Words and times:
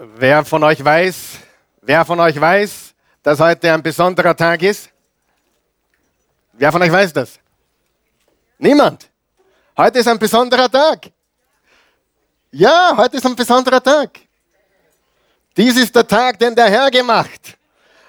Wer 0.00 0.44
von 0.44 0.62
euch 0.62 0.84
weiß, 0.84 1.16
wer 1.80 2.04
von 2.04 2.20
euch 2.20 2.40
weiß, 2.40 2.94
dass 3.20 3.40
heute 3.40 3.72
ein 3.72 3.82
besonderer 3.82 4.36
Tag 4.36 4.62
ist? 4.62 4.90
Wer 6.52 6.70
von 6.70 6.80
euch 6.82 6.92
weiß 6.92 7.12
das? 7.12 7.40
Niemand. 8.58 9.10
Heute 9.76 9.98
ist 9.98 10.06
ein 10.06 10.18
besonderer 10.20 10.70
Tag. 10.70 11.10
Ja, 12.52 12.94
heute 12.96 13.16
ist 13.16 13.26
ein 13.26 13.34
besonderer 13.34 13.82
Tag. 13.82 14.20
Dies 15.56 15.76
ist 15.76 15.96
der 15.96 16.06
Tag, 16.06 16.38
den 16.38 16.54
der 16.54 16.70
Herr 16.70 16.92
gemacht. 16.92 17.58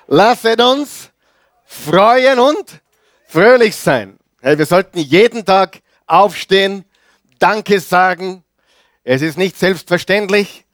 Lasset 0.05 0.61
uns 0.61 1.09
freuen 1.65 2.37
und 2.37 2.81
fröhlich 3.27 3.75
sein. 3.75 4.19
Hey, 4.41 4.55
wir 4.55 4.67
sollten 4.67 4.99
jeden 4.99 5.43
Tag 5.43 5.79
aufstehen, 6.05 6.85
Danke 7.39 7.79
sagen. 7.79 8.43
Es 9.03 9.23
ist 9.23 9.39
nicht 9.39 9.57
selbstverständlich 9.57 10.67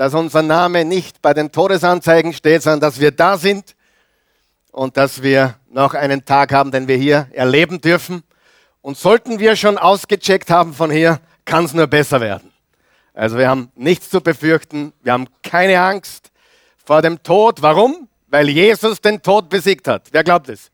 dass 0.00 0.14
unser 0.14 0.40
Name 0.40 0.86
nicht 0.86 1.20
bei 1.20 1.34
den 1.34 1.52
Todesanzeigen 1.52 2.32
steht, 2.32 2.62
sondern 2.62 2.80
dass 2.80 3.00
wir 3.00 3.10
da 3.10 3.36
sind 3.36 3.76
und 4.72 4.96
dass 4.96 5.22
wir 5.22 5.56
noch 5.68 5.92
einen 5.92 6.24
Tag 6.24 6.52
haben, 6.52 6.70
den 6.70 6.88
wir 6.88 6.96
hier 6.96 7.28
erleben 7.32 7.82
dürfen. 7.82 8.22
Und 8.80 8.96
sollten 8.96 9.40
wir 9.40 9.56
schon 9.56 9.76
ausgecheckt 9.76 10.48
haben 10.48 10.72
von 10.72 10.90
hier, 10.90 11.20
kann 11.44 11.66
es 11.66 11.74
nur 11.74 11.86
besser 11.86 12.22
werden. 12.22 12.50
Also 13.12 13.36
wir 13.36 13.46
haben 13.46 13.70
nichts 13.74 14.08
zu 14.08 14.22
befürchten, 14.22 14.94
wir 15.02 15.12
haben 15.12 15.26
keine 15.42 15.78
Angst 15.78 16.30
vor 16.82 17.02
dem 17.02 17.22
Tod. 17.22 17.60
Warum? 17.60 18.08
Weil 18.28 18.48
Jesus 18.48 19.02
den 19.02 19.20
Tod 19.20 19.50
besiegt 19.50 19.86
hat. 19.86 20.08
Wer 20.12 20.24
glaubt 20.24 20.48
es? 20.48 20.70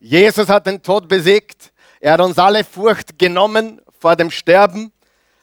Jesus 0.00 0.48
hat 0.48 0.66
den 0.66 0.82
Tod 0.82 1.08
besiegt. 1.08 1.74
Er 2.00 2.14
hat 2.14 2.20
uns 2.22 2.38
alle 2.38 2.64
Furcht 2.64 3.18
genommen 3.18 3.82
vor 4.00 4.16
dem 4.16 4.30
Sterben. 4.30 4.92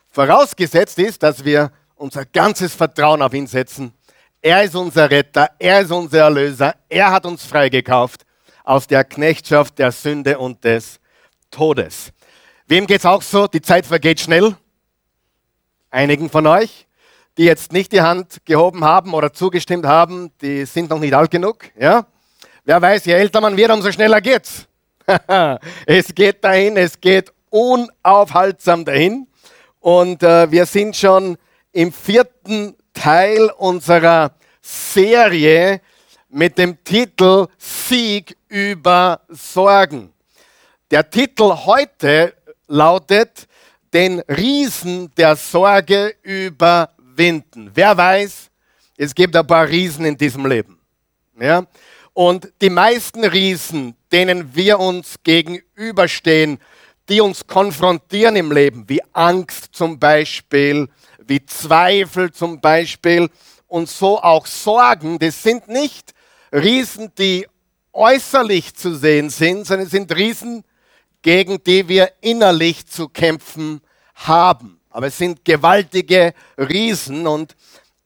Vorausgesetzt 0.10 0.98
ist, 0.98 1.22
dass 1.22 1.46
wir 1.46 1.72
unser 2.00 2.26
ganzes 2.26 2.74
Vertrauen 2.74 3.22
auf 3.22 3.34
ihn 3.34 3.48
setzen. 3.48 3.94
Er 4.42 4.64
ist 4.64 4.76
unser 4.76 5.10
Retter, 5.12 5.50
er 5.60 5.82
ist 5.82 5.92
unser 5.92 6.20
Erlöser, 6.20 6.76
er 6.88 7.12
hat 7.12 7.26
uns 7.26 7.44
freigekauft 7.44 8.26
aus 8.64 8.88
der 8.88 9.04
Knechtschaft 9.04 9.78
der 9.78 9.92
Sünde 9.92 10.40
und 10.40 10.64
des 10.64 11.00
Todes. 11.52 12.12
Wem 12.68 12.88
geht 12.88 13.00
es 13.00 13.06
auch 13.06 13.22
so? 13.22 13.48
Die 13.48 13.62
Zeit 13.62 13.86
vergeht 13.86 14.20
schnell. 14.20 14.56
Einigen 15.90 16.30
von 16.30 16.48
euch, 16.48 16.88
die 17.38 17.44
jetzt 17.44 17.74
nicht 17.74 17.92
die 17.92 18.02
Hand 18.02 18.46
gehoben 18.46 18.84
haben 18.84 19.14
oder 19.14 19.34
zugestimmt 19.34 19.86
haben, 19.86 20.32
die 20.42 20.66
sind 20.66 20.90
noch 20.90 21.00
nicht 21.00 21.14
alt 21.14 21.32
genug. 21.32 21.66
Ja? 21.78 22.06
Wer 22.64 22.82
weiß, 22.82 23.06
je 23.06 23.14
älter 23.14 23.42
man 23.42 23.58
wird, 23.58 23.72
umso 23.72 23.92
schneller 23.92 24.22
geht's. 24.22 24.68
es 25.86 26.14
geht 26.14 26.44
dahin, 26.44 26.78
es 26.78 27.02
geht 27.02 27.34
unaufhaltsam 27.50 28.86
dahin. 28.86 29.28
Und 29.80 30.24
äh, 30.24 30.50
wir 30.52 30.66
sind 30.66 30.96
schon 30.96 31.38
im 31.80 31.94
vierten 31.94 32.76
Teil 32.94 33.50
unserer 33.58 34.34
Serie 34.62 35.80
mit 36.28 36.58
dem 36.58 36.84
Titel 36.84 37.48
Sieg 37.58 38.36
über 38.50 39.22
Sorgen. 39.30 40.12
Der 40.92 41.10
Titel 41.10 41.54
heute 41.54 42.34
lautet 42.68 43.48
Den 43.94 44.20
Riesen 44.28 45.10
der 45.16 45.38
Sorge 45.38 46.16
überwinden. 46.22 47.72
Wer 47.74 47.96
weiß, 47.96 48.50
es 48.98 49.16
gibt 49.16 49.34
ein 49.38 49.48
paar 49.48 49.70
Riesen 49.70 50.04
in 50.04 50.18
diesem 50.18 50.46
Leben. 50.46 50.82
Ja? 51.40 51.66
Und 52.12 52.52
die 52.62 52.70
meisten 52.70 53.24
Riesen, 53.24 53.96
denen 54.12 54.54
wir 54.54 54.80
uns 54.80 55.16
gegenüberstehen, 55.24 56.60
die 57.08 57.22
uns 57.22 57.48
konfrontieren 57.48 58.36
im 58.36 58.52
Leben, 58.52 58.84
wie 58.90 59.02
Angst 59.14 59.70
zum 59.72 59.98
Beispiel, 59.98 60.90
wie 61.30 61.46
Zweifel 61.46 62.32
zum 62.32 62.60
Beispiel 62.60 63.30
und 63.68 63.88
so 63.88 64.20
auch 64.20 64.46
Sorgen, 64.46 65.20
das 65.20 65.42
sind 65.42 65.68
nicht 65.68 66.14
Riesen, 66.52 67.12
die 67.18 67.48
äußerlich 67.94 68.76
zu 68.76 68.96
sehen 68.96 69.30
sind, 69.30 69.66
sondern 69.66 69.86
es 69.86 69.92
sind 69.92 70.14
Riesen, 70.16 70.64
gegen 71.22 71.64
die 71.64 71.88
wir 71.88 72.12
innerlich 72.22 72.88
zu 72.88 73.10
kämpfen 73.10 73.82
haben. 74.16 74.80
Aber 74.90 75.08
es 75.08 75.18
sind 75.18 75.46
gewaltige 75.46 76.34
Riesen 76.58 77.28
und 77.28 77.56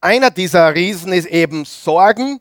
einer 0.00 0.30
dieser 0.30 0.74
Riesen 0.74 1.12
ist 1.12 1.26
eben 1.26 1.64
Sorgen 1.64 2.40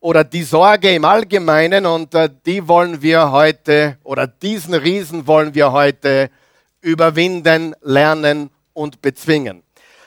oder 0.00 0.22
die 0.22 0.42
Sorge 0.42 0.94
im 0.94 1.04
Allgemeinen 1.04 1.86
und 1.86 2.14
äh, 2.14 2.28
die 2.44 2.68
wollen 2.68 3.00
wir 3.00 3.30
heute 3.30 3.96
oder 4.04 4.26
diesen 4.26 4.74
Riesen 4.74 5.26
wollen 5.26 5.54
wir 5.54 5.72
heute 5.72 6.30
überwinden, 6.82 7.74
lernen 7.80 8.50
und 8.74 9.00
bezwingen. 9.00 9.62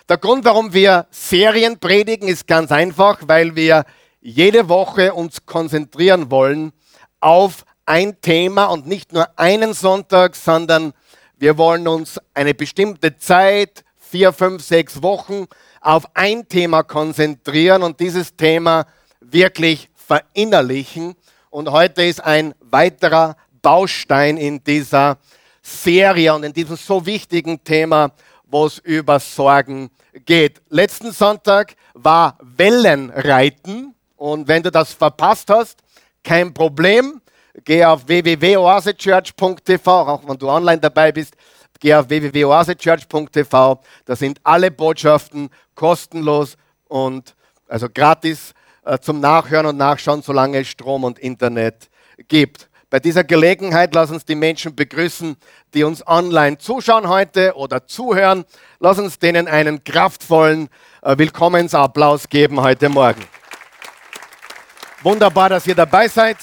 Der 0.09 0.18
Grund, 0.18 0.44
warum 0.44 0.74
wir 0.74 1.08
Serien 1.12 1.80
predigen, 1.80 2.28
ist 2.28 2.46
ganz 2.46 2.74
einfach, 2.74 3.19
weil 3.25 3.56
wir 3.56 3.86
jede 4.19 4.68
Woche 4.68 5.14
uns 5.14 5.46
konzentrieren 5.46 6.30
wollen 6.30 6.74
auf 7.22 7.64
ein 7.86 8.19
Thema 8.19 8.66
und 8.66 8.86
nicht 8.86 9.13
nur 9.13 9.28
einen 9.40 9.74
Sonntag, 9.74 10.36
sondern 10.36 10.92
wir 11.38 11.58
wollen 11.58 11.88
uns 11.88 12.19
eine 12.34 12.53
bestimmte 12.53 13.16
Zeit, 13.16 13.86
vier, 13.97 14.34
fünf, 14.34 14.62
sechs 14.62 15.02
Wochen, 15.02 15.46
auf 15.80 16.06
ein 16.16 16.50
Thema 16.50 16.84
konzentrieren 16.84 17.81
und 17.81 18.02
dieses 18.02 18.36
Thema 18.36 18.86
wirklich 19.22 19.90
verinnerlichen. 19.96 21.16
Und 21.50 21.72
heute 21.72 22.03
ist 22.03 22.22
ein 22.22 22.53
weiterer 22.59 23.38
Baustein 23.62 24.36
in 24.36 24.62
dieser 24.66 25.18
Serie 25.62 26.36
und 26.36 26.44
in 26.44 26.52
diesem 26.52 26.75
so 26.75 27.06
wichtigen 27.06 27.63
Thema 27.63 28.12
wo 28.53 28.68
es 28.68 28.78
über 28.78 29.19
Sorgen 29.19 29.90
geht. 30.25 30.62
Letzten 30.69 31.12
Sonntag 31.12 31.75
war 31.96 32.38
Wellenreiten 32.40 33.96
und 34.16 34.47
wenn 34.47 34.62
du 34.62 34.69
das 34.69 34.94
verpasst 34.94 35.50
hast, 35.50 35.80
kein 36.24 36.53
Problem. 36.53 37.19
Geh 37.66 37.84
auf 37.84 38.08
www.oasechurch.tv, 38.08 39.92
auch 39.92 40.28
wenn 40.28 40.38
du 40.38 40.50
online 40.50 40.80
dabei 40.80 41.12
bist, 41.12 41.36
geh 41.80 41.96
auf 41.96 42.08
www.oasechurch.tv. 42.08 43.81
Da 44.06 44.16
sind 44.16 44.40
alle 44.44 44.69
Botschaften 44.69 45.50
kostenlos 45.74 46.56
und 46.88 47.36
also 47.68 47.88
gratis 47.92 48.53
äh, 48.86 49.00
zum 49.00 49.19
Nachhören 49.19 49.66
und 49.66 49.78
Nachschauen, 49.78 50.22
solange 50.22 50.59
es 50.59 50.68
Strom 50.68 51.03
und 51.03 51.18
Internet 51.18 51.90
gibt. 52.28 52.69
Bei 52.94 53.00
dieser 53.00 53.24
Gelegenheit 53.24 53.96
lass 53.96 54.12
uns 54.12 54.24
die 54.24 54.36
Menschen 54.36 54.76
begrüßen, 54.76 55.36
die 55.74 55.84
uns 55.84 56.06
online 56.06 56.59
zuschauen 56.59 57.09
heute 57.09 57.56
oder 57.56 57.88
zuhören. 57.88 58.46
Lass 58.80 59.00
uns 59.00 59.18
denen 59.18 59.48
einen 59.48 59.84
kraftvollen 59.84 60.70
äh, 61.02 61.18
Willkommensapplaus 61.18 62.30
geben 62.30 62.62
heute 62.62 62.90
Morgen. 62.90 63.24
Wunderbar, 65.02 65.50
dass 65.50 65.66
ihr 65.66 65.74
dabei 65.74 66.08
seid, 66.08 66.38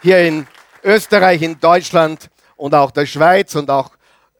hier 0.00 0.20
in 0.20 0.46
Österreich, 0.82 1.42
in 1.42 1.60
Deutschland 1.60 2.30
und 2.56 2.74
auch 2.74 2.90
der 2.90 3.04
Schweiz 3.04 3.54
und 3.54 3.68
auch 3.68 3.90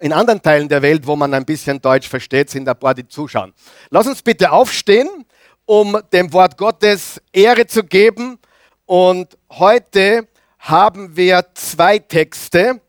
in 0.01 0.15
anderen 0.15 0.41
Teilen 0.41 0.71
der 0.71 0.81
Welt, 0.81 1.07
wo 1.07 1.17
man 1.17 1.35
ein 1.35 1.45
bisschen 1.45 1.83
Deutsch 1.83 2.09
versteht, 2.09 2.49
sind 2.49 2.67
ein 2.67 2.79
paar, 2.79 2.95
die 2.95 3.07
zuschauen. 3.07 3.53
Lass 3.91 4.07
uns 4.07 4.23
bitte 4.23 4.51
aufstehen, 4.51 5.27
um 5.67 5.99
dem 6.15 6.33
Wort 6.33 6.57
Gottes 6.57 7.21
Ehre 7.31 7.67
zu 7.67 7.85
geben. 7.85 8.39
Und 8.87 9.37
heute 9.51 10.29
haben 10.63 11.17
wir 11.17 11.45
zwei 11.55 11.99
Texte. 11.99 12.81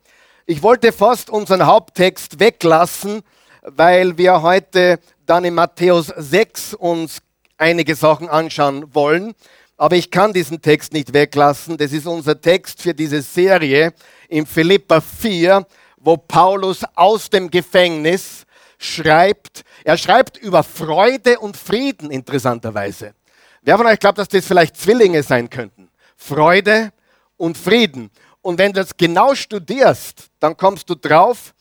Ich 0.46 0.62
wollte 0.62 0.92
fast 0.92 1.28
unseren 1.28 1.66
Haupttext 1.66 2.38
weglassen, 2.38 3.22
weil 3.62 4.16
wir 4.16 4.42
heute 4.42 5.00
dann 5.26 5.44
in 5.44 5.54
Matthäus 5.54 6.06
6 6.06 6.74
uns 6.74 7.18
einige 7.58 7.96
Sachen 7.96 8.28
anschauen 8.28 8.94
wollen. 8.94 9.34
Aber 9.76 9.96
ich 9.96 10.12
kann 10.12 10.32
diesen 10.32 10.62
Text 10.62 10.92
nicht 10.92 11.12
weglassen. 11.12 11.76
Das 11.76 11.92
ist 11.92 12.06
unser 12.06 12.40
Text 12.40 12.80
für 12.80 12.94
diese 12.94 13.22
Serie 13.22 13.92
in 14.28 14.46
Philippa 14.46 15.00
4, 15.00 15.66
wo 15.96 16.16
Paulus 16.16 16.82
aus 16.94 17.28
dem 17.28 17.50
Gefängnis 17.50 18.46
schreibt. 18.78 19.64
Er 19.82 19.96
schreibt 19.96 20.36
über 20.36 20.62
Freude 20.62 21.40
und 21.40 21.56
Frieden, 21.56 22.12
interessanterweise. 22.12 23.14
Wer 23.62 23.76
von 23.78 23.86
euch 23.86 23.98
glaubt, 23.98 24.18
dass 24.18 24.28
das 24.28 24.46
vielleicht 24.46 24.76
Zwillinge 24.76 25.24
sein 25.24 25.50
könnten? 25.50 25.88
Freude 26.16 26.92
und 27.44 27.58
Frieden. 27.58 28.10
Und 28.40 28.58
wenn 28.58 28.72
du 28.72 28.80
das 28.80 28.96
genau 28.96 29.34
studierst, 29.34 30.30
dann 30.40 30.56
kommst 30.56 30.88
du 30.88 30.94
drauf, 30.94 31.54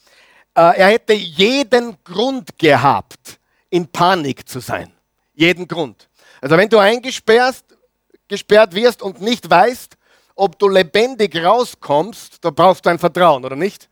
äh, 0.55 0.61
er 0.61 0.87
hätte 0.87 1.13
jeden 1.13 1.97
Grund 2.03 2.57
gehabt, 2.57 3.39
in 3.69 3.85
Panik 3.87 4.47
zu 4.47 4.59
sein. 4.59 4.91
Jeden 5.33 5.67
Grund. 5.67 6.07
Also 6.39 6.55
wenn 6.57 6.69
du 6.69 6.77
eingesperrt 6.77 7.63
gesperrt 8.29 8.73
wirst 8.73 9.01
und 9.01 9.21
nicht 9.21 9.49
weißt, 9.49 9.97
ob 10.35 10.57
du 10.57 10.69
lebendig 10.69 11.35
rauskommst, 11.35 12.43
da 12.43 12.49
brauchst 12.49 12.85
du 12.85 12.89
ein 12.89 12.97
Vertrauen, 12.97 13.43
oder 13.43 13.55
nicht? 13.55 13.89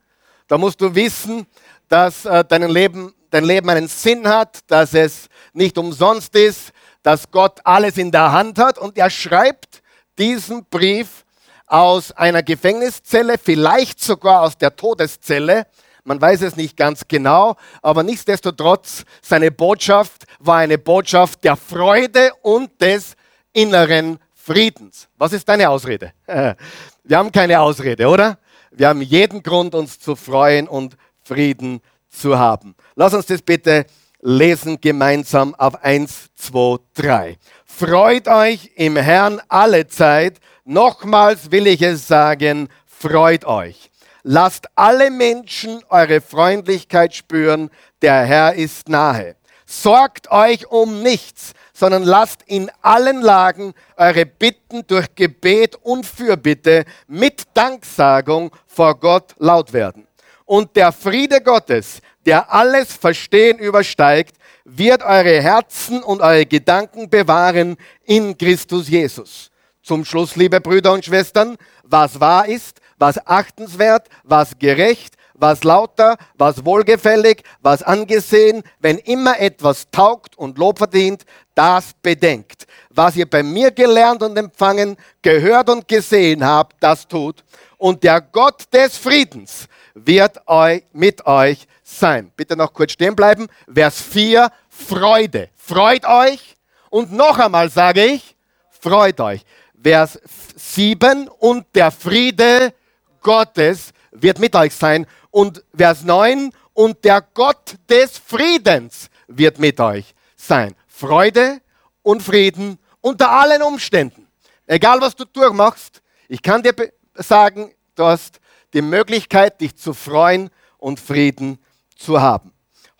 Da 0.47 0.57
musst 0.57 0.79
du 0.79 0.95
wissen, 0.95 1.45
dass 1.89 2.25
äh, 2.25 2.43
dein, 2.47 2.69
Leben, 2.69 3.13
dein 3.29 3.43
Leben 3.43 3.69
einen 3.69 3.87
Sinn 3.87 4.27
hat, 4.27 4.59
dass 4.67 4.93
es 4.93 5.27
nicht 5.53 5.77
umsonst 5.77 6.33
ist, 6.35 6.71
dass 7.03 7.29
Gott 7.29 7.59
alles 7.65 7.97
in 7.97 8.11
der 8.11 8.31
Hand 8.31 8.57
hat. 8.57 8.77
Und 8.77 8.97
er 8.97 9.09
schreibt 9.09 9.81
diesen 10.17 10.65
Brief 10.65 11.25
aus 11.71 12.11
einer 12.11 12.43
Gefängniszelle, 12.43 13.37
vielleicht 13.41 14.01
sogar 14.01 14.41
aus 14.41 14.57
der 14.57 14.75
Todeszelle, 14.75 15.65
Man 16.03 16.19
weiß 16.19 16.41
es 16.41 16.55
nicht 16.55 16.75
ganz 16.75 17.07
genau, 17.07 17.55
aber 17.83 18.01
nichtsdestotrotz, 18.01 19.05
seine 19.21 19.51
Botschaft 19.51 20.25
war 20.39 20.57
eine 20.57 20.79
Botschaft 20.79 21.43
der 21.43 21.55
Freude 21.55 22.31
und 22.41 22.81
des 22.81 23.15
inneren 23.53 24.17
Friedens. 24.33 25.07
Was 25.19 25.31
ist 25.31 25.47
deine 25.47 25.69
Ausrede? 25.69 26.11
Wir 27.03 27.17
haben 27.17 27.31
keine 27.31 27.59
Ausrede, 27.61 28.07
oder? 28.07 28.39
Wir 28.71 28.87
haben 28.87 29.01
jeden 29.01 29.43
Grund, 29.43 29.75
uns 29.75 29.99
zu 29.99 30.15
freuen 30.15 30.67
und 30.67 30.97
Frieden 31.23 31.81
zu 32.09 32.37
haben. 32.37 32.75
Lass 32.95 33.13
uns 33.13 33.27
das 33.27 33.43
bitte 33.43 33.85
lesen 34.21 34.81
gemeinsam 34.81 35.53
auf 35.55 35.83
1, 35.83 36.29
2, 36.35 36.77
3. 36.95 37.37
Freut 37.65 38.27
euch 38.27 38.71
im 38.75 38.97
Herrn 38.97 39.39
alle 39.47 39.87
Zeit. 39.87 40.39
Nochmals 40.65 41.51
will 41.51 41.65
ich 41.65 41.81
es 41.81 42.07
sagen, 42.07 42.69
freut 42.85 43.45
euch. 43.45 43.89
Lasst 44.21 44.67
alle 44.75 45.09
Menschen 45.09 45.81
eure 45.89 46.21
Freundlichkeit 46.21 47.15
spüren, 47.15 47.71
der 48.03 48.23
Herr 48.25 48.53
ist 48.53 48.87
nahe. 48.87 49.35
Sorgt 49.65 50.29
euch 50.29 50.67
um 50.67 51.01
nichts, 51.01 51.53
sondern 51.73 52.03
lasst 52.03 52.43
in 52.45 52.69
allen 52.83 53.21
Lagen 53.21 53.73
eure 53.97 54.27
Bitten 54.27 54.85
durch 54.85 55.15
Gebet 55.15 55.77
und 55.81 56.05
Fürbitte 56.05 56.85
mit 57.07 57.43
Danksagung 57.55 58.51
vor 58.67 58.99
Gott 58.99 59.33
laut 59.39 59.73
werden. 59.73 60.05
Und 60.45 60.75
der 60.75 60.91
Friede 60.91 61.41
Gottes, 61.41 62.01
der 62.25 62.53
alles 62.53 62.93
Verstehen 62.93 63.57
übersteigt, 63.57 64.35
wird 64.63 65.01
eure 65.01 65.41
Herzen 65.41 66.03
und 66.03 66.21
eure 66.21 66.45
Gedanken 66.45 67.09
bewahren 67.09 67.77
in 68.03 68.37
Christus 68.37 68.89
Jesus. 68.89 69.50
Zum 69.83 70.05
Schluss, 70.05 70.35
liebe 70.35 70.61
Brüder 70.61 70.93
und 70.93 71.03
Schwestern, 71.03 71.57
was 71.83 72.19
wahr 72.19 72.47
ist, 72.47 72.81
was 72.99 73.25
achtenswert, 73.25 74.07
was 74.23 74.59
gerecht, 74.59 75.15
was 75.33 75.63
lauter, 75.63 76.17
was 76.35 76.63
wohlgefällig, 76.63 77.41
was 77.61 77.81
angesehen, 77.81 78.61
wenn 78.79 78.99
immer 78.99 79.39
etwas 79.39 79.89
taugt 79.89 80.37
und 80.37 80.59
Lob 80.59 80.77
verdient, 80.77 81.25
das 81.55 81.93
bedenkt. 82.01 82.67
Was 82.91 83.15
ihr 83.15 83.27
bei 83.27 83.41
mir 83.41 83.71
gelernt 83.71 84.21
und 84.21 84.37
empfangen, 84.37 84.97
gehört 85.23 85.69
und 85.69 85.87
gesehen 85.87 86.45
habt, 86.45 86.75
das 86.79 87.07
tut. 87.07 87.43
Und 87.77 88.03
der 88.03 88.21
Gott 88.21 88.65
des 88.71 88.97
Friedens 88.97 89.67
wird 89.95 90.47
euch, 90.47 90.83
mit 90.93 91.25
euch 91.25 91.67
sein. 91.83 92.31
Bitte 92.35 92.55
noch 92.55 92.71
kurz 92.71 92.91
stehen 92.91 93.15
bleiben. 93.15 93.47
Vers 93.73 93.99
4, 93.99 94.51
Freude. 94.69 95.49
Freut 95.55 96.05
euch. 96.05 96.55
Und 96.91 97.11
noch 97.11 97.39
einmal 97.39 97.71
sage 97.71 98.05
ich, 98.05 98.35
freut 98.69 99.19
euch. 99.19 99.43
Vers 99.83 100.19
7, 100.55 101.27
und 101.27 101.65
der 101.73 101.91
Friede 101.91 102.73
Gottes 103.21 103.91
wird 104.11 104.39
mit 104.39 104.55
euch 104.55 104.75
sein. 104.75 105.05
Und 105.31 105.63
Vers 105.75 106.03
9, 106.03 106.51
und 106.73 107.03
der 107.03 107.21
Gott 107.21 107.75
des 107.89 108.17
Friedens 108.17 109.09
wird 109.27 109.59
mit 109.59 109.79
euch 109.79 110.13
sein. 110.35 110.75
Freude 110.87 111.61
und 112.03 112.21
Frieden 112.21 112.77
unter 113.01 113.31
allen 113.31 113.61
Umständen. 113.61 114.27
Egal 114.67 115.01
was 115.01 115.15
du 115.15 115.25
durchmachst, 115.25 116.01
ich 116.27 116.41
kann 116.41 116.63
dir 116.63 116.73
sagen, 117.15 117.73
du 117.95 118.05
hast 118.05 118.39
die 118.73 118.81
Möglichkeit, 118.81 119.59
dich 119.59 119.75
zu 119.75 119.93
freuen 119.93 120.49
und 120.77 120.99
Frieden 120.99 121.59
zu 121.97 122.21
haben. 122.21 122.53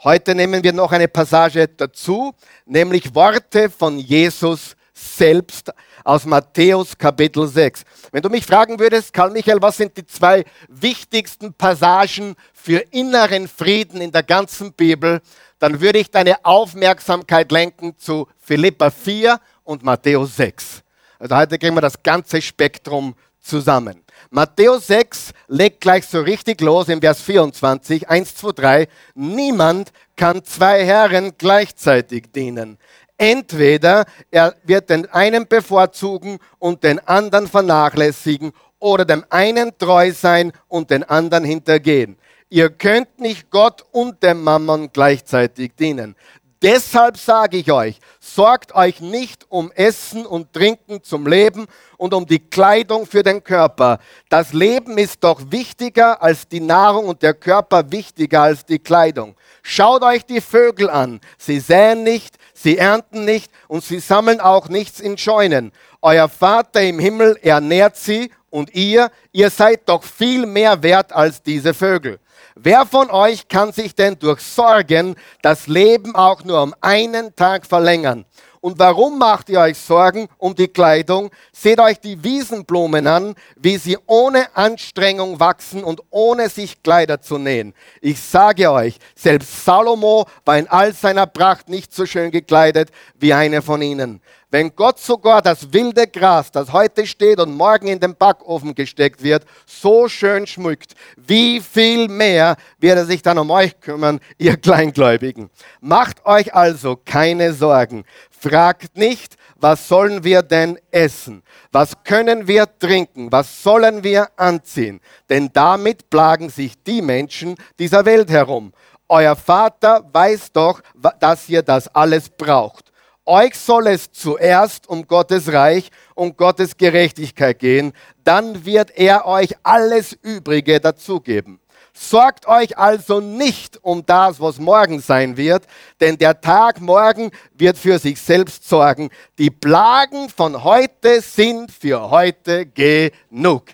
Heute 0.04 0.36
nehmen 0.36 0.64
wir 0.64 0.74
noch 0.74 0.92
eine 0.92 1.08
Passage 1.08 1.68
dazu, 1.68 2.34
nämlich 2.66 3.14
Worte 3.14 3.70
von 3.70 4.00
Jesus 4.00 4.76
selbst 4.94 5.72
aus 6.04 6.26
Matthäus 6.26 6.98
Kapitel 6.98 7.48
6. 7.48 7.84
Wenn 8.12 8.22
du 8.22 8.30
mich 8.30 8.46
fragen 8.46 8.80
würdest, 8.80 9.14
Karl 9.14 9.32
Michael, 9.32 9.62
was 9.62 9.78
sind 9.78 9.96
die 9.98 10.06
zwei 10.06 10.44
wichtigsten 10.68 11.54
Passagen 11.54 12.36
für 12.54 12.80
inneren 12.92 13.48
Frieden 13.48 14.02
in 14.02 14.12
der 14.12 14.24
ganzen 14.24 14.74
Bibel, 14.74 15.22
dann 15.60 15.80
würde 15.80 16.00
ich 16.00 16.10
deine 16.10 16.44
Aufmerksamkeit 16.44 17.52
lenken 17.52 17.98
zu 17.98 18.28
Philippa 18.40 18.90
4 18.90 19.40
und 19.64 19.84
Matthäus 19.84 20.36
6. 20.36 20.82
Also 21.20 21.36
heute 21.36 21.60
kriegen 21.60 21.76
wir 21.76 21.82
das 21.82 22.02
ganze 22.02 22.42
Spektrum 22.42 23.16
zusammen. 23.40 24.04
Matthäus 24.30 24.88
6 24.88 25.34
legt 25.48 25.82
gleich 25.82 26.06
so 26.06 26.22
richtig 26.22 26.62
los 26.62 26.88
im 26.90 27.02
Vers 27.02 27.22
24, 27.22 28.10
1, 28.10 28.36
2, 28.36 28.52
3. 28.54 28.88
Niemand 29.16 29.92
kann 30.16 30.44
zwei 30.46 30.86
Herren 30.86 31.34
gleichzeitig 31.38 32.32
dienen. 32.32 32.78
Entweder 33.22 34.06
er 34.32 34.56
wird 34.64 34.90
den 34.90 35.06
einen 35.12 35.48
bevorzugen 35.48 36.40
und 36.58 36.84
den 36.84 36.98
anderen 37.08 37.48
vernachlässigen 37.48 38.52
oder 38.80 39.06
dem 39.06 39.24
einen 39.30 39.78
treu 39.78 40.12
sein 40.12 40.52
und 40.68 40.90
den 40.90 41.04
anderen 41.04 41.44
hintergehen. 41.44 42.18
Ihr 42.50 42.72
könnt 42.72 43.20
nicht 43.20 43.52
Gott 43.52 43.86
und 43.92 44.24
dem 44.24 44.44
Mammon 44.44 44.90
gleichzeitig 44.92 45.76
dienen. 45.76 46.16
Deshalb 46.62 47.18
sage 47.18 47.58
ich 47.58 47.72
euch, 47.72 48.00
sorgt 48.20 48.76
euch 48.76 49.02
nicht 49.02 49.48
um 49.50 49.72
Essen 49.72 50.28
und 50.28 50.54
Trinken 50.54 51.02
zum 51.02 51.26
Leben 51.26 51.66
und 51.98 52.14
um 52.14 52.28
die 52.28 52.38
Kleidung 52.38 53.08
für 53.08 53.24
den 53.24 53.44
Körper. 53.44 53.98
Das 54.30 54.54
Leben 54.54 55.00
ist 55.00 55.24
doch 55.24 55.42
wichtiger 55.50 56.22
als 56.22 56.48
die 56.48 56.60
Nahrung 56.60 57.08
und 57.08 57.24
der 57.24 57.34
Körper 57.34 57.92
wichtiger 57.92 58.44
als 58.44 58.64
die 58.64 58.78
Kleidung. 58.78 59.36
Schaut 59.64 60.04
euch 60.04 60.24
die 60.24 60.40
Vögel 60.40 60.92
an. 60.92 61.20
Sie 61.40 61.60
säen 61.60 62.04
nicht, 62.04 62.36
sie 62.54 62.78
ernten 62.78 63.26
nicht 63.26 63.52
und 63.68 63.84
sie 63.84 64.00
sammeln 64.00 64.40
auch 64.40 64.70
nichts 64.70 65.00
in 65.00 65.18
Scheunen. 65.18 65.72
Euer 66.00 66.30
Vater 66.30 66.84
im 66.84 67.00
Himmel 67.00 67.40
ernährt 67.42 67.98
sie 67.98 68.30
und 68.52 68.76
ihr, 68.76 69.10
ihr 69.32 69.50
seid 69.50 69.90
doch 69.90 70.04
viel 70.04 70.46
mehr 70.46 70.84
wert 70.84 71.12
als 71.12 71.42
diese 71.42 71.74
Vögel. 71.74 72.20
Wer 72.56 72.86
von 72.86 73.10
euch 73.10 73.48
kann 73.48 73.72
sich 73.72 73.96
denn 73.96 74.18
durch 74.20 74.42
Sorgen 74.42 75.16
das 75.42 75.68
Leben 75.68 76.16
auch 76.16 76.44
nur 76.44 76.62
um 76.62 76.76
einen 76.82 77.36
Tag 77.36 77.66
verlängern? 77.66 78.26
Und 78.62 78.78
warum 78.78 79.18
macht 79.18 79.50
ihr 79.50 79.60
euch 79.60 79.78
Sorgen 79.78 80.28
um 80.38 80.54
die 80.54 80.68
Kleidung? 80.68 81.32
Seht 81.52 81.80
euch 81.80 82.00
die 82.00 82.24
Wiesenblumen 82.24 83.08
an, 83.08 83.34
wie 83.56 83.78
sie 83.78 83.98
ohne 84.06 84.56
Anstrengung 84.56 85.40
wachsen 85.40 85.84
und 85.84 86.02
ohne 86.12 86.48
sich 86.48 86.84
Kleider 86.84 87.22
zu 87.22 87.40
nähen. 87.40 87.74
Ich 88.02 88.22
sage 88.22 88.72
euch, 88.72 89.00
selbst 89.16 89.66
Salomo 89.66 90.28
war 90.46 90.60
in 90.60 90.68
all 90.68 90.94
seiner 90.94 91.26
Pracht 91.26 91.70
nicht 91.70 91.92
so 91.92 92.06
schön 92.06 92.30
gekleidet 92.30 92.92
wie 93.16 93.34
eine 93.34 93.64
von 93.64 93.82
ihnen. 93.82 94.22
Wenn 94.54 94.76
Gott 94.76 95.00
sogar 95.00 95.42
das 95.42 95.72
wilde 95.72 96.08
Gras, 96.08 96.52
das 96.52 96.74
heute 96.74 97.08
steht 97.08 97.40
und 97.40 97.56
morgen 97.56 97.88
in 97.88 98.02
den 98.02 98.18
Backofen 98.18 98.76
gesteckt 98.76 99.24
wird, 99.24 99.46
so 99.66 100.10
schön 100.10 100.46
schmückt, 100.46 100.94
wie 101.16 101.62
viel 101.62 102.10
mehr 102.10 102.58
wird 102.78 102.98
er 102.98 103.06
sich 103.06 103.22
dann 103.22 103.38
um 103.38 103.50
euch 103.50 103.80
kümmern, 103.80 104.20
ihr 104.38 104.58
Kleingläubigen. 104.58 105.50
Macht 105.80 106.26
euch 106.26 106.54
also 106.54 107.00
keine 107.06 107.54
Sorgen. 107.54 108.04
Fragt 108.30 108.98
nicht, 108.98 109.38
was 109.56 109.88
sollen 109.88 110.26
wir 110.26 110.42
denn 110.42 110.78
essen? 110.92 111.44
Was 111.72 112.04
können 112.04 112.46
wir 112.46 112.68
trinken? 112.78 113.32
Was 113.32 113.64
sollen 113.64 114.04
wir 114.04 114.28
anziehen? 114.36 115.00
Denn 115.30 115.50
damit 115.54 116.10
plagen 116.10 116.50
sich 116.50 116.74
die 116.84 117.02
Menschen 117.02 117.56
dieser 117.80 118.04
Welt 118.04 118.30
herum. 118.30 118.74
Euer 119.08 119.38
Vater 119.38 120.04
weiß 120.12 120.52
doch, 120.52 120.82
dass 121.22 121.48
ihr 121.48 121.62
das 121.62 121.88
alles 121.96 122.28
braucht. 122.28 122.91
Euch 123.26 123.56
soll 123.56 123.88
es 123.88 124.12
zuerst 124.12 124.90
um 124.90 125.06
Gottes 125.06 125.52
Reich 125.52 125.92
und 126.16 126.38
Gottes 126.38 126.76
Gerechtigkeit 126.76 127.60
gehen, 127.60 127.94
dann 128.24 128.66
wird 128.66 128.92
er 128.98 129.26
euch 129.26 129.54
alles 129.64 130.14
Übrige 130.14 130.80
dazugeben. 130.80 131.60
Sorgt 131.94 132.48
euch 132.48 132.78
also 132.78 133.20
nicht 133.20 133.78
um 133.84 134.06
das, 134.06 134.40
was 134.40 134.58
morgen 134.58 135.02
sein 135.02 135.36
wird, 135.38 135.66
denn 136.00 136.18
der 136.18 136.40
Tag 136.40 136.80
morgen 136.80 137.32
wird 137.54 137.78
für 137.78 138.00
sich 138.00 138.20
selbst 138.20 138.68
sorgen. 138.68 139.10
Die 139.38 139.52
Plagen 139.52 140.30
von 140.30 140.64
heute 140.64 141.22
sind 141.22 141.72
für 141.72 142.10
heute 142.10 142.66
genug. 142.66 143.66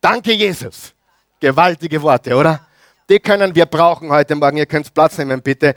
Danke, 0.00 0.32
Jesus. 0.32 0.94
Gewaltige 1.40 2.00
Worte, 2.00 2.34
oder? 2.34 2.66
Die 3.10 3.18
können 3.18 3.54
wir 3.54 3.66
brauchen 3.66 4.10
heute 4.10 4.34
Morgen. 4.34 4.58
Ihr 4.58 4.66
könnt 4.66 4.92
Platz 4.94 5.18
nehmen, 5.18 5.42
bitte. 5.42 5.74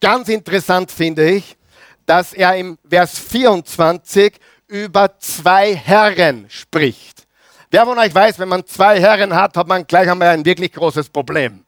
Ganz 0.00 0.28
interessant 0.28 0.90
finde 0.90 1.30
ich, 1.30 1.56
dass 2.06 2.32
er 2.32 2.56
im 2.56 2.78
Vers 2.88 3.18
24 3.18 4.34
über 4.66 5.18
zwei 5.18 5.74
Herren 5.74 6.46
spricht. 6.48 7.26
Wer 7.70 7.84
von 7.84 7.98
euch 7.98 8.14
weiß, 8.14 8.38
wenn 8.38 8.48
man 8.48 8.66
zwei 8.66 9.00
Herren 9.00 9.34
hat, 9.34 9.56
hat 9.56 9.66
man 9.66 9.86
gleich 9.86 10.10
einmal 10.10 10.28
ein 10.28 10.44
wirklich 10.44 10.72
großes 10.72 11.08
Problem. 11.08 11.64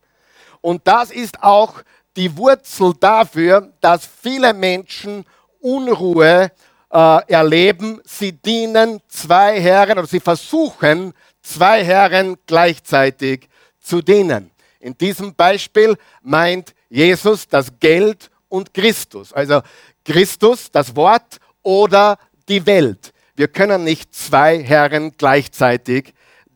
Und 0.60 0.86
das 0.86 1.10
ist 1.10 1.42
auch 1.42 1.82
die 2.16 2.36
Wurzel 2.36 2.94
dafür, 2.98 3.72
dass 3.80 4.08
viele 4.22 4.54
Menschen 4.54 5.24
Unruhe 5.60 6.50
äh, 6.90 7.32
erleben. 7.32 8.00
Sie 8.04 8.32
dienen 8.32 9.00
zwei 9.08 9.60
Herren 9.60 9.98
oder 9.98 10.06
sie 10.06 10.20
versuchen, 10.20 11.12
zwei 11.42 11.84
Herren 11.84 12.36
gleichzeitig 12.46 13.48
zu 13.80 14.00
dienen. 14.00 14.50
In 14.80 14.96
diesem 14.96 15.34
Beispiel 15.34 15.96
meint 16.22 16.74
Jesus 16.88 17.48
das 17.48 17.68
Geld 17.80 18.30
und 18.48 18.72
Christus. 18.72 19.32
Also 19.32 19.62
Christus, 20.04 20.70
das 20.70 20.94
Wort 20.94 21.38
oder 21.62 22.18
die 22.48 22.64
Welt. 22.66 23.12
Wir 23.34 23.48
können 23.48 23.84
nicht 23.84 24.14
zwei 24.14 24.62
Herren 24.62 25.12
gleichzeitig 25.16 26.14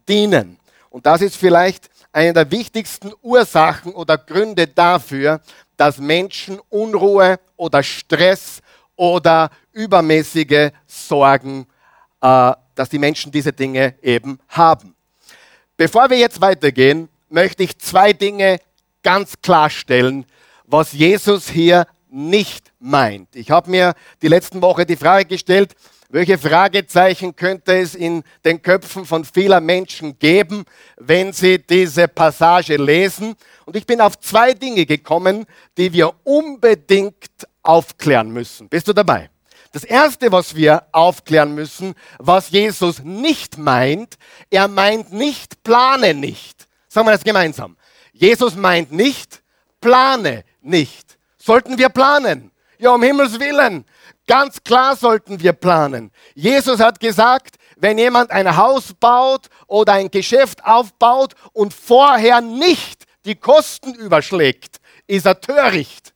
dienen. 0.09 0.59
Und 0.91 1.07
das 1.07 1.23
ist 1.23 1.37
vielleicht 1.37 1.91
eine 2.13 2.33
der 2.33 2.51
wichtigsten 2.51 3.13
Ursachen 3.23 3.93
oder 3.93 4.17
Gründe 4.17 4.67
dafür, 4.67 5.41
dass 5.77 5.99
Menschen 5.99 6.59
Unruhe 6.69 7.39
oder 7.57 7.83
Stress 7.83 8.61
oder 8.97 9.51
übermäßige 9.73 10.71
Sorgen, 10.87 11.67
äh, 12.21 12.53
dass 12.75 12.89
die 12.89 12.99
Menschen 12.99 13.31
diese 13.31 13.53
Dinge 13.53 13.95
eben 14.03 14.39
haben. 14.49 14.95
Bevor 15.77 16.11
wir 16.11 16.19
jetzt 16.19 16.41
weitergehen, 16.41 17.09
möchte 17.29 17.63
ich 17.63 17.79
zwei 17.79 18.13
Dinge 18.13 18.59
ganz 19.03 19.35
klarstellen, 19.41 20.27
was 20.65 20.93
Jesus 20.93 21.49
hier 21.49 21.87
nicht 22.11 22.73
meint. 22.79 23.35
Ich 23.35 23.51
habe 23.51 23.71
mir 23.71 23.95
die 24.23 24.29
letzten 24.29 24.63
Woche 24.63 24.87
die 24.87 24.97
Frage 24.97 25.27
gestellt, 25.27 25.75
welche 26.11 26.39
Fragezeichen 26.39 27.37
könnte 27.37 27.77
es 27.77 27.95
in 27.95 28.23
den 28.43 28.63
Köpfen 28.63 29.05
von 29.05 29.27
vieler 29.27 29.61
Menschen 29.61 30.19
geben, 30.19 30.65
wenn 30.97 31.35
sie 31.35 31.59
diese 31.59 32.09
Passage 32.09 32.77
lesen? 32.77 33.35
Und 33.67 33.77
ich 33.77 33.85
bin 33.85 34.01
auf 34.01 34.19
zwei 34.19 34.55
Dinge 34.55 34.87
gekommen, 34.87 35.45
die 35.77 35.93
wir 35.93 36.15
unbedingt 36.25 37.29
aufklären 37.63 38.31
müssen. 38.31 38.71
Bist 38.71 38.89
du 38.89 38.95
dabei? 38.95 39.29
Das 39.73 39.85
Erste, 39.85 40.33
was 40.33 40.55
wir 40.55 40.85
aufklären 40.93 41.55
müssen, 41.55 41.95
was 42.19 42.49
Jesus 42.49 43.01
nicht 43.05 43.59
meint, 43.59 44.17
er 44.49 44.67
meint 44.67 45.13
nicht, 45.13 45.63
plane 45.63 46.15
nicht. 46.15 46.67
Sagen 46.89 47.07
wir 47.07 47.13
das 47.13 47.23
gemeinsam. 47.23 47.77
Jesus 48.15 48.57
meint 48.57 48.93
nicht, 48.93 49.43
plane 49.83 50.45
nicht. 50.63 51.08
Sollten 51.49 51.79
wir 51.79 51.89
planen? 51.89 52.51
Ja, 52.79 52.91
um 52.91 53.03
Himmels 53.03 53.41
Willen. 53.41 53.87
Ganz 54.27 54.63
klar 54.63 54.95
sollten 54.95 55.41
wir 55.41 55.55
planen. 55.55 56.13
Jesus 56.35 56.79
hat 56.79 57.01
gesagt, 57.01 57.57
wenn 57.79 57.97
jemand 57.97 58.31
ein 58.31 58.55
Haus 58.55 58.93
baut 58.93 59.47
oder 59.67 59.95
ein 59.95 60.11
Geschäft 60.11 60.63
aufbaut 60.67 61.33
und 61.55 61.73
vorher 61.73 62.43
nicht 62.43 63.05
die 63.25 63.35
Kosten 63.35 63.95
überschlägt, 63.95 64.77
ist 65.07 65.25
er 65.25 65.41
töricht. 65.41 66.13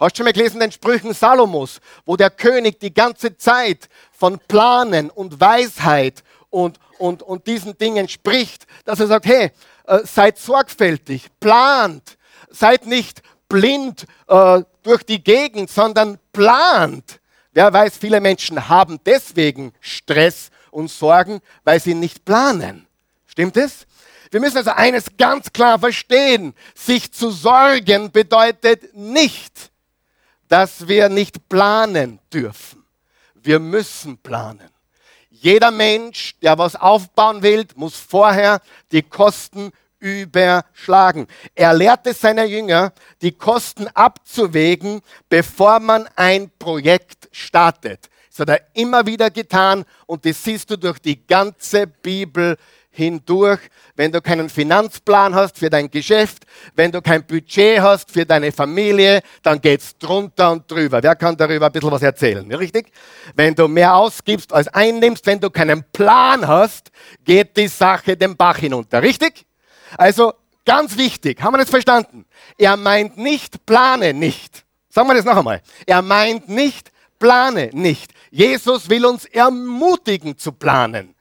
Hast 0.00 0.16
du 0.16 0.16
schon 0.16 0.24
mal 0.24 0.32
gelesen 0.32 0.58
den 0.58 0.72
Sprüchen 0.72 1.14
Salomos, 1.14 1.78
wo 2.04 2.16
der 2.16 2.30
König 2.30 2.80
die 2.80 2.92
ganze 2.92 3.36
Zeit 3.36 3.88
von 4.10 4.40
Planen 4.48 5.10
und 5.10 5.40
Weisheit 5.40 6.24
und, 6.50 6.80
und, 6.98 7.22
und 7.22 7.46
diesen 7.46 7.78
Dingen 7.78 8.08
spricht, 8.08 8.66
dass 8.84 8.98
er 8.98 9.06
sagt, 9.06 9.26
hey, 9.26 9.52
äh, 9.86 10.00
seid 10.02 10.38
sorgfältig, 10.38 11.28
plant, 11.38 12.18
seid 12.50 12.84
nicht 12.84 13.22
blind 13.48 14.06
äh, 14.26 14.62
durch 14.82 15.02
die 15.02 15.22
Gegend, 15.22 15.70
sondern 15.70 16.18
plant. 16.32 17.20
Wer 17.52 17.72
weiß, 17.72 17.96
viele 17.98 18.20
Menschen 18.20 18.68
haben 18.68 18.98
deswegen 19.04 19.72
Stress 19.80 20.50
und 20.70 20.90
Sorgen, 20.90 21.40
weil 21.64 21.80
sie 21.80 21.94
nicht 21.94 22.24
planen. 22.24 22.86
Stimmt 23.26 23.56
es? 23.56 23.86
Wir 24.30 24.40
müssen 24.40 24.56
also 24.56 24.70
eines 24.70 25.04
ganz 25.18 25.52
klar 25.52 25.78
verstehen. 25.78 26.54
Sich 26.74 27.12
zu 27.12 27.30
sorgen 27.30 28.10
bedeutet 28.10 28.96
nicht, 28.96 29.70
dass 30.48 30.88
wir 30.88 31.10
nicht 31.10 31.48
planen 31.50 32.18
dürfen. 32.32 32.82
Wir 33.34 33.58
müssen 33.58 34.16
planen. 34.16 34.70
Jeder 35.28 35.70
Mensch, 35.70 36.34
der 36.40 36.56
was 36.56 36.76
aufbauen 36.76 37.42
will, 37.42 37.66
muss 37.74 37.96
vorher 37.96 38.62
die 38.90 39.02
Kosten 39.02 39.72
überschlagen. 40.02 41.26
Er 41.54 41.72
lehrte 41.72 42.12
seine 42.12 42.44
Jünger, 42.44 42.92
die 43.22 43.32
Kosten 43.32 43.86
abzuwägen, 43.94 45.00
bevor 45.28 45.80
man 45.80 46.08
ein 46.16 46.50
Projekt 46.58 47.28
startet. 47.30 48.10
Das 48.30 48.40
hat 48.40 48.48
er 48.48 48.60
immer 48.74 49.06
wieder 49.06 49.30
getan 49.30 49.84
und 50.06 50.24
das 50.24 50.42
siehst 50.42 50.70
du 50.70 50.76
durch 50.76 50.98
die 50.98 51.26
ganze 51.26 51.86
Bibel 51.86 52.56
hindurch. 52.90 53.60
Wenn 53.94 54.10
du 54.10 54.20
keinen 54.20 54.48
Finanzplan 54.48 55.34
hast 55.34 55.58
für 55.58 55.68
dein 55.70 55.90
Geschäft, 55.90 56.44
wenn 56.74 56.90
du 56.90 57.02
kein 57.02 57.26
Budget 57.26 57.80
hast 57.80 58.10
für 58.10 58.24
deine 58.24 58.50
Familie, 58.50 59.20
dann 59.42 59.60
geht's 59.60 59.96
drunter 59.98 60.52
und 60.52 60.70
drüber. 60.70 61.02
Wer 61.02 61.14
kann 61.14 61.36
darüber 61.36 61.66
ein 61.66 61.72
bisschen 61.72 61.90
was 61.90 62.02
erzählen? 62.02 62.50
Richtig? 62.54 62.90
Wenn 63.34 63.54
du 63.54 63.68
mehr 63.68 63.94
ausgibst 63.94 64.52
als 64.52 64.68
einnimmst, 64.68 65.26
wenn 65.26 65.40
du 65.40 65.50
keinen 65.50 65.84
Plan 65.92 66.46
hast, 66.46 66.90
geht 67.24 67.56
die 67.56 67.68
Sache 67.68 68.16
den 68.16 68.36
Bach 68.36 68.58
hinunter. 68.58 69.02
Richtig? 69.02 69.46
Also 69.96 70.34
ganz 70.64 70.96
wichtig, 70.96 71.42
haben 71.42 71.54
wir 71.54 71.58
das 71.58 71.70
verstanden? 71.70 72.26
Er 72.58 72.76
meint 72.76 73.16
nicht, 73.16 73.66
plane 73.66 74.14
nicht. 74.14 74.64
Sagen 74.88 75.08
wir 75.08 75.14
das 75.14 75.24
noch 75.24 75.36
einmal. 75.36 75.62
Er 75.86 76.02
meint 76.02 76.48
nicht, 76.48 76.92
plane 77.18 77.70
nicht. 77.72 78.12
Jesus 78.30 78.88
will 78.88 79.06
uns 79.06 79.24
ermutigen 79.24 80.36
zu 80.36 80.52
planen. 80.52 81.14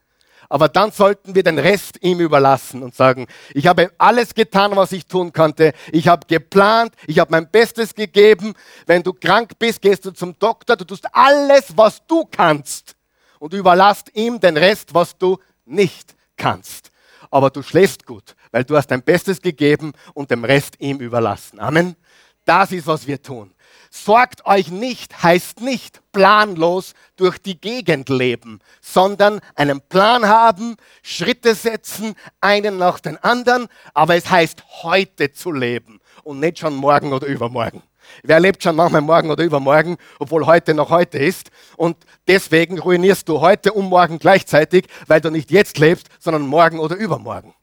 Aber 0.52 0.68
dann 0.68 0.92
sollten 0.92 1.34
wir 1.34 1.44
den 1.44 1.58
Rest 1.58 1.98
ihm 2.02 2.20
überlassen 2.20 2.84
und 2.84 2.94
sagen, 2.94 3.28
ich 3.54 3.68
habe 3.68 3.90
alles 3.98 4.34
getan, 4.34 4.76
was 4.76 4.92
ich 4.92 5.06
tun 5.06 5.32
konnte. 5.32 5.72
Ich 5.94 6.10
habe 6.10 6.28
geplant, 6.28 6.94
ich 7.08 7.20
habe 7.20 7.32
mein 7.32 7.50
Bestes 7.50 7.96
gegeben. 7.96 8.54
Wenn 8.86 9.02
du 9.02 9.14
krank 9.14 9.54
bist, 9.58 9.82
gehst 9.82 10.04
du 10.04 10.12
zum 10.12 10.38
Doktor, 10.38 10.76
du 10.76 10.84
tust 10.84 11.06
alles, 11.14 11.72
was 11.78 12.06
du 12.06 12.26
kannst 12.26 12.98
und 13.40 13.54
überlasst 13.54 14.14
ihm 14.14 14.42
den 14.42 14.58
Rest, 14.58 14.94
was 14.94 15.18
du 15.18 15.38
nicht 15.64 16.14
kannst. 16.36 16.92
Aber 17.30 17.50
du 17.50 17.64
schläfst 17.64 18.06
gut, 18.06 18.36
weil 18.52 18.64
du 18.64 18.76
hast 18.78 18.88
dein 18.88 19.04
Bestes 19.04 19.42
gegeben 19.42 19.94
und 20.14 20.32
dem 20.32 20.44
Rest 20.44 20.76
ihm 20.80 21.00
überlassen. 21.00 21.60
Amen. 21.60 21.96
Das 22.46 22.72
ist, 22.72 22.88
was 22.88 23.08
wir 23.08 23.22
tun. 23.22 23.54
Sorgt 23.90 24.46
euch 24.46 24.72
nicht 24.72 25.22
heißt 25.22 25.62
nicht 25.62 26.02
planlos 26.14 26.94
durch 27.18 27.38
die 27.38 27.60
Gegend 27.60 28.10
leben, 28.10 28.60
sondern 28.80 29.42
einen 29.56 29.82
Plan 29.82 30.28
haben, 30.28 30.78
Schritte 31.04 31.56
setzen, 31.56 32.16
einen 32.40 32.78
nach 32.78 33.00
den 33.00 33.18
anderen, 33.18 33.68
aber 33.94 34.16
es 34.16 34.30
heißt 34.30 34.64
heute 34.84 35.34
zu 35.34 35.52
leben 35.52 36.00
und 36.24 36.40
nicht 36.40 36.60
schon 36.60 36.76
morgen 36.76 37.12
oder 37.12 37.28
übermorgen. 37.28 37.84
Wer 38.24 38.40
lebt 38.40 38.64
schon 38.64 38.76
manchmal 38.76 39.02
morgen 39.02 39.30
oder 39.30 39.44
übermorgen, 39.44 39.98
obwohl 40.20 40.46
heute 40.46 40.74
noch 40.74 40.90
heute 40.90 41.18
ist? 41.18 41.52
Und 41.78 41.98
deswegen 42.28 42.80
ruinierst 42.80 43.28
du 43.28 43.42
heute 43.42 43.74
und 43.74 43.90
morgen 43.90 44.20
gleichzeitig, 44.20 44.88
weil 45.08 45.22
du 45.22 45.30
nicht 45.30 45.52
jetzt 45.52 45.78
lebst, 45.78 46.08
sondern 46.20 46.48
morgen 46.48 46.80
oder 46.80 46.96
übermorgen. 46.96 47.54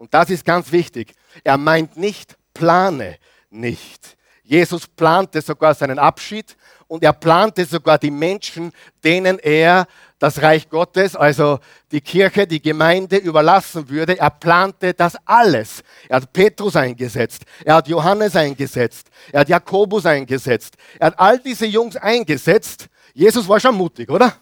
Und 0.00 0.14
das 0.14 0.30
ist 0.30 0.46
ganz 0.46 0.72
wichtig. 0.72 1.12
Er 1.44 1.58
meint 1.58 1.98
nicht, 1.98 2.38
plane 2.54 3.18
nicht. 3.50 4.16
Jesus 4.42 4.86
plante 4.86 5.42
sogar 5.42 5.74
seinen 5.74 5.98
Abschied 5.98 6.56
und 6.88 7.04
er 7.04 7.12
plante 7.12 7.66
sogar 7.66 7.98
die 7.98 8.10
Menschen, 8.10 8.72
denen 9.04 9.38
er 9.38 9.86
das 10.18 10.40
Reich 10.40 10.70
Gottes, 10.70 11.14
also 11.14 11.58
die 11.92 12.00
Kirche, 12.00 12.46
die 12.46 12.62
Gemeinde 12.62 13.18
überlassen 13.18 13.90
würde. 13.90 14.18
Er 14.18 14.30
plante 14.30 14.94
das 14.94 15.16
alles. 15.26 15.82
Er 16.08 16.16
hat 16.16 16.32
Petrus 16.32 16.76
eingesetzt, 16.76 17.42
er 17.62 17.74
hat 17.74 17.86
Johannes 17.86 18.34
eingesetzt, 18.34 19.06
er 19.30 19.40
hat 19.40 19.50
Jakobus 19.50 20.06
eingesetzt, 20.06 20.76
er 20.98 21.08
hat 21.08 21.20
all 21.20 21.38
diese 21.40 21.66
Jungs 21.66 21.96
eingesetzt. 21.96 22.86
Jesus 23.12 23.46
war 23.46 23.60
schon 23.60 23.74
mutig, 23.74 24.08
oder? 24.08 24.34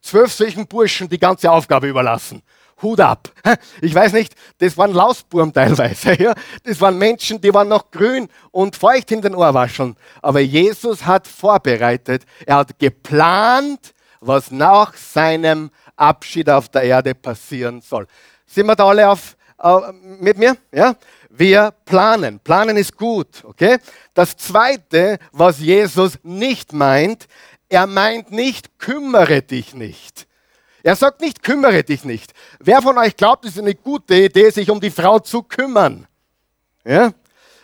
Zwölf 0.00 0.32
solchen 0.32 0.66
Burschen 0.66 1.10
die 1.10 1.18
ganze 1.18 1.50
Aufgabe 1.50 1.88
überlassen. 1.88 2.42
Hut 2.82 3.00
ab. 3.00 3.30
Ich 3.80 3.94
weiß 3.94 4.12
nicht, 4.12 4.34
das 4.58 4.76
waren 4.76 4.92
Lausburm 4.92 5.52
teilweise. 5.52 6.14
Ja? 6.24 6.34
Das 6.64 6.80
waren 6.80 6.96
Menschen, 6.98 7.40
die 7.40 7.52
waren 7.52 7.68
noch 7.68 7.90
grün 7.90 8.28
und 8.50 8.76
feucht 8.76 9.10
in 9.10 9.20
den 9.20 9.34
Ohrwascheln. 9.34 9.96
Aber 10.22 10.40
Jesus 10.40 11.04
hat 11.04 11.26
vorbereitet, 11.26 12.24
er 12.46 12.56
hat 12.56 12.78
geplant, 12.78 13.94
was 14.20 14.50
nach 14.50 14.94
seinem 14.96 15.70
Abschied 15.96 16.48
auf 16.48 16.68
der 16.68 16.82
Erde 16.82 17.14
passieren 17.14 17.80
soll. 17.80 18.06
Sind 18.46 18.66
wir 18.66 18.76
da 18.76 18.86
alle 18.86 19.08
auf, 19.08 19.36
äh, 19.62 19.92
mit 20.20 20.38
mir? 20.38 20.56
Ja? 20.72 20.94
Wir 21.28 21.72
planen. 21.84 22.38
Planen 22.38 22.76
ist 22.76 22.96
gut, 22.96 23.42
okay? 23.44 23.78
Das 24.14 24.36
zweite, 24.36 25.18
was 25.32 25.58
Jesus 25.58 26.18
nicht 26.22 26.72
meint, 26.72 27.26
er 27.68 27.86
meint 27.86 28.30
nicht, 28.30 28.78
kümmere 28.78 29.42
dich 29.42 29.74
nicht. 29.74 30.28
Er 30.84 30.96
sagt 30.96 31.22
nicht, 31.22 31.42
kümmere 31.42 31.82
dich 31.82 32.04
nicht. 32.04 32.34
Wer 32.58 32.82
von 32.82 32.98
euch 32.98 33.16
glaubt, 33.16 33.46
es 33.46 33.52
ist 33.52 33.58
eine 33.58 33.74
gute 33.74 34.14
Idee, 34.14 34.50
sich 34.50 34.68
um 34.70 34.80
die 34.80 34.90
Frau 34.90 35.18
zu 35.18 35.42
kümmern? 35.42 36.06
Ja? 36.84 37.14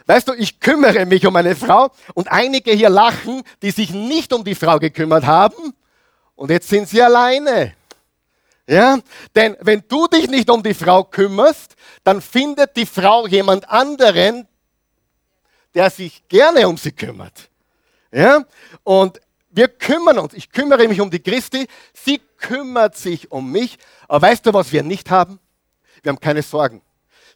Weißt 0.06 0.26
du, 0.26 0.32
ich 0.32 0.58
kümmere 0.58 1.04
mich 1.04 1.26
um 1.26 1.36
eine 1.36 1.54
Frau 1.54 1.90
und 2.14 2.32
einige 2.32 2.72
hier 2.72 2.88
lachen, 2.88 3.42
die 3.60 3.72
sich 3.72 3.90
nicht 3.90 4.32
um 4.32 4.42
die 4.42 4.54
Frau 4.54 4.78
gekümmert 4.78 5.26
haben 5.26 5.74
und 6.34 6.50
jetzt 6.50 6.70
sind 6.70 6.88
sie 6.88 7.02
alleine. 7.02 7.74
Ja? 8.66 8.98
Denn 9.34 9.54
wenn 9.60 9.84
du 9.86 10.06
dich 10.06 10.30
nicht 10.30 10.48
um 10.48 10.62
die 10.62 10.72
Frau 10.72 11.04
kümmerst, 11.04 11.76
dann 12.02 12.22
findet 12.22 12.74
die 12.74 12.86
Frau 12.86 13.26
jemand 13.26 13.68
anderen, 13.68 14.48
der 15.74 15.90
sich 15.90 16.26
gerne 16.26 16.66
um 16.66 16.78
sie 16.78 16.92
kümmert. 16.92 17.50
Ja? 18.10 18.46
Und 18.82 19.20
wir 19.50 19.68
kümmern 19.68 20.18
uns. 20.18 20.34
Ich 20.34 20.50
kümmere 20.50 20.88
mich 20.88 21.00
um 21.00 21.10
die 21.10 21.22
Christi. 21.22 21.66
Sie 21.92 22.20
kümmert 22.38 22.96
sich 22.96 23.30
um 23.30 23.50
mich. 23.50 23.78
Aber 24.08 24.22
weißt 24.22 24.46
du, 24.46 24.54
was 24.54 24.72
wir 24.72 24.82
nicht 24.82 25.10
haben? 25.10 25.38
Wir 26.02 26.10
haben 26.10 26.20
keine 26.20 26.42
Sorgen. 26.42 26.82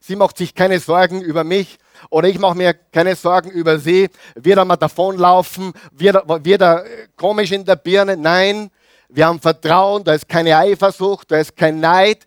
Sie 0.01 0.17
macht 0.17 0.37
sich 0.37 0.55
keine 0.55 0.81
Sorgen 0.81 1.23
über 1.23 1.45
mich 1.45 1.79
oder 2.11 2.29
ich 2.29 2.39
mache 2.39 2.57
mir 2.57 2.75
keine 2.75 3.17
Sorgen 3.17 3.51
über 3.51 3.79
sie. 3.79 4.11
Wird 4.35 4.59
er 4.59 4.65
mal 4.65 4.77
davonlaufen? 4.77 5.73
Wird 5.93 6.17
wird 6.45 6.61
er 6.61 6.85
komisch 7.17 7.53
in 7.53 7.65
der 7.65 7.77
Birne? 7.77 8.17
Nein, 8.17 8.71
wir 9.09 9.27
haben 9.27 9.41
Vertrauen, 9.41 10.05
da 10.05 10.13
ist 10.13 10.29
keine 10.29 10.57
Eifersucht, 10.59 11.31
da 11.31 11.39
ist 11.39 11.57
kein 11.57 11.81
Neid. 11.81 12.27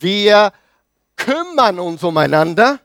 Wir 0.00 0.52
kümmern 1.14 1.78
uns 1.78 2.02
umeinander, 2.02 2.80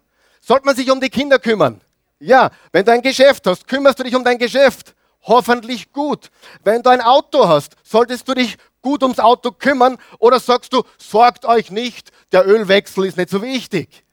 Sollte 0.47 0.65
man 0.65 0.77
sich 0.77 0.89
um 0.89 1.01
die 1.01 1.09
Kinder 1.09 1.39
kümmern? 1.39 1.81
Ja. 2.19 2.49
Wenn 2.71 2.85
du 2.85 2.93
ein 2.93 3.01
Geschäft 3.01 3.45
hast, 3.47 3.67
kümmerst 3.67 3.99
du 3.99 4.03
dich 4.03 4.15
um 4.15 4.23
dein 4.23 4.37
Geschäft? 4.37 4.95
Hoffentlich 5.27 5.91
gut. 5.91 6.31
Wenn 6.63 6.81
du 6.81 6.89
ein 6.89 7.01
Auto 7.01 7.47
hast, 7.47 7.75
solltest 7.83 8.27
du 8.27 8.33
dich 8.33 8.57
gut 8.81 9.03
ums 9.03 9.19
Auto 9.19 9.51
kümmern 9.51 9.97
oder 10.19 10.39
sagst 10.39 10.71
du, 10.71 10.83
sorgt 10.97 11.45
euch 11.45 11.69
nicht, 11.69 12.11
der 12.31 12.47
Ölwechsel 12.47 13.05
ist 13.05 13.17
nicht 13.17 13.29
so 13.29 13.41
wichtig. 13.41 14.03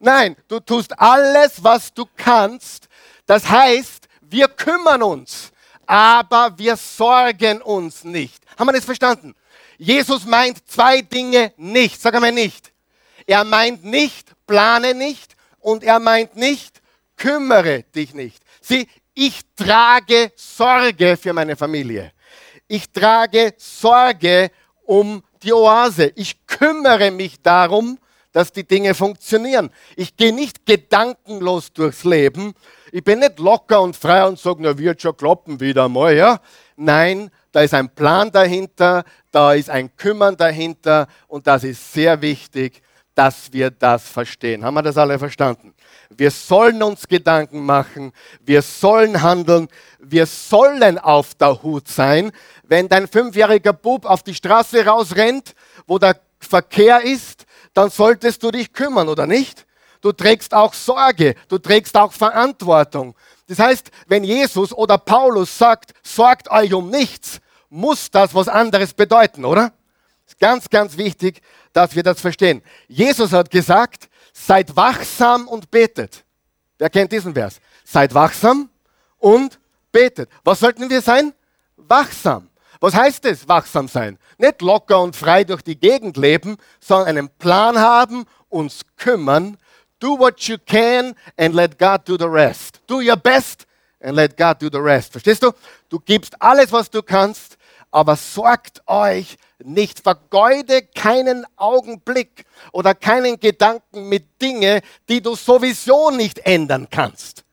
Nein, 0.00 0.36
du 0.48 0.60
tust 0.60 0.98
alles, 0.98 1.62
was 1.62 1.92
du 1.92 2.06
kannst. 2.16 2.88
Das 3.26 3.48
heißt, 3.48 4.08
wir 4.22 4.48
kümmern 4.48 5.02
uns, 5.02 5.52
aber 5.86 6.56
wir 6.56 6.76
sorgen 6.76 7.60
uns 7.60 8.04
nicht. 8.04 8.42
Haben 8.58 8.68
wir 8.68 8.72
das 8.72 8.84
verstanden? 8.84 9.34
Jesus 9.76 10.24
meint 10.24 10.68
zwei 10.70 11.02
Dinge 11.02 11.52
nicht. 11.56 12.00
Sag 12.00 12.14
einmal 12.14 12.32
nicht. 12.32 12.72
Er 13.26 13.44
meint 13.44 13.84
nicht, 13.84 14.32
plane 14.46 14.94
nicht 14.94 15.36
und 15.60 15.84
er 15.84 15.98
meint 15.98 16.36
nicht, 16.36 16.80
kümmere 17.16 17.82
dich 17.94 18.14
nicht. 18.14 18.42
Sieh, 18.60 18.88
ich 19.18 19.40
trage 19.56 20.30
Sorge 20.36 21.16
für 21.16 21.32
meine 21.32 21.56
Familie. 21.56 22.12
Ich 22.68 22.88
trage 22.92 23.52
Sorge 23.56 24.52
um 24.84 25.24
die 25.42 25.52
Oase. 25.52 26.12
Ich 26.14 26.46
kümmere 26.46 27.10
mich 27.10 27.42
darum, 27.42 27.98
dass 28.30 28.52
die 28.52 28.62
Dinge 28.62 28.94
funktionieren. 28.94 29.70
Ich 29.96 30.16
gehe 30.16 30.32
nicht 30.32 30.64
gedankenlos 30.64 31.72
durchs 31.72 32.04
Leben. 32.04 32.54
Ich 32.92 33.02
bin 33.02 33.18
nicht 33.18 33.40
locker 33.40 33.82
und 33.82 33.96
frei 33.96 34.24
und 34.24 34.38
sage, 34.38 34.58
na, 34.60 34.78
wird 34.78 35.02
schon 35.02 35.16
kloppen 35.16 35.58
wieder 35.58 35.88
mal, 35.88 36.14
ja. 36.14 36.40
Nein, 36.76 37.32
da 37.50 37.62
ist 37.62 37.74
ein 37.74 37.92
Plan 37.92 38.30
dahinter, 38.30 39.02
da 39.32 39.52
ist 39.54 39.68
ein 39.68 39.96
Kümmern 39.96 40.36
dahinter 40.36 41.08
und 41.26 41.48
das 41.48 41.64
ist 41.64 41.92
sehr 41.92 42.22
wichtig, 42.22 42.82
dass 43.18 43.52
wir 43.52 43.72
das 43.72 44.08
verstehen. 44.08 44.64
Haben 44.64 44.74
wir 44.74 44.82
das 44.82 44.96
alle 44.96 45.18
verstanden? 45.18 45.74
Wir 46.08 46.30
sollen 46.30 46.80
uns 46.84 47.08
Gedanken 47.08 47.66
machen, 47.66 48.12
wir 48.46 48.62
sollen 48.62 49.20
handeln, 49.20 49.66
wir 49.98 50.24
sollen 50.24 51.00
auf 51.00 51.34
der 51.34 51.60
Hut 51.60 51.88
sein. 51.88 52.30
Wenn 52.62 52.88
dein 52.88 53.08
fünfjähriger 53.08 53.72
Bub 53.72 54.04
auf 54.04 54.22
die 54.22 54.36
Straße 54.36 54.86
rausrennt, 54.86 55.56
wo 55.88 55.98
der 55.98 56.20
Verkehr 56.38 57.02
ist, 57.02 57.44
dann 57.74 57.90
solltest 57.90 58.40
du 58.44 58.52
dich 58.52 58.72
kümmern, 58.72 59.08
oder 59.08 59.26
nicht? 59.26 59.66
Du 60.00 60.12
trägst 60.12 60.54
auch 60.54 60.72
Sorge, 60.72 61.34
du 61.48 61.58
trägst 61.58 61.96
auch 61.96 62.12
Verantwortung. 62.12 63.16
Das 63.48 63.58
heißt, 63.58 63.90
wenn 64.06 64.22
Jesus 64.22 64.72
oder 64.72 64.96
Paulus 64.96 65.58
sagt, 65.58 65.92
sorgt 66.04 66.48
euch 66.52 66.72
um 66.72 66.88
nichts, 66.88 67.40
muss 67.68 68.12
das 68.12 68.32
was 68.32 68.46
anderes 68.46 68.94
bedeuten, 68.94 69.44
oder? 69.44 69.72
Ist 70.24 70.38
ganz, 70.38 70.70
ganz 70.70 70.96
wichtig, 70.96 71.40
dass 71.72 71.94
wir 71.94 72.02
das 72.02 72.20
verstehen. 72.20 72.62
Jesus 72.88 73.32
hat 73.32 73.50
gesagt, 73.50 74.08
seid 74.32 74.74
wachsam 74.76 75.48
und 75.48 75.70
betet. 75.70 76.24
Wer 76.78 76.90
kennt 76.90 77.12
diesen 77.12 77.34
Vers? 77.34 77.60
Seid 77.84 78.14
wachsam 78.14 78.70
und 79.18 79.58
betet. 79.92 80.28
Was 80.44 80.60
sollten 80.60 80.88
wir 80.88 81.02
sein? 81.02 81.32
Wachsam. 81.76 82.48
Was 82.80 82.94
heißt 82.94 83.24
es, 83.24 83.48
wachsam 83.48 83.88
sein? 83.88 84.18
Nicht 84.38 84.62
locker 84.62 85.02
und 85.02 85.16
frei 85.16 85.42
durch 85.42 85.62
die 85.62 85.78
Gegend 85.78 86.16
leben, 86.16 86.56
sondern 86.80 87.08
einen 87.08 87.28
Plan 87.28 87.78
haben, 87.78 88.24
uns 88.48 88.82
kümmern. 88.96 89.58
Do 89.98 90.16
what 90.16 90.40
you 90.42 90.56
can 90.64 91.14
and 91.36 91.54
let 91.54 91.78
God 91.78 92.02
do 92.08 92.16
the 92.16 92.30
rest. 92.30 92.80
Do 92.86 93.00
your 93.00 93.16
best 93.16 93.66
and 94.00 94.14
let 94.14 94.36
God 94.36 94.62
do 94.62 94.68
the 94.70 94.78
rest. 94.78 95.10
Verstehst 95.12 95.42
du? 95.42 95.50
Du 95.88 95.98
gibst 95.98 96.40
alles, 96.40 96.70
was 96.70 96.88
du 96.88 97.02
kannst, 97.02 97.56
aber 97.90 98.14
sorgt 98.14 98.80
euch 98.86 99.36
nicht, 99.64 100.00
vergeude 100.00 100.82
keinen 100.82 101.46
Augenblick 101.56 102.44
oder 102.72 102.94
keinen 102.94 103.40
Gedanken 103.40 104.08
mit 104.08 104.40
Dingen, 104.40 104.80
die 105.08 105.20
du 105.20 105.34
sowieso 105.34 106.10
nicht 106.10 106.38
ändern 106.40 106.88
kannst, 106.90 107.44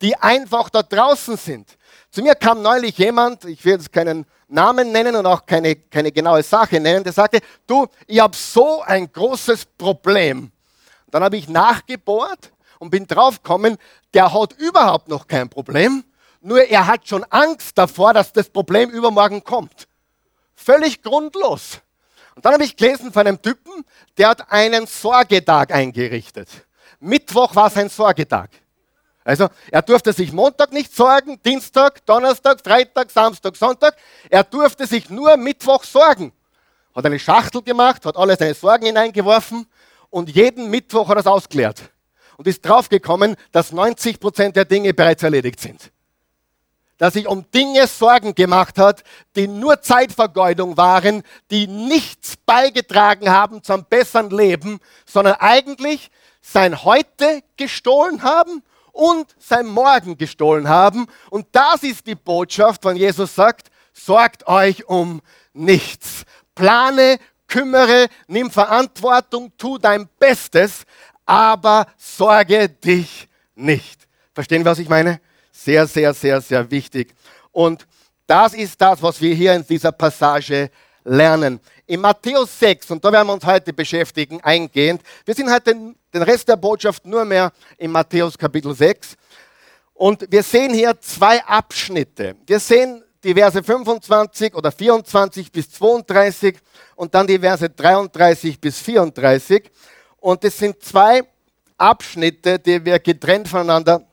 die 0.00 0.14
einfach 0.16 0.68
da 0.68 0.82
draußen 0.82 1.36
sind. 1.36 1.76
Zu 2.10 2.22
mir 2.22 2.34
kam 2.34 2.60
neulich 2.60 2.98
jemand, 2.98 3.44
ich 3.46 3.64
will 3.64 3.72
jetzt 3.72 3.92
keinen 3.92 4.26
Namen 4.48 4.92
nennen 4.92 5.16
und 5.16 5.24
auch 5.24 5.46
keine, 5.46 5.76
keine 5.76 6.12
genaue 6.12 6.42
Sache 6.42 6.78
nennen, 6.78 7.02
der 7.02 7.12
sagte, 7.12 7.40
du, 7.66 7.86
ich 8.06 8.20
habe 8.20 8.36
so 8.36 8.82
ein 8.82 9.10
großes 9.10 9.64
Problem. 9.78 10.52
Dann 11.10 11.22
habe 11.22 11.38
ich 11.38 11.48
nachgebohrt 11.48 12.52
und 12.78 12.90
bin 12.90 13.06
draufgekommen, 13.06 13.78
der 14.12 14.32
hat 14.32 14.52
überhaupt 14.58 15.08
noch 15.08 15.26
kein 15.26 15.48
Problem, 15.48 16.04
nur 16.42 16.62
er 16.64 16.86
hat 16.86 17.06
schon 17.08 17.24
Angst 17.30 17.78
davor, 17.78 18.12
dass 18.12 18.32
das 18.32 18.50
Problem 18.50 18.90
übermorgen 18.90 19.42
kommt. 19.42 19.88
Völlig 20.64 21.02
grundlos. 21.02 21.80
Und 22.34 22.44
dann 22.44 22.54
habe 22.54 22.64
ich 22.64 22.76
gelesen 22.76 23.12
von 23.12 23.26
einem 23.26 23.40
Typen, 23.40 23.84
der 24.16 24.28
hat 24.28 24.50
einen 24.50 24.86
Sorgetag 24.86 25.72
eingerichtet. 25.72 26.48
Mittwoch 27.00 27.54
war 27.54 27.68
sein 27.68 27.88
Sorgetag. 27.88 28.50
Also 29.24 29.48
er 29.70 29.82
durfte 29.82 30.12
sich 30.12 30.32
Montag 30.32 30.72
nicht 30.72 30.94
sorgen, 30.94 31.40
Dienstag, 31.42 32.04
Donnerstag, 32.06 32.60
Freitag, 32.62 33.10
Samstag, 33.10 33.56
Sonntag. 33.56 33.96
Er 34.30 34.44
durfte 34.44 34.86
sich 34.86 35.10
nur 35.10 35.36
Mittwoch 35.36 35.84
sorgen. 35.84 36.32
Hat 36.94 37.06
eine 37.06 37.18
Schachtel 37.18 37.62
gemacht, 37.62 38.04
hat 38.04 38.16
alle 38.16 38.36
seine 38.36 38.54
Sorgen 38.54 38.86
hineingeworfen 38.86 39.66
und 40.10 40.30
jeden 40.30 40.70
Mittwoch 40.70 41.08
hat 41.08 41.16
er 41.16 41.20
es 41.20 41.26
ausgeleert. 41.26 41.82
Und 42.36 42.46
ist 42.46 42.62
draufgekommen, 42.62 43.36
dass 43.52 43.72
90 43.72 44.18
Prozent 44.18 44.56
der 44.56 44.64
Dinge 44.64 44.92
bereits 44.94 45.22
erledigt 45.22 45.60
sind. 45.60 45.92
Dass 47.02 47.14
sich 47.14 47.26
um 47.26 47.50
Dinge 47.50 47.88
Sorgen 47.88 48.32
gemacht 48.36 48.78
hat, 48.78 49.02
die 49.34 49.48
nur 49.48 49.82
Zeitvergeudung 49.82 50.76
waren, 50.76 51.24
die 51.50 51.66
nichts 51.66 52.36
beigetragen 52.36 53.28
haben 53.28 53.64
zum 53.64 53.84
besseren 53.86 54.30
Leben, 54.30 54.78
sondern 55.04 55.34
eigentlich 55.40 56.12
sein 56.40 56.84
Heute 56.84 57.42
gestohlen 57.56 58.22
haben 58.22 58.62
und 58.92 59.26
sein 59.40 59.66
Morgen 59.66 60.16
gestohlen 60.16 60.68
haben. 60.68 61.08
Und 61.28 61.48
das 61.50 61.82
ist 61.82 62.06
die 62.06 62.14
Botschaft, 62.14 62.84
wenn 62.84 62.94
Jesus 62.94 63.34
sagt, 63.34 63.72
sorgt 63.92 64.46
euch 64.46 64.88
um 64.88 65.22
nichts. 65.54 66.22
Plane, 66.54 67.18
kümmere, 67.48 68.06
nimm 68.28 68.48
Verantwortung, 68.48 69.50
tu 69.58 69.76
dein 69.76 70.08
Bestes, 70.20 70.84
aber 71.26 71.88
sorge 71.96 72.68
dich 72.68 73.28
nicht. 73.56 74.06
Verstehen, 74.34 74.64
was 74.64 74.78
ich 74.78 74.88
meine? 74.88 75.20
Sehr, 75.64 75.86
sehr, 75.86 76.12
sehr, 76.12 76.40
sehr 76.40 76.68
wichtig. 76.72 77.14
Und 77.52 77.86
das 78.26 78.52
ist 78.52 78.80
das, 78.80 79.00
was 79.00 79.20
wir 79.20 79.32
hier 79.32 79.54
in 79.54 79.64
dieser 79.64 79.92
Passage 79.92 80.70
lernen. 81.04 81.60
In 81.86 82.00
Matthäus 82.00 82.58
6, 82.58 82.90
und 82.90 83.04
da 83.04 83.12
werden 83.12 83.28
wir 83.28 83.34
uns 83.34 83.46
heute 83.46 83.72
beschäftigen, 83.72 84.40
eingehend. 84.40 85.02
Wir 85.24 85.34
sind 85.34 85.48
heute 85.52 85.72
den 85.72 86.22
Rest 86.22 86.48
der 86.48 86.56
Botschaft 86.56 87.06
nur 87.06 87.24
mehr 87.24 87.52
in 87.78 87.92
Matthäus 87.92 88.36
Kapitel 88.36 88.74
6. 88.74 89.14
Und 89.94 90.26
wir 90.28 90.42
sehen 90.42 90.74
hier 90.74 91.00
zwei 91.00 91.40
Abschnitte. 91.44 92.34
Wir 92.44 92.58
sehen 92.58 93.04
die 93.22 93.32
Verse 93.32 93.62
25 93.62 94.56
oder 94.56 94.72
24 94.72 95.52
bis 95.52 95.70
32 95.70 96.56
und 96.96 97.14
dann 97.14 97.28
die 97.28 97.38
Verse 97.38 97.70
33 97.70 98.60
bis 98.60 98.80
34. 98.80 99.70
Und 100.18 100.42
es 100.42 100.58
sind 100.58 100.82
zwei 100.82 101.22
Abschnitte, 101.78 102.58
die 102.58 102.84
wir 102.84 102.98
getrennt 102.98 103.46
voneinander 103.46 104.04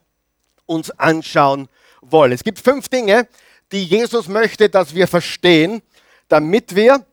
uns 0.70 0.92
anschauen 0.92 1.68
wollen. 2.02 2.32
Es 2.32 2.44
gibt 2.44 2.60
fünf 2.60 2.88
Dinge, 2.88 3.28
die 3.72 3.84
Jesus 3.84 4.28
möchte, 4.28 4.70
dass 4.70 4.96
wir 4.96 5.08
verstehen, 5.08 5.82
damit 6.28 6.76
wir 6.76 7.06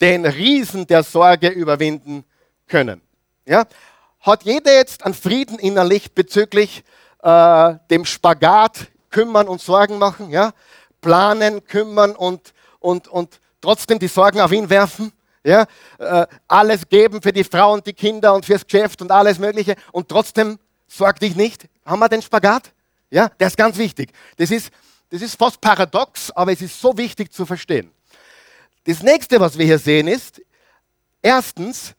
den 0.00 0.24
Riesen 0.24 0.86
der 0.86 1.02
Sorge 1.02 1.48
überwinden 1.48 2.24
können. 2.66 3.02
Ja? 3.44 3.64
Hat 4.20 4.44
jeder 4.44 4.72
jetzt 4.72 5.04
einen 5.04 5.14
Frieden 5.14 5.58
innerlich 5.58 6.12
bezüglich 6.12 6.84
äh, 7.22 7.74
dem 7.90 8.04
Spagat 8.04 8.86
kümmern 9.10 9.48
und 9.48 9.60
Sorgen 9.60 9.98
machen? 9.98 10.30
Ja? 10.30 10.52
Planen, 11.00 11.64
kümmern 11.66 12.14
und, 12.14 12.54
und, 12.78 13.08
und 13.08 13.40
trotzdem 13.60 13.98
die 13.98 14.08
Sorgen 14.08 14.40
auf 14.40 14.52
ihn 14.52 14.70
werfen? 14.70 15.12
Ja? 15.44 15.66
Äh, 15.98 16.26
alles 16.48 16.88
geben 16.88 17.20
für 17.20 17.32
die 17.32 17.44
Frau 17.44 17.72
und 17.72 17.86
die 17.86 17.92
Kinder 17.92 18.34
und 18.34 18.46
fürs 18.46 18.66
Geschäft 18.66 19.02
und 19.02 19.10
alles 19.10 19.38
Mögliche 19.38 19.74
und 19.92 20.08
trotzdem 20.08 20.58
sorg 20.86 21.20
dich 21.20 21.36
nicht? 21.36 21.68
Haben 21.84 22.00
wir 22.00 22.08
den 22.08 22.22
Spagat? 22.22 22.72
Ja, 23.10 23.28
der 23.28 23.48
ist 23.48 23.56
ganz 23.56 23.76
wichtig. 23.76 24.12
Das 24.36 24.50
ist, 24.50 24.70
das 25.10 25.22
ist 25.22 25.36
fast 25.36 25.60
paradox, 25.60 26.30
aber 26.30 26.52
es 26.52 26.62
ist 26.62 26.80
so 26.80 26.96
wichtig 26.96 27.32
zu 27.32 27.44
verstehen. 27.44 27.90
Das 28.84 29.02
nächste, 29.02 29.38
was 29.40 29.58
wir 29.58 29.66
hier 29.66 29.78
sehen, 29.78 30.08
ist, 30.08 30.40
erstens, 31.20 31.94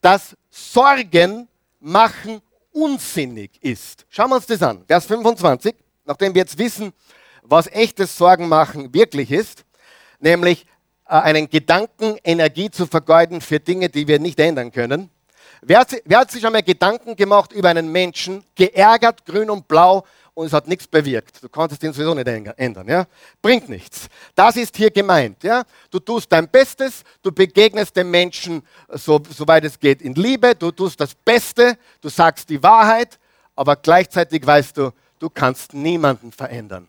dass 0.00 0.36
Sorgen 0.50 1.48
machen 1.80 2.40
unsinnig 2.72 3.62
ist. 3.62 4.06
Schauen 4.08 4.30
wir 4.30 4.36
uns 4.36 4.46
das 4.46 4.62
an. 4.62 4.84
Vers 4.86 5.06
25, 5.06 5.74
nachdem 6.04 6.34
wir 6.34 6.42
jetzt 6.42 6.58
wissen, 6.58 6.92
was 7.42 7.66
echtes 7.68 8.16
Sorgen 8.16 8.48
machen 8.48 8.92
wirklich 8.92 9.30
ist, 9.30 9.64
nämlich 10.20 10.66
äh, 11.06 11.14
einen 11.14 11.48
Gedanken, 11.48 12.16
Energie 12.24 12.70
zu 12.70 12.86
vergeuden 12.86 13.40
für 13.40 13.60
Dinge, 13.60 13.88
die 13.88 14.06
wir 14.08 14.18
nicht 14.18 14.38
ändern 14.40 14.72
können. 14.72 15.10
Wer 15.60 15.80
hat, 15.80 15.96
wer 16.04 16.20
hat 16.20 16.30
sich 16.30 16.46
einmal 16.46 16.62
Gedanken 16.62 17.16
gemacht 17.16 17.52
über 17.52 17.68
einen 17.68 17.90
Menschen, 17.90 18.44
geärgert, 18.54 19.24
grün 19.24 19.50
und 19.50 19.66
blau 19.66 20.04
und 20.38 20.46
es 20.46 20.52
hat 20.52 20.68
nichts 20.68 20.86
bewirkt. 20.86 21.42
Du 21.42 21.48
konntest 21.48 21.82
ihn 21.82 21.92
sowieso 21.92 22.14
nicht 22.14 22.28
ändern. 22.28 22.86
Ja? 22.86 23.06
Bringt 23.42 23.68
nichts. 23.68 24.06
Das 24.36 24.54
ist 24.54 24.76
hier 24.76 24.88
gemeint. 24.88 25.42
Ja? 25.42 25.64
Du 25.90 25.98
tust 25.98 26.30
dein 26.30 26.48
Bestes, 26.48 27.02
du 27.22 27.32
begegnest 27.32 27.96
den 27.96 28.08
Menschen, 28.08 28.62
so, 28.88 29.20
soweit 29.36 29.64
es 29.64 29.80
geht, 29.80 30.00
in 30.00 30.14
Liebe, 30.14 30.54
du 30.54 30.70
tust 30.70 31.00
das 31.00 31.12
Beste, 31.12 31.76
du 32.00 32.08
sagst 32.08 32.48
die 32.50 32.62
Wahrheit, 32.62 33.18
aber 33.56 33.74
gleichzeitig 33.74 34.46
weißt 34.46 34.76
du, 34.76 34.92
du 35.18 35.28
kannst 35.28 35.74
niemanden 35.74 36.30
verändern. 36.30 36.86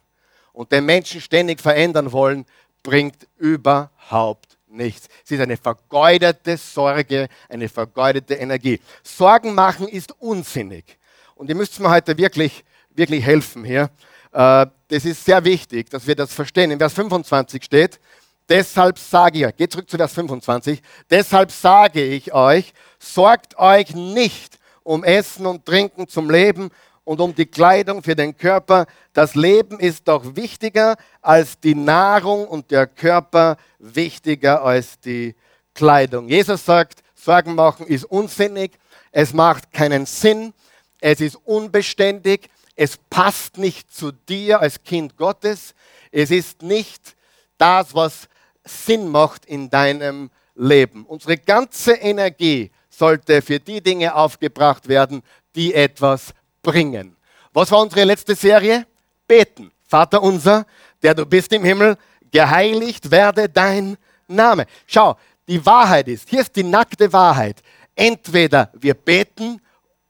Und 0.54 0.72
den 0.72 0.86
Menschen 0.86 1.20
ständig 1.20 1.60
verändern 1.60 2.12
wollen, 2.12 2.46
bringt 2.84 3.28
überhaupt 3.40 4.60
nichts. 4.68 5.08
Es 5.26 5.32
ist 5.32 5.42
eine 5.42 5.58
vergeudete 5.58 6.56
Sorge, 6.56 7.28
eine 7.50 7.68
vergeudete 7.68 8.36
Energie. 8.36 8.80
Sorgen 9.02 9.56
machen 9.56 9.88
ist 9.88 10.14
unsinnig. 10.20 11.00
Und 11.34 11.50
ihr 11.50 11.56
müsst 11.56 11.80
mir 11.80 11.90
heute 11.90 12.16
wirklich 12.16 12.64
wirklich 13.00 13.26
helfen 13.26 13.64
hier. 13.64 13.90
Äh, 14.32 14.68
das 14.90 15.06
ist 15.06 15.26
sehr 15.26 15.44
wichtig, 15.44 15.90
dass 15.90 16.06
wir 16.06 16.16
das 16.16 16.34
verstehen. 16.34 16.70
In 16.70 16.78
Vers 16.78 16.94
25 16.94 17.64
steht, 17.64 18.00
deshalb 18.48 19.00
sage 19.00 19.48
ich, 19.48 19.56
geht 19.56 19.72
zurück 19.72 19.90
zu 19.90 19.98
Vers 19.98 20.14
25, 20.14 20.82
deshalb 21.10 21.52
sage 21.52 22.04
ich 22.04 22.34
euch, 22.34 22.74
sorgt 23.00 23.58
euch 23.58 23.96
nicht 23.96 24.60
um 24.84 25.04
Essen 25.04 25.46
und 25.46 25.66
Trinken 25.66 26.08
zum 26.08 26.30
Leben 26.30 26.70
und 27.04 27.22
um 27.22 27.34
die 27.34 27.46
Kleidung 27.46 28.04
für 28.04 28.16
den 28.16 28.38
Körper. 28.38 28.86
Das 29.14 29.34
Leben 29.34 29.80
ist 29.80 30.08
doch 30.08 30.36
wichtiger 30.36 30.96
als 31.22 31.60
die 31.60 31.76
Nahrung 31.76 32.48
und 32.48 32.70
der 32.70 32.86
Körper 32.86 33.58
wichtiger 33.80 34.64
als 34.64 35.00
die 35.00 35.36
Kleidung. 35.74 36.28
Jesus 36.28 36.66
sagt, 36.66 37.02
Sorgen 37.16 37.56
machen 37.56 37.88
ist 37.88 38.06
unsinnig, 38.06 38.72
es 39.12 39.34
macht 39.34 39.72
keinen 39.74 40.06
Sinn, 40.06 40.54
es 41.02 41.20
ist 41.22 41.36
unbeständig, 41.46 42.50
es 42.82 42.96
passt 43.10 43.58
nicht 43.58 43.94
zu 43.94 44.13
dir 44.13 44.62
als 44.62 44.82
Kind 44.82 45.18
Gottes. 45.18 45.76
Es 46.13 46.32
ist 46.32 46.62
nicht 46.62 47.18
das, 47.58 47.94
was 47.94 48.30
Sinn 48.63 49.10
macht 49.10 49.44
in 49.44 49.70
deinem 49.70 50.30
Leben. 50.56 51.06
Unsere 51.06 51.38
ganze 51.38 51.92
Energie 51.92 52.72
sollte 52.89 53.42
für 53.42 53.60
die 53.60 53.82
Dinge 53.82 54.15
aufgebracht 54.15 54.88
werden, 54.88 55.24
die 55.56 55.74
etwas 55.74 56.34
bringen. 56.62 57.18
Was 57.52 57.70
war 57.70 57.82
unsere 57.82 58.06
letzte 58.06 58.34
Serie? 58.34 58.88
Beten. 59.28 59.74
Vater 59.86 60.24
unser, 60.24 60.65
der 61.04 61.13
du 61.15 61.26
bist 61.26 61.52
im 61.52 61.65
Himmel, 61.65 61.98
geheiligt 62.32 63.12
werde 63.12 63.50
dein 63.50 63.98
Name. 64.26 64.65
Schau, 64.88 65.18
die 65.50 65.65
Wahrheit 65.65 66.08
ist, 66.08 66.30
hier 66.30 66.39
ist 66.39 66.56
die 66.56 66.63
nackte 66.63 67.12
Wahrheit. 67.12 67.62
Entweder 67.94 68.72
wir 68.74 68.94
beten 68.94 69.60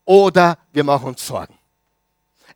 oder 0.06 0.56
wir 0.72 0.84
machen 0.84 1.08
uns 1.08 1.26
Sorgen. 1.26 1.59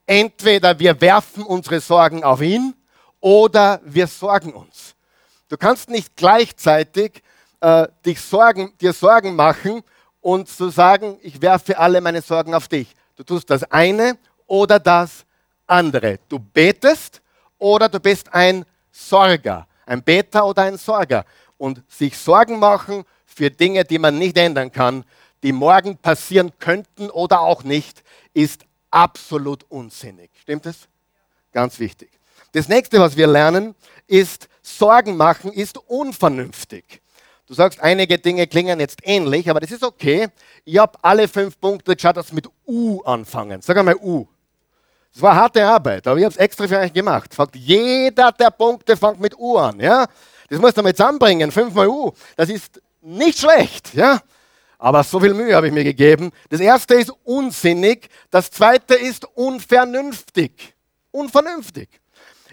Entweder 0.06 0.78
wir 0.80 1.00
werfen 1.00 1.44
unsere 1.44 1.80
Sorgen 1.80 2.24
auf 2.24 2.42
ihn 2.42 2.74
oder 3.20 3.80
wir 3.84 4.08
sorgen 4.08 4.54
uns. 4.54 4.96
Du 5.48 5.58
kannst 5.58 5.90
nicht 5.90 6.16
gleichzeitig 6.16 7.24
äh, 7.62 7.88
dich 8.06 8.20
Sorgen, 8.20 8.74
dir 8.82 8.92
Sorgen 8.92 9.36
machen 9.36 9.82
und 10.20 10.50
zu 10.50 10.70
sagen, 10.70 11.18
ich 11.22 11.42
werfe 11.42 11.78
alle 11.78 12.02
meine 12.02 12.22
Sorgen 12.22 12.54
auf 12.54 12.68
dich. 12.68 12.94
Du 13.16 13.24
tust 13.24 13.50
das 13.50 13.64
eine 13.72 14.18
oder 14.48 14.80
das 14.80 15.26
andere. 15.68 16.20
Du 16.28 16.40
betest 16.40 17.22
oder 17.58 17.88
du 17.88 18.00
bist 18.00 18.34
ein 18.34 18.66
Sorger, 18.92 19.68
ein 19.86 20.04
Beter 20.04 20.46
oder 20.46 20.64
ein 20.64 20.78
Sorger. 20.78 21.26
Und 21.58 21.82
sich 21.88 22.18
Sorgen 22.18 22.60
machen 22.60 23.06
für 23.26 23.50
Dinge, 23.50 23.86
die 23.86 24.00
man 24.00 24.18
nicht 24.18 24.38
ändern 24.38 24.72
kann, 24.72 25.06
die 25.44 25.52
morgen 25.52 25.98
passieren 25.98 26.52
könnten 26.60 27.10
oder 27.10 27.42
auch 27.42 27.64
nicht, 27.64 28.04
ist 28.34 28.66
absolut 28.94 29.66
unsinnig. 29.70 30.30
Stimmt 30.42 30.66
es? 30.66 30.88
Ganz 31.52 31.80
wichtig. 31.80 32.10
Das 32.52 32.68
nächste, 32.68 33.00
was 33.00 33.18
wir 33.18 33.28
lernen, 33.28 33.76
ist, 34.08 34.48
Sorgen 34.62 35.18
machen 35.18 35.52
ist 35.52 35.78
unvernünftig. 35.78 37.02
Du 37.48 37.54
sagst, 37.54 37.82
einige 37.82 38.18
Dinge 38.18 38.48
klingen 38.48 38.80
jetzt 38.80 39.00
ähnlich, 39.04 39.50
aber 39.50 39.60
das 39.60 39.72
ist 39.72 39.84
okay. 39.84 40.28
Ich 40.64 40.78
habe 40.78 40.98
alle 41.02 41.28
fünf 41.28 41.60
Punkte 41.60 41.96
geschaut, 41.96 42.16
dass 42.16 42.32
mit 42.32 42.48
U 42.66 43.02
anfangen. 43.02 43.62
Sag 43.62 43.78
einmal 43.78 43.96
U. 43.96 44.28
Das 45.12 45.22
war 45.22 45.36
harte 45.36 45.66
Arbeit, 45.66 46.08
aber 46.08 46.18
ich 46.18 46.24
habe 46.24 46.34
es 46.34 46.40
extra 46.40 46.68
für 46.68 46.80
euch 46.80 46.94
gemacht. 46.94 47.34
Fragt, 47.34 47.56
jeder 47.56 48.32
der 48.32 48.50
Punkte 48.50 48.96
fängt 48.96 49.20
mit 49.20 49.38
U 49.38 49.58
an. 49.58 49.80
Ja? 49.80 50.06
Das 50.50 50.60
musst 50.60 50.78
du 50.78 50.82
mal 50.82 50.96
zusammenbringen, 50.96 51.52
fünfmal 51.52 51.88
U. 51.88 52.12
Das 52.36 52.50
ist 52.50 52.82
nicht 53.02 53.40
schlecht. 53.40 53.94
Ja? 53.94 54.22
Aber 54.84 55.02
so 55.06 55.18
viel 55.22 55.34
Mühe 55.34 55.56
habe 55.56 55.68
ich 55.68 55.74
mir 55.74 55.86
gegeben. 55.86 56.34
Das 56.50 56.60
erste 56.60 56.96
ist 56.96 57.14
unsinnig, 57.24 58.10
das 58.30 58.52
zweite 58.52 58.96
ist 58.96 59.24
unvernünftig. 59.34 60.76
Unvernünftig. 61.10 61.88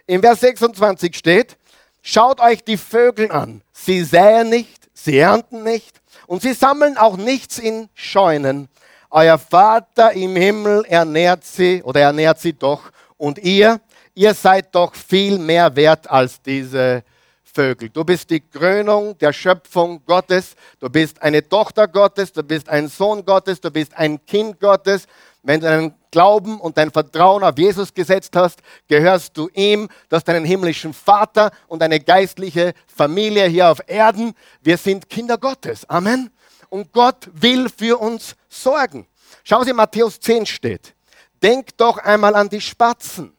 In 0.07 0.21
Vers 0.21 0.39
26 0.39 1.17
steht, 1.17 1.57
schaut 2.03 2.39
euch 2.39 2.63
die 2.63 2.77
Vögel 2.77 3.33
an. 3.33 3.63
Sie 3.73 4.05
säen 4.05 4.49
nicht, 4.49 4.89
sie 4.95 5.19
ernten 5.19 5.65
nicht 5.65 6.01
und 6.29 6.43
sie 6.43 6.53
sammeln 6.53 6.97
auch 6.97 7.17
nichts 7.17 7.59
in 7.59 7.89
Scheunen. 7.95 8.69
Euer 9.11 9.37
Vater 9.37 10.13
im 10.13 10.37
Himmel 10.37 10.85
ernährt 10.85 11.43
sie 11.43 11.83
oder 11.83 12.03
ernährt 12.03 12.39
sie 12.39 12.53
doch. 12.53 12.93
Und 13.17 13.39
ihr, 13.39 13.81
ihr 14.15 14.35
seid 14.35 14.73
doch 14.73 14.95
viel 14.95 15.37
mehr 15.37 15.75
wert 15.75 16.09
als 16.09 16.41
diese 16.41 16.79
Vögel. 16.79 17.11
Du 17.55 18.05
bist 18.05 18.31
die 18.31 18.41
Krönung 18.41 19.19
der 19.19 19.33
Schöpfung 19.33 20.05
Gottes. 20.05 20.55
Du 20.79 20.89
bist 20.89 21.21
eine 21.21 21.49
Tochter 21.49 21.89
Gottes. 21.89 22.33
Du 22.33 22.43
bist 22.43 22.69
ein 22.69 22.89
Sohn 22.89 23.25
Gottes. 23.25 23.61
Du 23.61 23.71
bist 23.71 23.97
ein 23.97 24.25
Kind 24.25 24.61
Gottes. 24.61 25.07
Wenn 25.43 25.61
du 25.61 25.67
deinen 25.67 25.95
Glauben 26.11 26.61
und 26.61 26.77
dein 26.77 26.91
Vertrauen 26.91 27.43
auf 27.43 27.57
Jesus 27.59 27.93
gesetzt 27.95 28.37
hast, 28.37 28.61
gehörst 28.89 29.37
du 29.37 29.49
ihm. 29.55 29.89
Du 30.09 30.17
hast 30.17 30.29
einen 30.29 30.45
himmlischen 30.45 30.93
Vater 30.93 31.51
und 31.67 31.83
eine 31.83 32.01
geistliche 32.01 32.73
Familie 32.87 33.47
hier 33.47 33.69
auf 33.69 33.81
Erden. 33.87 34.35
Wir 34.61 34.77
sind 34.77 35.09
Kinder 35.09 35.39
Gottes. 35.39 35.89
Amen. 35.89 36.31
Und 36.69 36.93
Gott 36.93 37.29
will 37.33 37.69
für 37.69 37.99
uns 37.99 38.37
sorgen. 38.49 39.07
Schauen 39.43 39.65
Sie, 39.65 39.73
Matthäus 39.73 40.21
10 40.21 40.47
steht. 40.47 40.95
Denk 41.43 41.77
doch 41.79 41.99
einmal 41.99 42.35
an 42.35 42.49
die 42.49 42.61
Spatzen. 42.61 43.33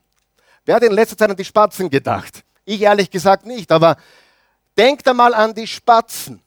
Wer 0.65 0.75
hat 0.75 0.83
in 0.83 0.91
letzter 0.91 1.17
Zeit 1.17 1.29
an 1.29 1.37
die 1.37 1.45
Spatzen 1.45 1.89
gedacht? 1.89 2.43
Ich 2.71 2.83
ehrlich 2.83 3.09
gesagt 3.11 3.45
nicht, 3.45 3.69
aber 3.69 3.97
denkt 4.77 5.05
einmal 5.05 5.33
an 5.33 5.53
die 5.53 5.67
Spatzen. 5.67 6.41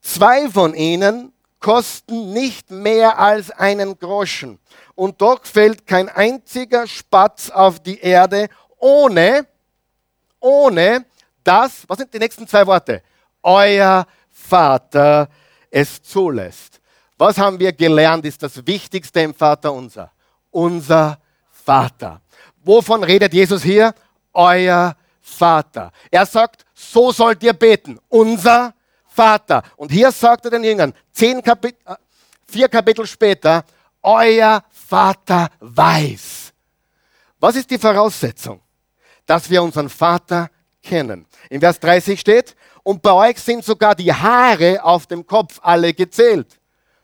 Zwei 0.00 0.50
von 0.50 0.74
ihnen 0.74 1.32
kosten 1.60 2.32
nicht 2.32 2.72
mehr 2.72 3.20
als 3.20 3.52
einen 3.52 3.96
Groschen. 3.96 4.58
Und 4.96 5.20
doch 5.20 5.44
fällt 5.44 5.86
kein 5.86 6.08
einziger 6.08 6.88
Spatz 6.88 7.48
auf 7.48 7.78
die 7.78 8.00
Erde 8.00 8.48
ohne, 8.76 9.46
ohne 10.40 11.04
dass, 11.44 11.88
was 11.88 11.98
sind 11.98 12.12
die 12.12 12.18
nächsten 12.18 12.48
zwei 12.48 12.66
Worte? 12.66 13.00
Euer 13.40 14.04
Vater 14.32 15.28
es 15.70 16.02
zulässt. 16.02 16.80
Was 17.16 17.38
haben 17.38 17.60
wir 17.60 17.72
gelernt, 17.72 18.24
ist 18.24 18.42
das 18.42 18.66
Wichtigste 18.66 19.20
im 19.20 19.32
Vater 19.32 19.72
unser? 19.72 20.10
Unser 20.50 21.20
Vater. 21.52 22.20
Wovon 22.64 23.04
redet 23.04 23.32
Jesus 23.32 23.62
hier? 23.62 23.94
Euer 24.32 24.96
Vater. 25.22 25.92
Er 26.10 26.26
sagt, 26.26 26.64
so 26.74 27.12
sollt 27.12 27.42
ihr 27.42 27.52
beten. 27.52 27.98
Unser 28.08 28.74
Vater. 29.06 29.62
Und 29.76 29.90
hier 29.90 30.10
sagt 30.10 30.44
er 30.44 30.50
den 30.50 30.64
Jüngern, 30.64 30.92
zehn 31.12 31.42
Kapit 31.42 31.76
äh, 31.86 31.94
vier 32.46 32.68
Kapitel 32.68 33.06
später, 33.06 33.64
euer 34.02 34.62
Vater 34.70 35.48
weiß. 35.60 36.52
Was 37.40 37.56
ist 37.56 37.70
die 37.70 37.78
Voraussetzung? 37.78 38.60
Dass 39.24 39.48
wir 39.48 39.62
unseren 39.62 39.88
Vater 39.88 40.50
kennen. 40.82 41.26
In 41.48 41.60
Vers 41.60 41.80
30 41.80 42.20
steht, 42.20 42.54
und 42.82 43.00
bei 43.00 43.12
euch 43.12 43.38
sind 43.38 43.64
sogar 43.64 43.94
die 43.94 44.12
Haare 44.12 44.82
auf 44.82 45.06
dem 45.06 45.26
Kopf 45.26 45.60
alle 45.62 45.94
gezählt. 45.94 46.58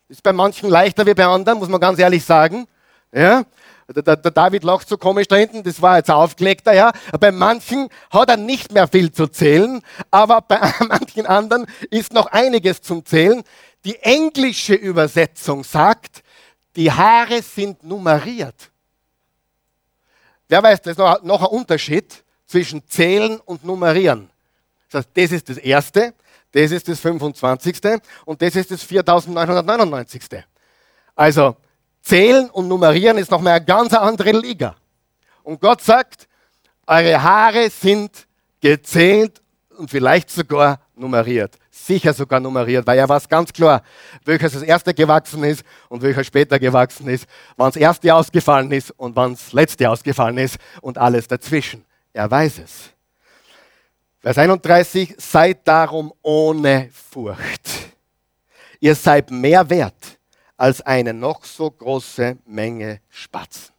Ist 0.08 0.22
bei 0.22 0.32
manchen 0.32 0.68
leichter 0.68 1.06
wie 1.06 1.14
bei 1.14 1.24
anderen, 1.24 1.58
muss 1.58 1.68
man 1.68 1.80
ganz 1.80 1.98
ehrlich 1.98 2.24
sagen. 2.24 2.66
Ja? 3.12 3.44
Der, 3.94 4.02
der, 4.02 4.16
David 4.16 4.64
lacht 4.64 4.86
so 4.86 4.98
komisch 4.98 5.28
da 5.28 5.36
hinten, 5.36 5.62
das 5.62 5.80
war 5.80 5.96
jetzt 5.96 6.10
aufgelegter, 6.10 6.74
ja. 6.74 6.92
Bei 7.18 7.32
manchen 7.32 7.88
hat 8.10 8.28
er 8.28 8.36
nicht 8.36 8.70
mehr 8.70 8.86
viel 8.86 9.10
zu 9.12 9.28
zählen, 9.28 9.80
aber 10.10 10.42
bei 10.42 10.60
manchen 10.88 11.24
anderen 11.24 11.66
ist 11.90 12.12
noch 12.12 12.26
einiges 12.26 12.82
zum 12.82 13.06
Zählen. 13.06 13.42
Die 13.86 13.96
englische 14.00 14.74
Übersetzung 14.74 15.64
sagt, 15.64 16.22
die 16.76 16.92
Haare 16.92 17.40
sind 17.40 17.82
nummeriert. 17.82 18.70
Wer 20.48 20.62
weiß, 20.62 20.82
das 20.82 20.92
ist 20.92 20.98
noch, 20.98 21.22
noch 21.22 21.40
ein 21.40 21.58
Unterschied 21.58 22.24
zwischen 22.46 22.86
Zählen 22.88 23.40
und 23.40 23.64
Nummerieren. 23.64 24.28
Das 24.90 25.00
heißt, 25.00 25.10
das 25.14 25.32
ist 25.32 25.48
das 25.48 25.56
erste, 25.58 26.14
das 26.52 26.70
ist 26.70 26.88
das 26.88 27.00
25. 27.00 27.80
und 28.26 28.42
das 28.42 28.54
ist 28.54 28.70
das 28.70 28.82
4999. 28.82 30.22
Also, 31.14 31.56
Zählen 32.02 32.48
und 32.50 32.68
Nummerieren 32.68 33.18
ist 33.18 33.30
nochmal 33.30 33.54
eine 33.54 33.64
ganz 33.64 33.92
andere 33.94 34.32
Liga. 34.32 34.76
Und 35.42 35.60
Gott 35.60 35.82
sagt, 35.82 36.28
eure 36.86 37.22
Haare 37.22 37.70
sind 37.70 38.26
gezählt 38.60 39.40
und 39.76 39.90
vielleicht 39.90 40.30
sogar 40.30 40.80
nummeriert. 40.94 41.56
sicher 41.70 42.12
sogar 42.12 42.40
nummeriert, 42.40 42.86
weil 42.86 42.98
er 42.98 43.08
weiß 43.08 43.28
ganz 43.28 43.52
klar, 43.52 43.82
welches 44.24 44.52
das 44.52 44.62
erste 44.62 44.92
gewachsen 44.92 45.44
ist 45.44 45.64
und 45.88 46.02
welcher 46.02 46.24
später 46.24 46.58
gewachsen 46.58 47.08
ist, 47.08 47.26
wann 47.56 47.70
das 47.70 47.76
erste 47.76 48.14
ausgefallen 48.14 48.70
ist 48.72 48.90
und 48.90 49.16
wann 49.16 49.32
das 49.32 49.52
letzte 49.52 49.88
ausgefallen 49.88 50.38
ist 50.38 50.58
und 50.82 50.98
alles 50.98 51.28
dazwischen. 51.28 51.84
Er 52.12 52.30
weiß 52.30 52.58
es. 52.58 52.90
Vers 54.20 54.38
31, 54.38 55.14
seid 55.16 55.66
darum 55.66 56.12
ohne 56.20 56.90
Furcht. 56.92 57.70
Ihr 58.80 58.94
seid 58.94 59.30
mehr 59.30 59.68
wert 59.70 60.17
als 60.58 60.82
eine 60.82 61.14
noch 61.14 61.44
so 61.44 61.70
große 61.70 62.36
Menge 62.44 63.00
Spatzen. 63.08 63.72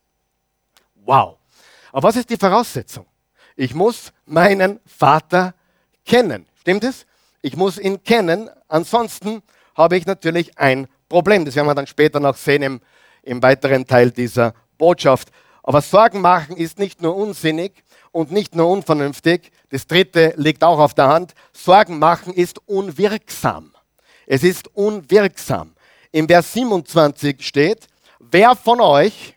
Wow. 1.06 1.38
Aber 1.92 2.08
was 2.08 2.16
ist 2.16 2.30
die 2.30 2.38
Voraussetzung? 2.38 3.06
Ich 3.56 3.76
muss 3.76 4.14
meinen 4.26 4.80
Vater 4.86 5.54
kennen. 6.06 6.48
Stimmt 6.62 6.86
es? 6.86 7.06
Ich 7.42 7.56
muss 7.56 7.78
ihn 7.78 8.02
kennen. 8.04 8.50
Ansonsten 8.68 9.44
habe 9.76 9.98
ich 9.98 10.06
natürlich 10.06 10.58
ein 10.58 10.88
Problem. 11.10 11.46
Das 11.46 11.56
werden 11.56 11.68
wir 11.68 11.76
dann 11.76 11.88
später 11.88 12.20
noch 12.20 12.38
sehen 12.38 12.64
im, 12.64 12.82
im 13.24 13.44
weiteren 13.44 13.86
Teil 13.86 14.12
dieser 14.12 14.54
Botschaft. 14.78 15.30
Aber 15.64 15.82
Sorgen 15.82 16.22
machen 16.22 16.56
ist 16.56 16.80
nicht 16.80 17.02
nur 17.02 17.16
unsinnig 17.16 17.84
und 18.12 18.32
nicht 18.32 18.56
nur 18.56 18.70
unvernünftig. 18.70 19.52
Das 19.70 19.88
dritte 19.88 20.34
liegt 20.38 20.64
auch 20.64 20.80
auf 20.80 20.94
der 20.94 21.10
Hand. 21.10 21.34
Sorgen 21.52 22.00
machen 22.00 22.34
ist 22.34 22.60
unwirksam. 22.68 23.74
Es 24.26 24.44
ist 24.44 24.74
unwirksam. 24.76 25.74
Im 26.12 26.28
Vers 26.28 26.54
27 26.54 27.46
steht, 27.46 27.88
wer 28.20 28.56
von 28.56 28.82
euch 28.82 29.36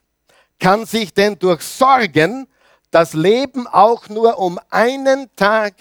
kann 0.58 0.86
sich 0.86 1.12
denn 1.12 1.38
durch 1.38 1.60
Sorgen 1.62 2.46
das 2.90 3.12
Leben 3.14 3.66
auch 3.66 4.08
nur 4.08 4.38
um 4.38 4.58
einen 4.70 5.28
Tag 5.36 5.74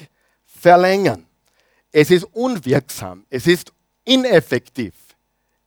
verlängern? 0.46 1.26
Es 1.92 2.12
ist 2.12 2.26
unwirksam, 2.34 3.26
es 3.30 3.48
ist 3.48 3.72
ineffektiv, 4.04 4.94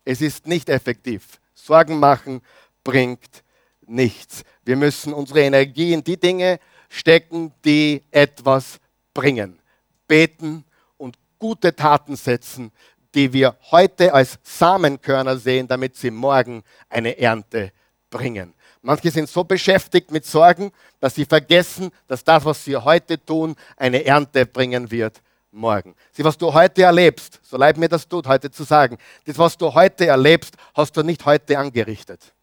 es 0.04 0.20
ist 0.20 0.46
nicht 0.46 0.68
effektiv. 0.68 1.40
Sorgen 1.54 1.98
machen 1.98 2.42
bringt 2.82 3.42
nichts. 3.87 4.42
Wir 4.64 4.76
müssen 4.76 5.14
unsere 5.14 5.40
Energie 5.40 5.92
in 5.92 6.04
die 6.04 6.18
Dinge 6.18 6.58
stecken, 6.88 7.52
die 7.64 8.02
etwas 8.10 8.78
bringen. 9.14 9.58
Beten 10.06 10.64
und 10.98 11.16
gute 11.38 11.74
Taten 11.74 12.16
setzen, 12.16 12.72
die 13.14 13.33
wir 13.33 13.57
heute 13.70 14.12
als 14.12 14.38
Samenkörner 14.42 15.37
sehen, 15.37 15.68
damit 15.68 15.96
sie 15.96 16.11
morgen 16.11 16.62
eine 16.88 17.18
Ernte 17.18 17.72
bringen. 18.11 18.55
Manche 18.83 19.11
sind 19.11 19.29
so 19.29 19.44
beschäftigt 19.44 20.11
mit 20.11 20.27
Sorgen, 20.27 20.70
dass 21.00 21.14
sie 21.14 21.24
vergessen, 21.24 21.90
dass 22.07 22.22
das, 22.22 22.44
was 22.44 22.64
sie 22.64 22.77
heute 22.77 23.24
tun, 23.24 23.57
eine 23.77 24.05
Ernte 24.05 24.44
bringen 24.44 24.90
wird 24.90 25.22
morgen. 25.55 25.94
Sieh, 26.12 26.24
was 26.24 26.37
du 26.37 26.53
heute 26.53 26.83
erlebst, 26.83 27.40
so 27.42 27.57
leid 27.57 27.77
mir 27.77 27.88
das 27.88 28.07
tut, 28.07 28.27
heute 28.27 28.50
zu 28.50 28.64
sagen, 28.64 28.98
das, 29.24 29.38
was 29.38 29.57
du 29.57 29.72
heute 29.72 30.07
erlebst, 30.07 30.57
hast 30.74 30.96
du 30.96 31.03
nicht 31.03 31.24
heute 31.24 31.59
angerichtet. 31.59 32.35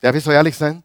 Darf 0.00 0.16
ich 0.16 0.24
so 0.24 0.30
ehrlich 0.30 0.56
sein? 0.56 0.82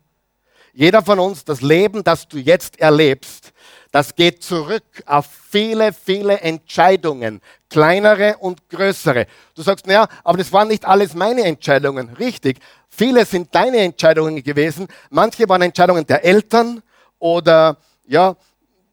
Jeder 0.74 1.04
von 1.04 1.20
uns, 1.20 1.46
das 1.46 1.62
Leben, 1.62 2.04
das 2.04 2.28
du 2.28 2.38
jetzt 2.38 2.80
erlebst, 2.80 3.54
das 3.92 4.16
geht 4.16 4.42
zurück 4.42 4.84
auf 5.06 5.28
viele, 5.50 5.94
viele 5.94 6.40
Entscheidungen, 6.40 7.42
kleinere 7.70 8.38
und 8.40 8.68
größere. 8.70 9.28
Du 9.54 9.62
sagst, 9.62 9.86
naja, 9.86 10.08
aber 10.24 10.40
das 10.40 10.52
waren 10.52 10.68
nicht 10.68 10.84
alles 10.84 11.14
meine 11.14 11.44
Entscheidungen. 11.44 12.10
Richtig, 12.16 12.60
Viele 12.96 13.26
sind 13.26 13.54
deine 13.56 13.78
Entscheidungen 13.78 14.44
gewesen. 14.44 14.88
Manche 15.10 15.50
waren 15.50 15.64
Entscheidungen 15.64 16.06
der 16.06 16.24
Eltern 16.24 16.84
oder 17.18 17.78
ja, 18.06 18.36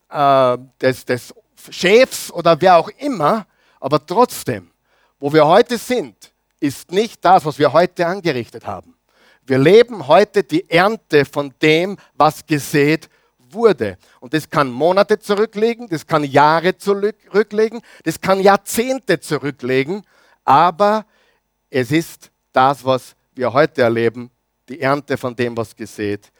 äh, 0.08 0.58
des, 0.80 1.04
des 1.04 1.34
Chefs 1.68 2.32
oder 2.32 2.58
wer 2.58 2.78
auch 2.78 2.88
immer. 2.96 3.46
Aber 3.78 4.04
trotzdem, 4.04 4.70
wo 5.18 5.30
wir 5.30 5.46
heute 5.46 5.76
sind, 5.76 6.32
ist 6.60 6.90
nicht 6.90 7.22
das, 7.22 7.44
was 7.44 7.58
wir 7.58 7.74
heute 7.74 8.06
angerichtet 8.06 8.66
haben. 8.66 8.94
Wir 9.50 9.58
leben 9.58 10.06
heute 10.06 10.44
die 10.44 10.70
Ernte 10.70 11.24
von 11.24 11.52
dem, 11.60 11.96
was 12.14 12.46
gesät 12.46 13.10
wurde. 13.36 13.98
Und 14.20 14.32
das 14.32 14.48
kann 14.48 14.70
Monate 14.70 15.18
zurücklegen, 15.18 15.88
das 15.88 16.06
kann 16.06 16.22
Jahre 16.22 16.78
zurücklegen, 16.78 17.80
das 18.04 18.20
kann 18.20 18.38
Jahrzehnte 18.38 19.18
zurücklegen. 19.18 20.04
Aber 20.44 21.04
es 21.68 21.90
ist 21.90 22.30
das, 22.52 22.84
was 22.84 23.16
wir 23.34 23.52
heute 23.52 23.82
erleben, 23.82 24.30
die 24.68 24.80
Ernte 24.80 25.16
von 25.16 25.34
dem, 25.34 25.56
was 25.56 25.74
gesät 25.74 26.30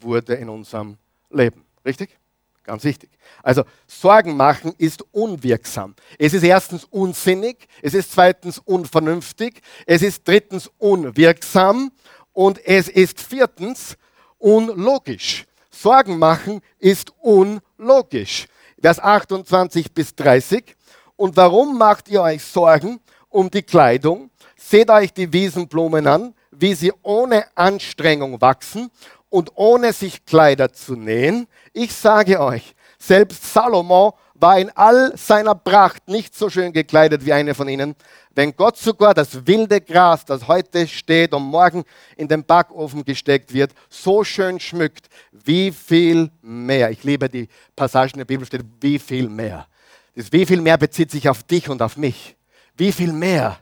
wurde 0.00 0.34
in 0.34 0.48
unserem 0.48 0.96
Leben. 1.30 1.64
Richtig? 1.84 2.18
Ganz 2.64 2.82
wichtig. 2.82 3.10
Also 3.44 3.62
Sorgen 3.86 4.36
machen 4.36 4.74
ist 4.76 5.04
unwirksam. 5.12 5.94
Es 6.18 6.34
ist 6.34 6.42
erstens 6.42 6.82
unsinnig, 6.82 7.68
es 7.80 7.94
ist 7.94 8.10
zweitens 8.10 8.58
unvernünftig, 8.58 9.60
es 9.86 10.02
ist 10.02 10.26
drittens 10.26 10.68
unwirksam 10.78 11.92
und 12.36 12.62
es 12.66 12.88
ist 12.88 13.18
viertens 13.18 13.96
unlogisch. 14.38 15.46
Sorgen 15.70 16.18
machen 16.18 16.60
ist 16.78 17.10
unlogisch. 17.22 18.46
Vers 18.78 19.00
28 19.00 19.90
bis 19.94 20.14
30. 20.14 20.76
Und 21.16 21.34
warum 21.38 21.78
macht 21.78 22.10
ihr 22.10 22.20
euch 22.20 22.44
Sorgen 22.44 23.00
um 23.30 23.50
die 23.50 23.62
Kleidung? 23.62 24.28
Seht 24.54 24.90
euch 24.90 25.14
die 25.14 25.32
Wiesenblumen 25.32 26.06
an, 26.06 26.34
wie 26.50 26.74
sie 26.74 26.92
ohne 27.02 27.46
Anstrengung 27.54 28.38
wachsen 28.42 28.90
und 29.30 29.52
ohne 29.54 29.94
sich 29.94 30.26
Kleider 30.26 30.70
zu 30.70 30.94
nähen. 30.94 31.48
Ich 31.72 31.94
sage 31.94 32.38
euch, 32.38 32.74
selbst 32.98 33.50
Salomo 33.50 34.18
war 34.40 34.58
in 34.58 34.70
all 34.70 35.16
seiner 35.16 35.54
Pracht 35.54 36.08
nicht 36.08 36.34
so 36.34 36.50
schön 36.50 36.72
gekleidet 36.72 37.24
wie 37.24 37.32
eine 37.32 37.54
von 37.54 37.68
ihnen. 37.68 37.94
Wenn 38.34 38.54
Gott 38.54 38.76
sogar 38.76 39.14
das 39.14 39.46
wilde 39.46 39.80
Gras, 39.80 40.24
das 40.24 40.46
heute 40.46 40.86
steht 40.86 41.32
und 41.32 41.42
morgen 41.42 41.84
in 42.16 42.28
den 42.28 42.44
Backofen 42.44 43.04
gesteckt 43.04 43.52
wird, 43.52 43.72
so 43.88 44.24
schön 44.24 44.60
schmückt, 44.60 45.08
wie 45.32 45.72
viel 45.72 46.30
mehr. 46.42 46.90
Ich 46.90 47.02
liebe 47.02 47.28
die 47.28 47.48
Passagen 47.74 48.18
der 48.18 48.24
Bibel, 48.26 48.46
steht 48.46 48.64
wie 48.80 48.98
viel 48.98 49.28
mehr. 49.28 49.66
Das 50.14 50.32
wie 50.32 50.46
viel 50.46 50.60
mehr 50.60 50.78
bezieht 50.78 51.10
sich 51.10 51.28
auf 51.28 51.42
dich 51.42 51.68
und 51.68 51.80
auf 51.82 51.96
mich. 51.96 52.36
Wie 52.76 52.92
viel 52.92 53.12
mehr. 53.12 53.58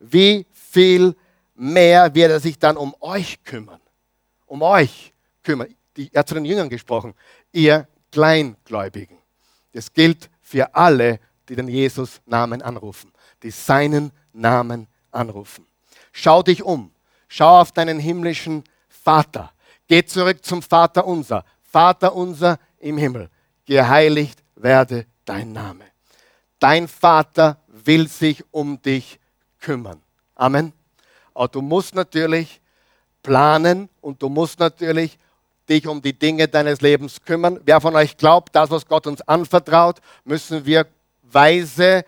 Wie 0.00 0.46
viel 0.52 1.14
mehr 1.54 2.14
wird 2.14 2.30
er 2.30 2.40
sich 2.40 2.58
dann 2.58 2.76
um 2.76 2.94
euch 3.00 3.42
kümmern. 3.44 3.80
Um 4.46 4.62
euch 4.62 5.12
kümmern. 5.42 5.74
er 5.96 6.20
hat 6.20 6.28
zu 6.28 6.34
den 6.34 6.44
Jüngern 6.44 6.68
gesprochen. 6.68 7.14
Ihr 7.52 7.86
Kleingläubigen. 8.10 9.17
Das 9.72 9.92
gilt 9.92 10.30
für 10.40 10.74
alle, 10.74 11.20
die 11.48 11.56
den 11.56 11.68
Jesus-Namen 11.68 12.62
anrufen, 12.62 13.12
die 13.42 13.50
seinen 13.50 14.12
Namen 14.32 14.86
anrufen. 15.10 15.66
Schau 16.12 16.42
dich 16.42 16.62
um. 16.62 16.92
Schau 17.28 17.60
auf 17.60 17.72
deinen 17.72 17.98
himmlischen 17.98 18.64
Vater. 18.88 19.52
Geh 19.86 20.04
zurück 20.04 20.44
zum 20.44 20.62
Vater 20.62 21.06
unser. 21.06 21.44
Vater 21.62 22.14
unser 22.14 22.58
im 22.78 22.98
Himmel. 22.98 23.30
Geheiligt 23.66 24.42
werde 24.56 25.06
dein 25.24 25.52
Name. 25.52 25.84
Dein 26.58 26.88
Vater 26.88 27.58
will 27.68 28.08
sich 28.08 28.44
um 28.50 28.80
dich 28.82 29.20
kümmern. 29.60 30.02
Amen. 30.34 30.72
Aber 31.34 31.48
du 31.48 31.60
musst 31.60 31.94
natürlich 31.94 32.60
planen 33.22 33.88
und 34.00 34.22
du 34.22 34.28
musst 34.28 34.58
natürlich 34.58 35.18
dich 35.68 35.86
um 35.86 36.02
die 36.02 36.18
Dinge 36.18 36.48
deines 36.48 36.80
Lebens 36.80 37.22
kümmern. 37.24 37.60
Wer 37.64 37.80
von 37.80 37.94
euch 37.96 38.16
glaubt, 38.16 38.54
das, 38.54 38.70
was 38.70 38.86
Gott 38.86 39.06
uns 39.06 39.20
anvertraut, 39.22 40.00
müssen 40.24 40.64
wir 40.64 40.86
weise 41.22 42.04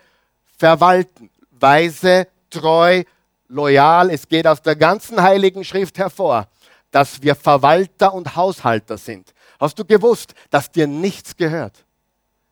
verwalten. 0.57 1.31
Weise, 1.51 2.27
treu, 2.49 3.03
loyal. 3.49 4.11
Es 4.11 4.27
geht 4.27 4.47
aus 4.47 4.63
der 4.63 4.77
ganzen 4.77 5.23
Heiligen 5.23 5.65
Schrift 5.65 5.99
hervor, 5.99 6.49
dass 6.91 7.23
wir 7.23 7.35
Verwalter 7.35 8.15
und 8.15 8.35
Haushalter 8.37 8.97
sind. 8.97 9.33
Hast 9.59 9.79
du 9.79 9.85
gewusst, 9.85 10.35
dass 10.51 10.71
dir 10.71 10.87
nichts 10.87 11.37
gehört? 11.37 11.85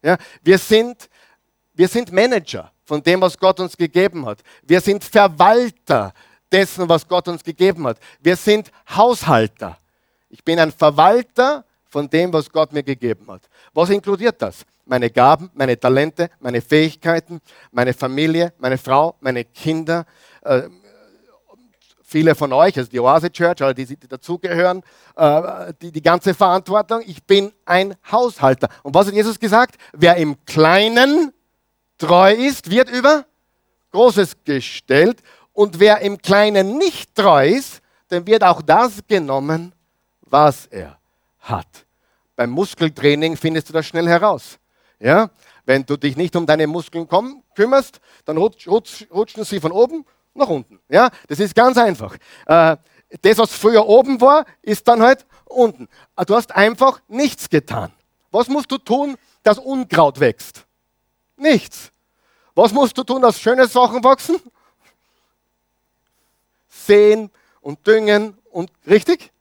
Ja, 0.02 0.16
wir, 0.42 0.58
sind, 0.58 1.08
wir 1.74 1.88
sind 1.88 2.12
Manager 2.12 2.70
von 2.84 3.02
dem, 3.02 3.20
was 3.20 3.36
Gott 3.38 3.60
uns 3.60 3.76
gegeben 3.76 4.26
hat. 4.26 4.40
Wir 4.62 4.80
sind 4.80 5.02
Verwalter 5.04 6.12
dessen, 6.52 6.88
was 6.88 7.06
Gott 7.06 7.28
uns 7.28 7.42
gegeben 7.42 7.86
hat. 7.86 7.98
Wir 8.20 8.36
sind 8.36 8.70
Haushalter. 8.88 9.78
Ich 10.30 10.44
bin 10.44 10.58
ein 10.58 10.72
Verwalter 10.72 11.64
von 11.88 12.08
dem, 12.08 12.32
was 12.32 12.50
Gott 12.50 12.72
mir 12.72 12.82
gegeben 12.82 13.26
hat. 13.28 13.42
Was 13.72 13.90
inkludiert 13.90 14.40
das? 14.40 14.64
Meine 14.84 15.10
Gaben, 15.10 15.50
meine 15.54 15.78
Talente, 15.78 16.30
meine 16.40 16.60
Fähigkeiten, 16.60 17.40
meine 17.70 17.94
Familie, 17.94 18.52
meine 18.58 18.78
Frau, 18.78 19.16
meine 19.20 19.44
Kinder. 19.44 20.04
Äh, 20.42 20.62
viele 22.02 22.34
von 22.34 22.52
euch, 22.52 22.76
also 22.76 22.90
die 22.90 23.00
Oase 23.00 23.30
Church, 23.30 23.62
alle 23.62 23.74
die, 23.74 23.84
die 23.84 24.08
dazugehören, 24.08 24.82
äh, 25.16 25.72
die, 25.80 25.92
die 25.92 26.02
ganze 26.02 26.34
Verantwortung. 26.34 27.02
Ich 27.06 27.22
bin 27.24 27.52
ein 27.64 27.94
Haushalter. 28.10 28.68
Und 28.82 28.94
was 28.94 29.06
hat 29.06 29.14
Jesus 29.14 29.38
gesagt? 29.38 29.76
Wer 29.92 30.16
im 30.16 30.36
Kleinen 30.44 31.32
treu 31.98 32.32
ist, 32.32 32.70
wird 32.70 32.90
über 32.90 33.24
Großes 33.92 34.36
gestellt. 34.44 35.22
Und 35.52 35.80
wer 35.80 36.00
im 36.00 36.18
Kleinen 36.18 36.78
nicht 36.78 37.14
treu 37.14 37.48
ist, 37.48 37.80
dem 38.10 38.26
wird 38.26 38.42
auch 38.42 38.62
das 38.62 39.00
genommen, 39.06 39.72
was 40.30 40.66
er 40.66 40.98
hat. 41.40 41.86
Beim 42.36 42.50
Muskeltraining 42.50 43.36
findest 43.36 43.68
du 43.68 43.72
das 43.72 43.86
schnell 43.86 44.08
heraus. 44.08 44.58
Ja? 44.98 45.30
Wenn 45.64 45.84
du 45.84 45.96
dich 45.96 46.16
nicht 46.16 46.34
um 46.36 46.46
deine 46.46 46.66
Muskeln 46.66 47.08
komm, 47.08 47.42
kümmerst, 47.54 48.00
dann 48.24 48.36
rutsch, 48.36 48.68
rutsch, 48.68 49.06
rutschen 49.12 49.44
sie 49.44 49.60
von 49.60 49.72
oben 49.72 50.04
nach 50.34 50.48
unten. 50.48 50.80
Ja, 50.88 51.10
das 51.26 51.40
ist 51.40 51.54
ganz 51.54 51.76
einfach. 51.76 52.16
Äh, 52.46 52.76
das, 53.22 53.38
was 53.38 53.52
früher 53.52 53.86
oben 53.86 54.20
war, 54.20 54.44
ist 54.62 54.86
dann 54.86 55.02
halt 55.02 55.26
unten. 55.44 55.88
Äh, 56.16 56.24
du 56.24 56.34
hast 56.34 56.54
einfach 56.54 57.00
nichts 57.08 57.48
getan. 57.48 57.92
Was 58.30 58.48
musst 58.48 58.70
du 58.70 58.78
tun, 58.78 59.16
dass 59.42 59.58
Unkraut 59.58 60.20
wächst? 60.20 60.66
Nichts. 61.36 61.90
Was 62.54 62.72
musst 62.72 62.96
du 62.98 63.04
tun, 63.04 63.22
dass 63.22 63.40
schöne 63.40 63.66
Sachen 63.66 64.02
wachsen? 64.02 64.36
Sehen 66.68 67.30
und 67.60 67.86
düngen 67.86 68.36
und 68.50 68.70
richtig? 68.86 69.32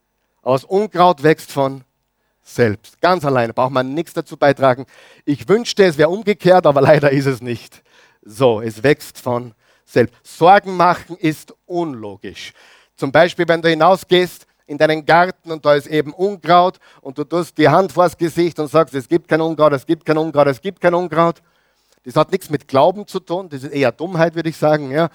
Aus 0.48 0.64
Unkraut 0.64 1.24
wächst 1.24 1.52
von 1.52 1.84
selbst. 2.42 3.02
Ganz 3.02 3.26
alleine, 3.26 3.52
braucht 3.52 3.74
man 3.74 3.94
nichts 3.94 4.14
dazu 4.14 4.38
beitragen. 4.38 4.86
Ich 5.26 5.50
wünschte, 5.50 5.84
es 5.84 5.98
wäre 5.98 6.08
umgekehrt, 6.08 6.66
aber 6.66 6.80
leider 6.90 7.12
ist 7.12 7.26
es 7.26 7.42
nicht. 7.42 7.84
So, 8.22 8.62
es 8.62 8.82
wächst 8.82 9.20
von 9.20 9.54
selbst. 9.84 10.16
Sorgen 10.24 10.78
machen 10.78 11.18
ist 11.18 11.54
unlogisch. 11.66 12.54
Zum 12.96 13.12
Beispiel, 13.12 13.46
wenn 13.50 13.62
du 13.62 13.68
hinausgehst 13.68 14.48
in 14.68 14.78
deinen 14.78 15.06
Garten 15.06 15.52
und 15.52 15.66
da 15.66 15.76
ist 15.76 15.88
eben 15.88 16.14
Unkraut 16.14 16.78
und 17.02 17.18
du 17.18 17.26
tust 17.26 17.58
die 17.58 17.68
Hand 17.68 17.92
vors 17.92 18.18
Gesicht 18.18 18.58
und 18.58 18.70
sagst, 18.70 18.96
es 18.96 19.10
gibt 19.10 19.28
kein 19.28 19.42
Unkraut, 19.42 19.74
es 19.74 19.86
gibt 19.86 20.06
kein 20.06 20.18
Unkraut, 20.18 20.48
es 20.48 20.62
gibt 20.62 20.80
kein 20.80 20.94
Unkraut. 20.94 21.42
Das 22.06 22.16
hat 22.16 22.32
nichts 22.32 22.50
mit 22.50 22.70
Glauben 22.70 23.06
zu 23.06 23.20
tun, 23.20 23.50
das 23.50 23.64
ist 23.64 23.74
eher 23.74 23.92
Dummheit, 23.92 24.34
würde 24.34 24.48
ich 24.48 24.56
sagen. 24.56 24.92
Ja. 24.92 25.10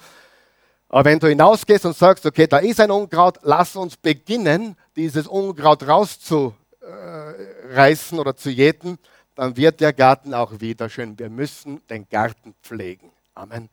Aber 0.89 1.05
wenn 1.05 1.17
du 1.17 1.25
hinausgehst 1.25 1.87
und 1.87 1.97
sagst, 1.97 2.23
okay, 2.23 2.45
da 2.45 2.59
ist 2.59 2.79
ein 2.79 2.91
Unkraut, 2.91 3.39
lass 3.41 3.75
uns 3.75 3.97
beginnen, 3.97 4.75
dieses 4.95 5.27
Unkraut 5.27 5.87
rauszu 5.87 6.53
äh, 6.81 7.75
reißen 7.75 8.19
oder 8.19 8.35
zu 8.35 8.49
jäten, 8.49 8.97
dann 9.35 9.57
wird 9.57 9.81
der 9.81 9.93
Garten 9.93 10.33
auch 10.33 10.59
wieder 10.59 10.89
schön. 10.89 11.17
Wir 11.17 11.29
müssen 11.29 11.81
den 11.87 12.07
Garten 12.07 12.53
pflegen. 12.61 13.11
Amen. 13.33 13.69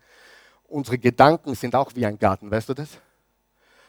Unsere 0.69 0.99
Gedanken 0.99 1.55
sind 1.55 1.75
auch 1.75 1.93
wie 1.95 2.07
ein 2.07 2.19
Garten, 2.19 2.51
weißt 2.51 2.71
du 2.71 2.75
das? 2.75 2.89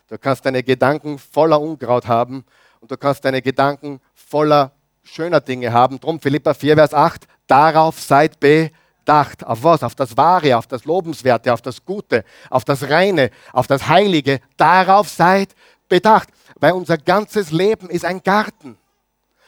Du 0.09 0.17
kannst 0.17 0.45
deine 0.45 0.63
Gedanken 0.63 1.17
voller 1.19 1.61
Unkraut 1.61 2.07
haben 2.07 2.43
und 2.81 2.91
du 2.91 2.97
kannst 2.97 3.23
deine 3.23 3.41
Gedanken 3.41 4.01
voller 4.13 4.71
schöner 5.03 5.39
Dinge 5.39 5.71
haben. 5.71 5.99
Drum 5.99 6.19
Philippa 6.19 6.53
4, 6.53 6.75
Vers 6.75 6.93
8, 6.93 7.27
darauf 7.47 7.99
seid 7.99 8.39
bedacht. 8.39 9.45
Auf 9.45 9.63
was? 9.63 9.83
Auf 9.83 9.95
das 9.95 10.17
Wahre, 10.17 10.57
auf 10.57 10.67
das 10.67 10.83
Lobenswerte, 10.83 11.53
auf 11.53 11.61
das 11.61 11.85
Gute, 11.85 12.25
auf 12.49 12.65
das 12.65 12.89
Reine, 12.89 13.31
auf 13.53 13.67
das 13.67 13.87
Heilige. 13.87 14.41
Darauf 14.57 15.07
seid 15.07 15.55
bedacht, 15.87 16.29
weil 16.61 16.73
unser 16.73 16.97
ganzes 16.97 17.51
Leben 17.51 17.89
ist 17.89 18.05
ein 18.05 18.23
Garten. 18.23 18.77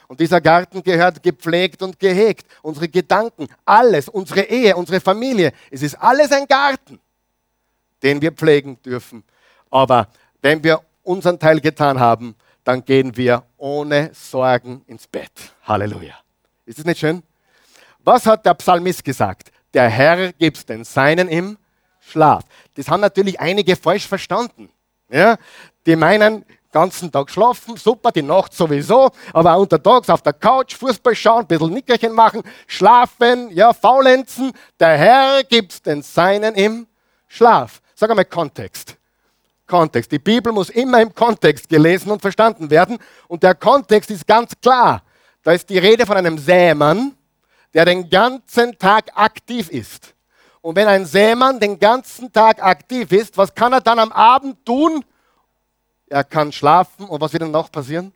Und 0.07 0.19
dieser 0.19 0.41
Garten 0.41 0.83
gehört 0.83 1.23
gepflegt 1.23 1.81
und 1.81 1.99
gehegt. 1.99 2.45
Unsere 2.61 2.89
Gedanken, 2.89 3.47
alles, 3.63 4.09
unsere 4.09 4.41
Ehe, 4.41 4.75
unsere 4.75 4.99
Familie, 4.99 5.53
es 5.71 5.81
ist 5.81 5.95
alles 5.95 6.31
ein 6.31 6.45
Garten, 6.47 6.99
den 8.01 8.21
wir 8.21 8.31
pflegen 8.31 8.81
dürfen. 8.81 9.23
Aber 9.69 10.07
wenn 10.41 10.63
wir 10.63 10.81
unseren 11.03 11.39
Teil 11.39 11.61
getan 11.61 11.99
haben, 11.99 12.35
dann 12.63 12.83
gehen 12.83 13.15
wir 13.15 13.43
ohne 13.57 14.11
Sorgen 14.13 14.83
ins 14.87 15.07
Bett. 15.07 15.31
Halleluja. 15.63 16.15
Ist 16.65 16.79
es 16.79 16.85
nicht 16.85 16.99
schön? 16.99 17.21
Was 17.99 18.25
hat 18.25 18.45
der 18.45 18.53
Psalmist 18.55 19.03
gesagt? 19.03 19.51
Der 19.73 19.89
Herr 19.89 20.33
gibt 20.33 20.67
den 20.67 20.83
Seinen 20.83 21.27
im 21.27 21.57
Schlaf. 21.99 22.43
Das 22.75 22.87
haben 22.87 23.01
natürlich 23.01 23.39
einige 23.39 23.75
falsch 23.75 24.07
verstanden. 24.07 24.69
Ja? 25.09 25.37
Die 25.85 25.95
meinen, 25.95 26.45
ganzen 26.73 27.09
Tag 27.09 27.29
schlafen, 27.29 27.77
super, 27.77 28.11
die 28.11 28.21
Nacht 28.21 28.53
sowieso, 28.53 29.11
aber 29.31 29.53
auch 29.53 29.61
untertags 29.61 30.09
auf 30.09 30.21
der 30.21 30.33
Couch, 30.33 30.75
Fußball 30.75 31.15
schauen, 31.15 31.41
ein 31.41 31.47
bisschen 31.47 31.73
Nickerchen 31.73 32.11
machen, 32.11 32.43
schlafen, 32.67 33.49
ja, 33.51 33.71
faulenzen. 33.71 34.51
Der 34.77 34.97
Herr 34.97 35.43
gibt 35.45 35.85
den 35.85 36.01
Seinen 36.01 36.55
im 36.55 36.87
Schlaf. 37.29 37.81
Sag 37.95 38.09
einmal 38.09 38.25
Kontext. 38.25 38.97
Kontext. 39.65 40.11
Die 40.11 40.19
Bibel 40.19 40.51
muss 40.51 40.69
immer 40.69 41.01
im 41.01 41.15
Kontext 41.15 41.69
gelesen 41.69 42.11
und 42.11 42.21
verstanden 42.21 42.69
werden. 42.69 42.97
Und 43.27 43.43
der 43.43 43.55
Kontext 43.55 44.11
ist 44.11 44.27
ganz 44.27 44.51
klar. 44.61 45.01
Da 45.43 45.51
ist 45.53 45.69
die 45.69 45.77
Rede 45.77 46.05
von 46.05 46.17
einem 46.17 46.37
Sämann, 46.37 47.13
der 47.73 47.85
den 47.85 48.09
ganzen 48.09 48.77
Tag 48.77 49.11
aktiv 49.15 49.69
ist. 49.69 50.13
Und 50.61 50.75
wenn 50.75 50.87
ein 50.87 51.05
Sämann 51.05 51.59
den 51.59 51.79
ganzen 51.79 52.31
Tag 52.31 52.63
aktiv 52.63 53.11
ist, 53.11 53.37
was 53.37 53.53
kann 53.53 53.73
er 53.73 53.81
dann 53.81 53.99
am 53.99 54.11
Abend 54.11 54.65
tun? 54.65 55.03
Er 56.13 56.23
kann 56.23 56.51
schlafen 56.51 57.05
und 57.07 57.19
was 57.19 57.33
wird 57.33 57.41
dann 57.41 57.51
noch 57.51 57.71
passieren? 57.71 58.13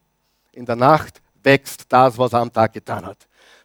In 0.51 0.65
der 0.65 0.75
Nacht 0.75 1.19
wächst 1.43 1.86
das, 1.89 2.17
was 2.17 2.31
er 2.31 2.39
am 2.39 2.53
Tag 2.53 2.71
getan 2.73 3.05
hat. 3.05 3.17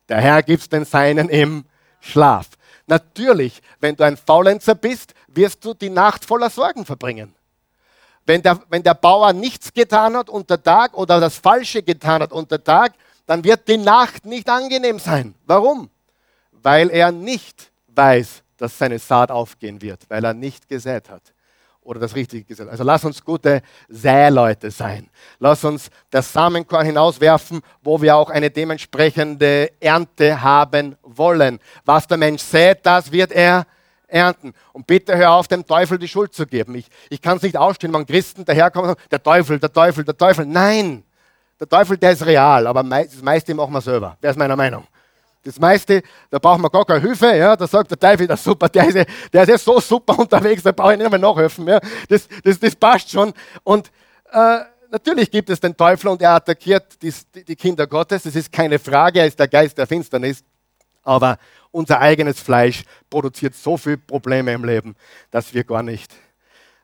Der 0.09 0.21
Herr 0.21 0.42
gibt 0.42 0.73
den 0.73 0.87
Seinen 0.87 1.29
im 1.29 1.64
Schlaf. 2.01 2.49
Natürlich, 2.87 3.61
wenn 3.81 3.95
du 3.95 4.05
ein 4.05 4.16
Faulenzer 4.16 4.75
bist, 4.75 5.14
wirst 5.29 5.62
du 5.64 5.75
die 5.75 5.90
Nacht 5.90 6.25
voller 6.25 6.49
Sorgen 6.49 6.85
verbringen. 6.85 7.35
Wenn 8.25 8.40
der, 8.42 8.59
wenn 8.71 8.83
der 8.83 8.95
Bauer 8.95 9.33
nichts 9.33 9.73
getan 9.73 10.16
hat 10.16 10.31
unter 10.31 10.62
Tag 10.62 10.95
oder 10.95 11.21
das 11.21 11.37
Falsche 11.37 11.83
getan 11.83 12.23
hat 12.23 12.33
unter 12.33 12.62
Tag, 12.62 12.95
dann 13.27 13.45
wird 13.45 13.68
die 13.68 13.77
Nacht 13.77 14.25
nicht 14.25 14.49
angenehm 14.49 14.99
sein. 14.99 15.35
Warum? 15.45 15.90
Weil 16.53 16.90
er 16.90 17.12
nicht 17.12 17.71
weiß, 17.88 18.42
dass 18.57 18.79
seine 18.79 18.99
Saat 18.99 19.31
aufgehen 19.31 19.83
wird, 19.83 20.09
weil 20.09 20.25
er 20.25 20.35
nicht 20.35 20.68
gesät 20.68 21.11
hat 21.11 21.23
oder 21.83 22.01
das 22.01 22.14
Richtige 22.14 22.45
gesagt. 22.45 22.71
Also 22.71 22.85
lass 22.85 23.05
uns 23.05 23.25
gute 23.25 23.62
Säleute 23.88 24.71
sein. 24.71 25.09
Lass 25.38 25.64
uns 25.64 25.90
das 26.11 26.33
Samenkorn 26.33 26.87
hinauswerfen, 26.87 27.61
wo 27.83 28.01
wir 28.01 28.16
auch 28.16 28.31
eine 28.31 28.51
dementsprechende 28.51 29.71
Ernte 29.81 30.42
haben 30.42 30.97
wollen. 31.03 31.59
Was 31.85 32.07
der 32.07 32.18
Mensch 32.18 32.42
sät, 32.42 32.81
das 32.85 33.11
wird 33.11 33.33
er 33.33 33.66
ernten. 34.07 34.53
Und 34.73 34.87
bitte 34.87 35.16
hör 35.16 35.33
auf, 35.33 35.49
dem 35.49 35.66
Teufel 35.66 35.99
die 35.99 36.09
Schuld 36.09 36.35
zu 36.35 36.47
geben. 36.47 36.75
Ich, 36.75 36.87
ich 37.09 37.21
kann 37.21 37.38
es 37.38 37.42
nicht 37.42 37.57
ausstehen, 37.57 37.92
wenn 37.92 38.07
Christen 38.07 38.45
daherkommen 38.45 38.90
und 38.90 38.97
sagen, 38.97 39.09
der 39.11 39.23
Teufel, 39.23 39.59
der 39.59 39.73
Teufel, 39.73 40.05
der 40.05 40.16
Teufel. 40.16 40.47
Nein, 40.47 41.03
der 41.59 41.68
Teufel, 41.68 41.97
der 41.97 42.12
ist 42.12 42.25
real, 42.27 42.66
aber 42.66 42.83
das 42.83 43.23
meiste 43.23 43.55
machen 43.55 43.73
wir 43.73 43.81
selber. 43.81 44.16
Wer 44.21 44.31
ist 44.31 44.37
meiner 44.37 44.57
Meinung? 44.57 44.87
Das 45.44 45.59
meiste, 45.59 46.02
da 46.31 46.38
brauchen 46.38 46.62
wir 46.62 46.70
gar 46.70 46.85
keine 46.85 47.00
Hilfe. 47.00 47.37
Ja? 47.37 47.57
Da 47.57 47.66
sagt 47.66 47.90
der 47.90 47.98
Teufel, 47.98 48.26
das 48.26 48.42
super, 48.44 48.68
der 48.68 48.87
ist, 48.87 49.09
der 49.33 49.42
ist 49.42 49.48
ja 49.48 49.59
so 49.59 49.81
super 49.81 50.18
unterwegs, 50.18 50.62
da 50.62 50.72
brauche 50.72 50.92
ich 50.92 50.98
nicht 50.98 51.11
mehr 51.11 51.18
nachhelfen. 51.18 51.66
Ja? 51.66 51.81
Das, 52.09 52.28
das, 52.44 52.61
das 52.61 52.76
passt 52.76 53.11
schon. 53.11 53.33
Und 53.64 53.90
äh, 54.31 54.59
natürlich 54.90 55.31
gibt 55.31 55.50
es 55.50 55.59
den 55.59 55.76
Teufel 55.76 56.09
und 56.09 56.22
er 56.22 56.33
attackiert 56.33 57.02
die, 57.02 57.12
die 57.42 57.57
Kinder 57.57 57.87
Gottes. 57.87 58.22
Das 58.22 58.37
ist 58.37 58.52
keine 58.52 58.78
Frage, 58.78 59.20
er 59.20 59.26
ist 59.26 59.38
der 59.38 59.48
Geist 59.48 59.76
der 59.78 59.87
Finsternis. 59.87 60.44
Aber 61.02 61.38
unser 61.72 62.00
eigenes 62.00 62.38
Fleisch 62.38 62.85
produziert 63.11 63.55
so 63.55 63.76
viele 63.76 63.98
Probleme 63.98 64.52
im 64.52 64.64
Leben, 64.64 64.94
dass 65.31 65.52
wir 65.52 65.64
gar 65.64 65.83
nicht 65.83 66.12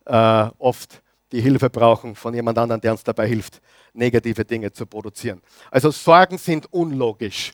äh, 0.07 0.49
oft 0.59 1.01
die 1.31 1.41
Hilfe 1.41 1.71
brauchen 1.71 2.15
von 2.15 2.35
jemand 2.35 2.59
anderem, 2.59 2.81
der 2.81 2.93
uns 2.93 3.05
dabei 3.05 3.29
hilft, 3.29 3.61
negative 3.93 4.45
Dinge 4.45 4.73
zu 4.73 4.87
produzieren. 4.87 5.43
Also 5.71 5.91
Sorgen 5.91 6.39
sind 6.39 6.73
unlogisch. 6.73 7.53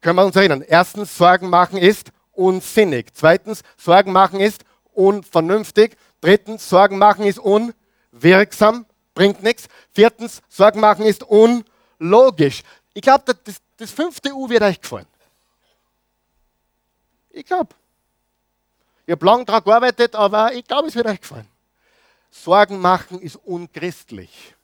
Können 0.00 0.16
wir 0.16 0.24
uns 0.24 0.36
erinnern? 0.36 0.62
Erstens, 0.66 1.16
Sorgen 1.16 1.48
machen 1.48 1.78
ist 1.78 2.12
unsinnig. 2.32 3.08
Zweitens, 3.14 3.62
Sorgen 3.76 4.12
machen 4.12 4.40
ist 4.40 4.64
unvernünftig. 4.92 5.96
Drittens, 6.20 6.68
Sorgen 6.68 6.98
machen 6.98 7.24
ist 7.24 7.38
unwirksam, 7.38 8.86
bringt 9.14 9.42
nichts. 9.42 9.68
Viertens, 9.92 10.42
Sorgen 10.48 10.80
machen 10.80 11.04
ist 11.04 11.24
unlogisch. 11.24 12.62
Ich 12.94 13.02
glaube, 13.02 13.34
das, 13.44 13.56
das 13.76 13.90
fünfte 13.90 14.32
U 14.34 14.48
wird 14.48 14.62
euch 14.62 14.80
gefallen. 14.80 15.06
Ich 17.30 17.44
glaube. 17.44 17.74
Ich 19.06 19.12
habe 19.12 19.24
lange 19.24 19.44
daran 19.44 19.64
gearbeitet, 19.64 20.14
aber 20.14 20.52
ich 20.52 20.64
glaube, 20.64 20.88
es 20.88 20.94
wird 20.94 21.06
euch 21.06 21.20
gefallen. 21.20 21.48
Sorgen 22.30 22.78
machen 22.78 23.20
ist 23.20 23.36
unchristlich. 23.36 24.54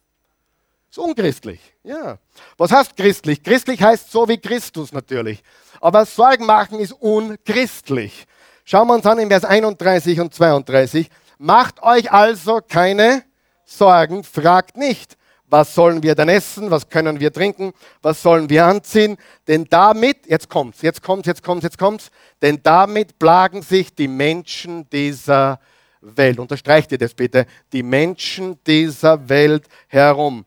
Ist 0.95 0.99
unchristlich. 0.99 1.61
Ja. 1.83 2.19
Was 2.57 2.71
heißt 2.71 2.97
christlich? 2.97 3.43
Christlich 3.43 3.83
heißt 3.83 4.13
so 4.13 4.29
wie 4.29 4.39
Christus 4.39 4.93
natürlich. 4.93 5.43
Aber 5.81 6.07
Sorgen 6.07 6.47
machen 6.47 6.79
ist 6.79 6.93
unchristlich. 6.93 8.27
Schauen 8.65 8.87
wir 8.87 8.95
uns 8.95 9.05
an 9.05 9.19
in 9.19 9.29
Vers 9.29 9.45
31 9.45 10.21
und 10.21 10.33
32. 10.33 11.11
Macht 11.39 11.83
euch 11.83 12.13
also 12.13 12.61
keine 12.61 13.25
Sorgen, 13.65 14.23
fragt 14.23 14.77
nicht, 14.77 15.17
was 15.47 15.75
sollen 15.75 16.01
wir 16.05 16.15
denn 16.15 16.29
essen, 16.29 16.71
was 16.71 16.89
können 16.89 17.19
wir 17.19 17.33
trinken, 17.33 17.73
was 18.01 18.23
sollen 18.23 18.49
wir 18.49 18.65
anziehen, 18.65 19.17
denn 19.49 19.67
damit, 19.69 20.29
jetzt 20.29 20.49
kommt's, 20.49 20.81
jetzt 20.83 21.03
kommt's, 21.03 21.27
jetzt 21.27 21.43
kommt's, 21.43 21.65
jetzt 21.65 21.79
kommt's, 21.79 22.13
denn 22.41 22.61
damit 22.63 23.19
plagen 23.19 23.63
sich 23.63 23.93
die 23.97 24.07
Menschen 24.07 24.89
dieser 24.91 25.59
Welt. 26.01 26.39
Unterstreicht 26.39 26.93
ihr 26.93 26.99
das 26.99 27.15
bitte, 27.15 27.47
die 27.73 27.83
Menschen 27.83 28.63
dieser 28.65 29.29
Welt 29.29 29.67
herum. 29.89 30.45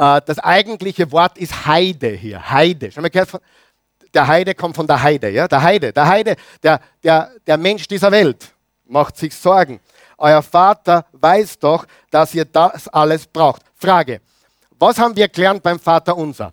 Äh, 0.00 0.22
das 0.24 0.38
eigentliche 0.38 1.12
Wort 1.12 1.36
ist 1.36 1.66
Heide 1.66 2.08
hier. 2.08 2.50
Heide. 2.50 2.90
Schon 2.90 3.02
mal 3.02 3.10
gehört 3.10 3.40
der 4.14 4.26
Heide 4.26 4.54
kommt 4.54 4.74
von 4.74 4.86
der 4.86 5.02
Heide. 5.02 5.28
Ja? 5.28 5.46
Der 5.46 5.62
Heide, 5.62 5.92
der 5.92 6.08
Heide, 6.08 6.36
der, 6.62 6.80
der, 7.02 7.30
der 7.46 7.56
Mensch 7.58 7.86
dieser 7.86 8.10
Welt 8.10 8.52
macht 8.86 9.16
sich 9.18 9.34
Sorgen. 9.34 9.78
Euer 10.16 10.42
Vater 10.42 11.04
weiß 11.12 11.58
doch, 11.58 11.86
dass 12.10 12.34
ihr 12.34 12.46
das 12.46 12.88
alles 12.88 13.26
braucht. 13.26 13.62
Frage, 13.76 14.20
was 14.78 14.98
haben 14.98 15.14
wir 15.14 15.28
gelernt 15.28 15.62
beim 15.62 15.78
Vater 15.78 16.16
Unser? 16.16 16.52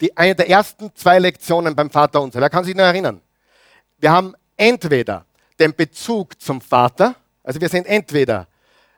Die, 0.00 0.14
eine 0.16 0.34
der 0.34 0.48
ersten 0.50 0.94
zwei 0.94 1.18
Lektionen 1.18 1.74
beim 1.74 1.90
Vater 1.90 2.20
Unser. 2.20 2.40
Wer 2.40 2.50
kann 2.50 2.64
sich 2.64 2.74
noch 2.74 2.84
erinnern? 2.84 3.20
Wir 3.98 4.12
haben 4.12 4.34
entweder 4.56 5.24
den 5.58 5.74
Bezug 5.74 6.40
zum 6.40 6.60
Vater, 6.60 7.14
also 7.42 7.60
wir 7.60 7.68
sind 7.68 7.86
entweder 7.86 8.46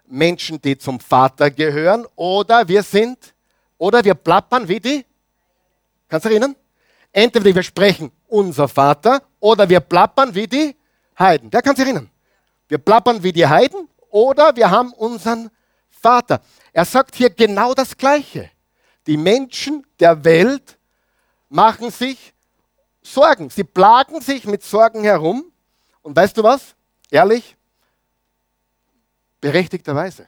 Menschen, 0.06 0.60
die 0.60 0.76
zum 0.76 1.00
Vater 1.00 1.50
gehören, 1.50 2.06
oder 2.16 2.66
wir 2.68 2.82
sind, 2.82 3.33
oder 3.84 4.02
wir 4.02 4.14
plappern 4.14 4.66
wie 4.66 4.80
die, 4.80 5.04
kannst 6.08 6.24
du 6.24 6.30
erinnern? 6.30 6.56
Entweder 7.12 7.54
wir 7.54 7.62
sprechen 7.62 8.10
unser 8.28 8.66
Vater, 8.66 9.22
oder 9.40 9.68
wir 9.68 9.80
plappern 9.80 10.34
wie 10.34 10.46
die 10.46 10.74
Heiden. 11.18 11.50
Der 11.50 11.60
kann 11.60 11.76
sich 11.76 11.84
erinnern. 11.84 12.10
Wir 12.66 12.78
plappern 12.78 13.22
wie 13.22 13.30
die 13.30 13.46
Heiden, 13.46 13.86
oder 14.08 14.56
wir 14.56 14.70
haben 14.70 14.94
unseren 14.94 15.50
Vater. 15.90 16.40
Er 16.72 16.86
sagt 16.86 17.14
hier 17.14 17.28
genau 17.28 17.74
das 17.74 17.94
Gleiche. 17.94 18.50
Die 19.06 19.18
Menschen 19.18 19.86
der 20.00 20.24
Welt 20.24 20.78
machen 21.50 21.90
sich 21.90 22.32
Sorgen. 23.02 23.50
Sie 23.50 23.64
plagen 23.64 24.22
sich 24.22 24.46
mit 24.46 24.62
Sorgen 24.62 25.04
herum. 25.04 25.52
Und 26.00 26.16
weißt 26.16 26.38
du 26.38 26.42
was? 26.42 26.74
Ehrlich? 27.10 27.54
Berechtigterweise. 29.42 30.26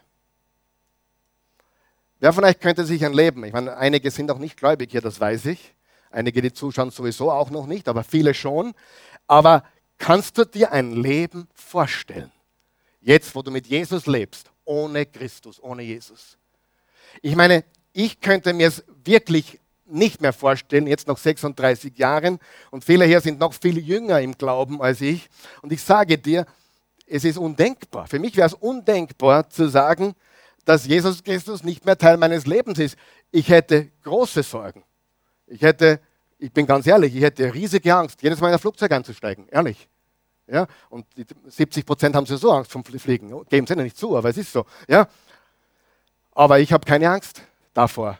Wer 2.27 2.33
von 2.33 2.43
euch 2.43 2.59
könnte 2.59 2.85
sich 2.85 3.05
ein 3.05 3.12
Leben, 3.12 3.45
ich 3.45 3.53
meine, 3.53 3.77
einige 3.77 4.11
sind 4.11 4.33
auch 4.33 4.41
nicht 4.41 4.57
gläubig 4.57 4.91
hier, 4.91 5.01
das 5.01 5.20
weiß 5.20 5.47
ich. 5.47 5.77
Einige, 6.11 6.43
die 6.43 6.53
zuschauen, 6.53 6.91
sowieso 6.91 7.31
auch 7.31 7.51
noch 7.51 7.68
nicht, 7.68 7.87
aber 7.87 8.03
viele 8.03 8.35
schon. 8.35 8.74
Aber 9.29 9.62
kannst 9.97 10.37
du 10.37 10.45
dir 10.45 10.72
ein 10.72 10.91
Leben 10.91 11.47
vorstellen? 11.55 12.33
Jetzt, 13.01 13.33
wo 13.37 13.43
du 13.43 13.53
mit 13.53 13.68
Jesus 13.68 14.07
lebst, 14.07 14.51
ohne 14.64 15.07
Christus, 15.07 15.62
ohne 15.62 15.85
Jesus. 15.85 16.37
Ich 17.22 17.37
meine, 17.37 17.62
ich 17.93 18.20
könnte 18.20 18.55
mir 18.55 18.66
es 18.66 18.83
wirklich 19.05 19.61
nicht 19.85 20.20
mehr 20.20 20.33
vorstellen, 20.33 20.89
jetzt 20.89 21.07
noch 21.07 21.18
36 21.18 21.97
Jahren. 21.97 22.41
Und 22.72 22.83
viele 22.83 23.05
hier 23.05 23.20
sind 23.20 23.39
noch 23.39 23.55
viel 23.55 23.79
jünger 23.79 24.20
im 24.20 24.37
Glauben 24.37 24.83
als 24.83 25.01
ich. 25.01 25.29
Und 25.62 25.72
ich 25.72 25.81
sage 25.81 26.18
dir, 26.18 26.45
es 27.07 27.22
ist 27.22 27.39
undenkbar. 27.39 28.09
Für 28.09 28.18
mich 28.18 28.37
wäre 28.37 28.49
es 28.49 28.55
undenkbar 28.55 29.49
zu 29.49 29.68
sagen, 29.68 30.16
dass 30.67 30.85
Jesus 30.85 31.25
Christus 31.25 31.64
nicht 31.64 31.87
mehr 31.87 31.97
Teil 31.97 32.19
meines 32.19 32.45
Lebens 32.45 32.79
ist. 32.79 32.99
Ich 33.31 33.49
hätte 33.49 33.91
große 34.03 34.43
Sorgen. 34.43 34.85
Ich 35.47 35.62
hätte, 35.62 36.01
ich 36.39 36.53
bin 36.53 36.67
ganz 36.67 36.87
ehrlich, 36.87 37.14
ich 37.14 37.23
hätte 37.23 37.55
riesige 37.55 37.95
Angst, 37.95 38.21
jedes 38.21 38.41
Mal 38.41 38.49
in 38.49 38.55
ein 38.55 38.59
Flugzeug 38.59 38.93
einzusteigen. 38.93 39.49
Ehrlich. 39.49 39.89
Ja? 40.49 40.67
Und 40.91 41.07
70 41.47 41.87
Prozent 41.87 42.17
haben 42.17 42.27
so 42.27 42.53
Angst 42.53 42.71
vom 42.71 42.85
Fliegen. 42.85 43.33
Geben 43.49 43.67
sie 43.67 43.77
nicht 43.77 43.97
zu, 43.97 44.17
aber 44.17 44.29
es 44.29 44.37
ist 44.37 44.53
so. 44.53 44.67
Ja? 44.89 45.09
Aber 46.33 46.59
ich 46.59 46.73
habe 46.73 46.85
keine 46.85 47.09
Angst 47.09 47.43
davor. 47.73 48.19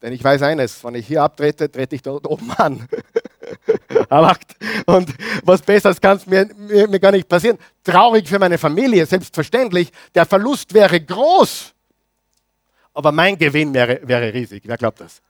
Denn 0.00 0.12
ich 0.12 0.22
weiß 0.22 0.42
eines, 0.42 0.84
wenn 0.84 0.94
ich 0.94 1.08
hier 1.08 1.24
abtrete, 1.24 1.68
trete 1.68 1.96
ich 1.96 2.02
dort 2.02 2.28
oben 2.28 2.52
an. 2.52 2.88
Und 4.86 5.12
was 5.42 5.62
Besseres 5.62 6.00
kann 6.00 6.18
es 6.18 6.26
mir, 6.26 6.48
mir, 6.56 6.86
mir, 6.86 7.00
gar 7.00 7.10
nicht 7.10 7.28
passieren. 7.28 7.58
Traurig 7.82 8.28
für 8.28 8.38
meine 8.38 8.56
Familie, 8.56 9.04
selbstverständlich. 9.04 9.90
Der 10.14 10.26
Verlust 10.26 10.72
wäre 10.72 11.00
groß. 11.00 11.74
Aber 12.98 13.12
mein 13.12 13.38
Gewinn 13.38 13.72
wäre, 13.72 14.00
wäre 14.02 14.34
riesig. 14.34 14.64
Wer 14.66 14.76
glaubt 14.76 15.00
das? 15.00 15.22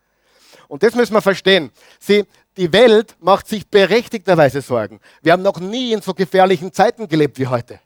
Und 0.68 0.82
das 0.82 0.94
müssen 0.94 1.12
wir 1.12 1.20
verstehen. 1.20 1.70
Sie, 2.00 2.24
die 2.56 2.72
Welt 2.72 3.14
macht 3.20 3.46
sich 3.46 3.68
berechtigterweise 3.68 4.62
Sorgen. 4.62 5.00
Wir 5.20 5.32
haben 5.32 5.42
noch 5.42 5.60
nie 5.60 5.92
in 5.92 6.00
so 6.00 6.14
gefährlichen 6.14 6.72
Zeiten 6.72 7.06
gelebt 7.06 7.38
wie 7.38 7.46
heute. 7.46 7.78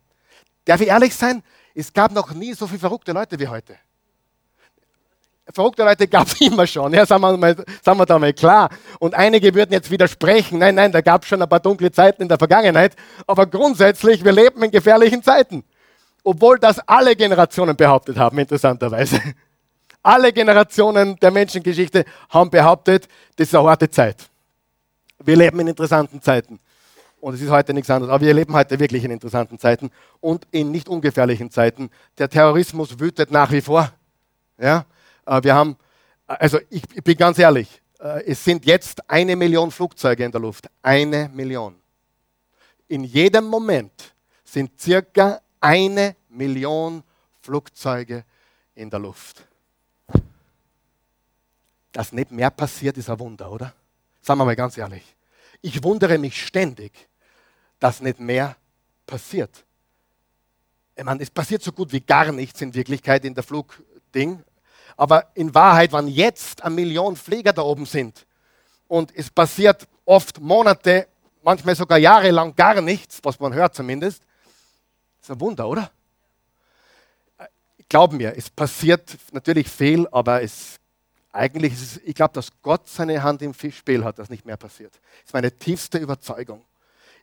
Darf 0.66 0.80
ich 0.80 0.87
ehrlich 0.87 1.16
sein? 1.16 1.43
Es 1.74 1.93
gab 1.93 2.12
noch 2.12 2.33
nie 2.33 2.53
so 2.55 2.68
viele 2.68 2.78
verrückte 2.78 3.11
Leute 3.11 3.37
wie 3.41 3.49
heute 3.49 3.76
verrückte 5.53 5.83
Leute 5.83 6.07
gab 6.07 6.28
es 6.28 6.41
immer 6.41 6.66
schon, 6.66 6.95
ja, 6.95 7.05
sagen 7.05 7.22
wir, 7.22 7.37
mal, 7.37 7.57
sagen 7.83 7.99
wir 7.99 8.07
da 8.07 8.18
mal 8.18 8.33
klar. 8.33 8.70
Und 9.01 9.14
einige 9.14 9.53
würden 9.53 9.72
jetzt 9.72 9.91
widersprechen, 9.91 10.59
nein, 10.59 10.76
nein, 10.76 10.93
da 10.93 11.01
gab 11.01 11.24
es 11.24 11.28
schon 11.28 11.43
ein 11.43 11.49
paar 11.49 11.61
dunkle 11.61 11.91
Zeiten 11.91 12.22
in 12.22 12.28
der 12.28 12.39
Vergangenheit, 12.39 12.95
aber 13.26 13.47
grundsätzlich, 13.47 14.24
wir 14.24 14.33
leben 14.33 14.62
in 14.62 14.70
gefährlichen 14.70 15.22
Zeiten. 15.22 15.64
Obwohl 16.24 16.59
das 16.59 16.78
alle 16.87 17.16
Generationen 17.16 17.76
behauptet 17.76 18.16
haben, 18.16 18.39
interessanterweise. 18.39 19.20
Alle 20.03 20.32
Generationen 20.32 21.16
der 21.16 21.30
Menschengeschichte 21.30 22.05
haben 22.30 22.50
behauptet, 22.50 23.07
das 23.36 23.48
ist 23.48 23.55
eine 23.55 23.68
harte 23.68 23.88
Zeit. 23.88 24.28
Wir 25.20 25.36
leben 25.36 25.61
in 25.61 25.68
interessanten 25.68 26.20
Zeiten. 26.20 26.59
Und 27.20 27.34
es 27.34 27.40
ist 27.40 27.50
heute 27.50 27.72
nichts 27.72 27.88
anderes. 27.88 28.12
Aber 28.12 28.24
wir 28.24 28.34
leben 28.34 28.53
heute 28.53 28.80
wirklich 28.80 29.05
in 29.05 29.12
interessanten 29.12 29.57
Zeiten 29.57 29.92
und 30.20 30.44
in 30.50 30.72
nicht 30.72 30.88
ungefährlichen 30.88 31.53
Zeiten. 31.53 31.88
Der 32.18 32.28
Terrorismus 32.28 32.98
wütet 32.98 33.30
nach 33.30 33.53
wie 33.53 33.61
vor. 33.61 33.92
Ja? 34.59 34.86
Äh, 35.24 35.44
wir 35.44 35.55
haben, 35.55 35.76
also 36.26 36.59
ich, 36.68 36.82
ich 36.92 37.05
bin 37.05 37.16
ganz 37.16 37.38
ehrlich, 37.38 37.80
äh, 38.00 38.24
es 38.24 38.42
sind 38.42 38.66
jetzt 38.66 39.09
eine 39.09 39.36
Million 39.36 39.70
Flugzeuge 39.70 40.24
in 40.24 40.32
der 40.32 40.40
Luft. 40.40 40.68
Eine 40.82 41.30
Million. 41.32 41.76
In 42.88 43.05
jedem 43.05 43.44
Moment 43.44 44.14
sind 44.42 44.80
circa 44.80 45.40
eine 45.61 46.16
Million 46.28 47.05
Flugzeuge 47.40 48.24
in 48.74 48.90
der 48.90 48.98
Luft. 48.98 49.46
Dass 51.93 52.12
nicht 52.12 52.30
mehr 52.30 52.51
passiert, 52.51 52.97
ist 52.97 53.11
ein 53.11 53.18
Wunder, 53.18 53.51
oder? 53.51 53.74
Sagen 54.20 54.40
wir 54.40 54.45
mal 54.45 54.57
ganz 54.57 54.76
ehrlich. 54.78 55.05
Ich 55.61 55.82
wundere 55.84 56.18
mich 56.18 56.45
ständig, 56.45 56.93
dass 57.78 58.01
nicht 58.01 58.18
mehr 58.18 58.57
passiert. 59.07 59.64
Ich 60.97 61.05
meine, 61.05 61.22
es 61.22 61.30
passiert 61.30 61.62
so 61.62 61.72
gut 61.72 61.93
wie 61.93 62.01
gar 62.01 62.32
nichts 62.32 62.61
in 62.61 62.74
Wirklichkeit 62.74 63.24
in 63.24 63.34
der 63.34 63.43
Flugding, 63.43 64.43
aber 64.97 65.28
in 65.34 65.55
Wahrheit, 65.55 65.93
wenn 65.93 66.09
jetzt 66.09 66.62
eine 66.62 66.74
Million 66.74 67.16
Pfleger 67.16 67.53
da 67.53 67.62
oben 67.62 67.86
sind 67.86 68.26
und 68.88 69.14
es 69.16 69.30
passiert 69.30 69.88
oft 70.05 70.40
Monate, 70.40 71.09
manchmal 71.43 71.74
sogar 71.74 71.99
jahrelang 71.99 72.55
gar 72.55 72.80
nichts, 72.80 73.20
was 73.22 73.40
man 73.40 73.55
hört 73.55 73.74
zumindest, 73.74 74.22
ist 75.20 75.30
ein 75.30 75.40
Wunder, 75.40 75.68
oder? 75.68 75.90
Glaub 77.88 78.12
mir, 78.12 78.36
es 78.36 78.49
passiert 78.49 79.16
natürlich 79.32 79.68
viel, 79.68 80.07
aber 80.11 80.43
es, 80.43 80.78
eigentlich 81.33 81.72
ist 81.72 81.83
es, 81.83 82.01
ich 82.05 82.14
glaube, 82.14 82.35
dass 82.35 82.51
Gott 82.61 82.87
seine 82.89 83.22
Hand 83.22 83.41
im 83.43 83.55
Spiel 83.55 84.05
hat, 84.05 84.18
dass 84.18 84.28
nicht 84.28 84.45
mehr 84.45 84.59
passiert. 84.59 84.93
Das 84.93 85.26
ist 85.26 85.35
meine 85.35 85.51
tiefste 85.51 85.99
Überzeugung. 85.99 86.62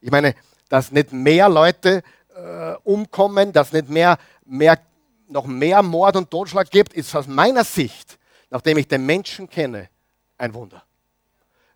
Ich 0.02 0.10
meine, 0.10 0.34
dass 0.68 0.92
nicht 0.92 1.14
mehr 1.14 1.48
Leute 1.48 2.04
äh, 2.36 2.74
umkommen, 2.84 3.54
dass 3.54 3.72
nicht 3.72 3.90
mehr, 3.90 4.18
mehr 4.46 4.80
noch 5.28 5.46
mehr 5.46 5.84
Mord 5.84 6.16
und 6.16 6.32
Totschlag 6.32 6.72
gibt, 6.72 6.94
ist 6.94 7.16
aus 7.16 7.28
meiner 7.28 7.64
Sicht, 7.64 8.18
nachdem 8.50 8.78
ich 8.78 8.88
den 8.88 9.06
Menschen 9.06 9.48
kenne, 9.48 9.90
ein 10.38 10.54
Wunder. 10.54 10.84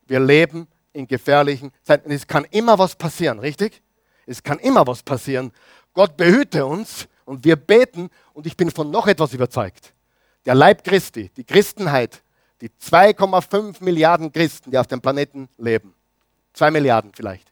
Wir 0.07 0.19
leben 0.19 0.67
in 0.91 1.07
gefährlichen 1.07 1.71
Zeiten. 1.83 2.11
Es 2.11 2.25
kann 2.25 2.45
immer 2.45 2.79
was 2.79 2.95
passieren, 2.95 3.39
richtig? 3.39 3.81
Es 4.25 4.41
kann 4.41 4.57
immer 4.59 4.87
was 4.87 5.03
passieren. 5.03 5.51
Gott 5.93 6.17
behüte 6.17 6.65
uns 6.65 7.07
und 7.25 7.43
wir 7.45 7.55
beten 7.55 8.09
und 8.33 8.47
ich 8.47 8.57
bin 8.57 8.71
von 8.71 8.89
noch 8.89 9.07
etwas 9.07 9.33
überzeugt. 9.33 9.93
Der 10.45 10.55
Leib 10.55 10.83
Christi, 10.83 11.29
die 11.37 11.43
Christenheit, 11.43 12.22
die 12.63 12.69
2,5 12.69 13.83
Milliarden 13.83 14.31
Christen, 14.31 14.71
die 14.71 14.77
auf 14.77 14.87
dem 14.87 15.01
Planeten 15.01 15.49
leben, 15.57 15.93
zwei 16.53 16.71
Milliarden 16.71 17.11
vielleicht. 17.13 17.51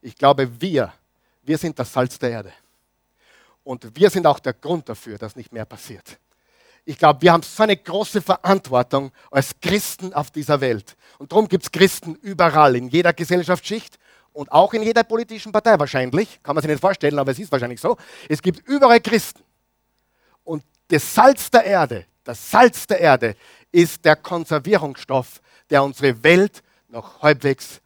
Ich 0.00 0.16
glaube, 0.16 0.62
wir, 0.62 0.94
wir 1.42 1.58
sind 1.58 1.78
das 1.78 1.92
Salz 1.92 2.18
der 2.18 2.30
Erde. 2.30 2.52
Und 3.62 3.94
wir 3.94 4.08
sind 4.08 4.26
auch 4.26 4.38
der 4.38 4.54
Grund 4.54 4.88
dafür, 4.88 5.18
dass 5.18 5.36
nicht 5.36 5.52
mehr 5.52 5.66
passiert. 5.66 6.18
Ich 6.86 6.96
glaube, 6.96 7.20
wir 7.20 7.32
haben 7.34 7.42
so 7.42 7.62
eine 7.62 7.76
große 7.76 8.22
Verantwortung 8.22 9.12
als 9.30 9.50
Christen 9.60 10.14
auf 10.14 10.30
dieser 10.30 10.58
Welt. 10.62 10.96
Und 11.18 11.32
darum 11.32 11.46
gibt 11.46 11.64
es 11.64 11.70
Christen 11.70 12.14
überall, 12.14 12.76
in 12.76 12.88
jeder 12.88 13.12
Gesellschaftsschicht 13.12 13.98
und 14.32 14.50
auch 14.50 14.72
in 14.72 14.82
jeder 14.82 15.04
politischen 15.04 15.52
Partei 15.52 15.78
wahrscheinlich. 15.78 16.42
Kann 16.42 16.54
man 16.54 16.62
sich 16.62 16.70
nicht 16.70 16.80
vorstellen, 16.80 17.18
aber 17.18 17.32
es 17.32 17.38
ist 17.38 17.52
wahrscheinlich 17.52 17.80
so. 17.80 17.98
Es 18.26 18.40
gibt 18.40 18.66
überall 18.66 19.02
Christen. 19.02 19.42
Und 20.44 20.64
das 20.88 21.14
Salz 21.14 21.50
der 21.50 21.64
Erde, 21.64 22.06
das 22.24 22.50
Salz 22.50 22.86
der 22.86 23.00
Erde 23.00 23.36
ist 23.72 24.04
der 24.04 24.16
Konservierungsstoff, 24.16 25.40
der 25.68 25.82
unsere 25.82 26.22
Welt 26.22 26.62
noch 26.88 27.22
halbwegs 27.22 27.80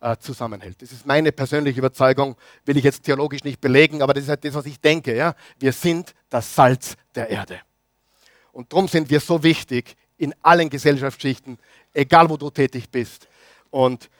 äh, 0.00 0.16
zusammenhält. 0.18 0.80
Das 0.82 0.92
ist 0.92 1.06
meine 1.06 1.32
persönliche 1.32 1.78
Überzeugung, 1.78 2.36
will 2.64 2.76
ich 2.76 2.84
jetzt 2.84 3.02
theologisch 3.02 3.44
nicht 3.44 3.60
belegen, 3.60 4.02
aber 4.02 4.14
das 4.14 4.24
ist 4.24 4.28
halt 4.28 4.44
das, 4.44 4.54
was 4.54 4.66
ich 4.66 4.80
denke. 4.80 5.16
Ja? 5.16 5.34
Wir 5.58 5.72
sind 5.72 6.14
das 6.28 6.54
Salz 6.54 6.94
der 7.14 7.30
Erde. 7.30 7.60
Und 8.52 8.72
darum 8.72 8.88
sind 8.88 9.08
wir 9.10 9.20
so 9.20 9.42
wichtig 9.42 9.96
in 10.16 10.34
allen 10.42 10.68
Gesellschaftsschichten, 10.68 11.58
egal 11.92 12.28
wo 12.28 12.36
du 12.36 12.50
tätig 12.50 12.90
bist. 12.90 13.28
Und 13.70 14.10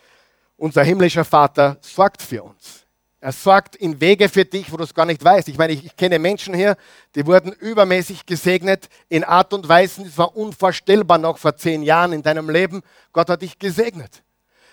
unser 0.57 0.83
himmlischer 0.83 1.25
Vater 1.25 1.79
sorgt 1.81 2.23
für 2.23 2.43
uns. 2.43 2.85
Er 3.21 3.33
sorgt 3.33 3.75
in 3.75 4.01
Wege 4.01 4.29
für 4.29 4.45
dich, 4.45 4.71
wo 4.73 4.77
du 4.77 4.85
es 4.85 4.95
gar 4.95 5.05
nicht 5.05 5.25
weißt. 5.25 5.49
Ich 5.49 5.59
meine, 5.59 5.73
ich, 5.73 5.85
ich, 5.85 5.97
kenne 5.97 6.21
Menschen 6.21 6.55
hier, 6.55 6.77
die 7.17 7.27
wurden 7.27 7.53
übermäßig 7.53 8.27
gesegnet 8.27 8.89
in 9.09 9.25
Art 9.25 9.53
und 9.53 9.69
Weisen, 9.69 10.05
das 10.05 10.17
war 10.17 10.37
unvorstellbar 10.37 11.19
noch 11.19 11.39
vor 11.39 11.57
zehn 11.57 11.83
Jahren 11.83 12.13
in 12.13 12.23
deinem 12.23 12.49
Leben. 12.49 12.83
Gott 13.13 13.29
hat 13.29 13.43
dich 13.43 13.59
gesegnet. 13.59 14.23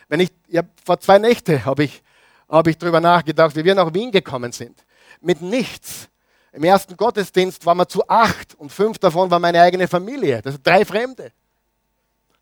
Wenn 0.09 0.19
ich, 0.19 0.29
ja, 0.47 0.61
vor 0.85 0.99
zwei 0.99 1.17
Nächten 1.17 1.65
habe 1.65 1.85
ich, 1.85 2.03
hab 2.47 2.67
ich 2.67 2.77
darüber 2.77 3.01
nachgedacht, 3.01 3.55
wie 3.55 3.65
wir 3.65 3.73
nach 3.73 3.91
Wien 3.95 4.11
gekommen 4.11 4.51
sind. 4.51 4.85
Mit 5.21 5.41
nichts. 5.41 6.07
Im 6.51 6.63
ersten 6.63 6.95
Gottesdienst 6.95 7.65
waren 7.65 7.77
wir 7.77 7.87
zu 7.87 8.07
acht 8.07 8.53
und 8.55 8.71
fünf 8.71 8.99
davon 8.99 9.31
war 9.31 9.39
meine 9.39 9.59
eigene 9.59 9.87
Familie. 9.87 10.41
Das 10.43 10.53
sind 10.53 10.65
drei 10.65 10.85
Fremde. 10.85 11.31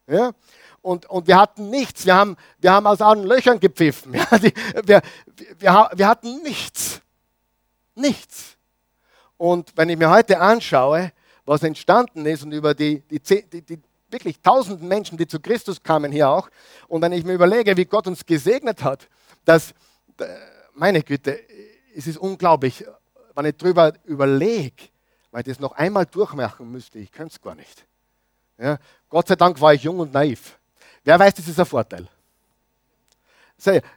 Ja? 0.05 0.33
Und, 0.83 1.05
und 1.09 1.27
wir 1.27 1.37
hatten 1.37 1.69
nichts. 1.69 2.05
Wir 2.05 2.15
haben, 2.15 2.35
wir 2.59 2.71
haben 2.71 2.85
aus 2.85 3.01
allen 3.01 3.23
Löchern 3.23 3.59
gepfiffen. 3.59 4.13
Ja, 4.31 4.37
die, 4.37 4.53
wir, 4.85 5.01
wir, 5.57 5.89
wir 5.95 6.07
hatten 6.07 6.43
nichts. 6.43 7.01
Nichts. 7.95 8.57
Und 9.37 9.71
wenn 9.75 9.89
ich 9.89 9.97
mir 9.97 10.09
heute 10.09 10.39
anschaue, 10.39 11.11
was 11.45 11.63
entstanden 11.63 12.25
ist 12.25 12.43
und 12.43 12.51
über 12.51 12.73
die, 12.73 12.99
die, 13.01 13.19
die, 13.19 13.61
die 13.61 13.81
wirklich 14.09 14.39
tausenden 14.41 14.87
Menschen, 14.87 15.17
die 15.17 15.25
zu 15.25 15.39
Christus 15.39 15.81
kamen 15.81 16.11
hier 16.11 16.29
auch, 16.29 16.49
und 16.87 17.01
wenn 17.01 17.13
ich 17.13 17.23
mir 17.23 17.33
überlege, 17.33 17.75
wie 17.77 17.85
Gott 17.85 18.05
uns 18.07 18.25
gesegnet 18.25 18.83
hat, 18.83 19.07
dass, 19.45 19.71
äh, 20.19 20.25
meine 20.73 21.01
Güte, 21.01 21.39
es 21.95 22.07
ist 22.07 22.17
unglaublich, 22.17 22.85
wenn 23.35 23.45
ich 23.45 23.55
darüber 23.57 23.93
überlege, 24.03 24.89
weil 25.31 25.41
ich 25.41 25.47
das 25.47 25.59
noch 25.59 25.73
einmal 25.73 26.05
durchmachen 26.05 26.69
müsste, 26.71 26.99
ich 26.99 27.11
könnte 27.11 27.33
es 27.35 27.41
gar 27.41 27.55
nicht. 27.55 27.85
Ja, 28.57 28.77
Gott 29.09 29.27
sei 29.27 29.35
Dank 29.35 29.59
war 29.61 29.73
ich 29.73 29.83
jung 29.83 29.99
und 29.99 30.13
naiv. 30.13 30.57
Wer 31.03 31.19
weiß, 31.19 31.33
das 31.33 31.47
ist 31.47 31.59
ein 31.59 31.65
Vorteil. 31.65 32.07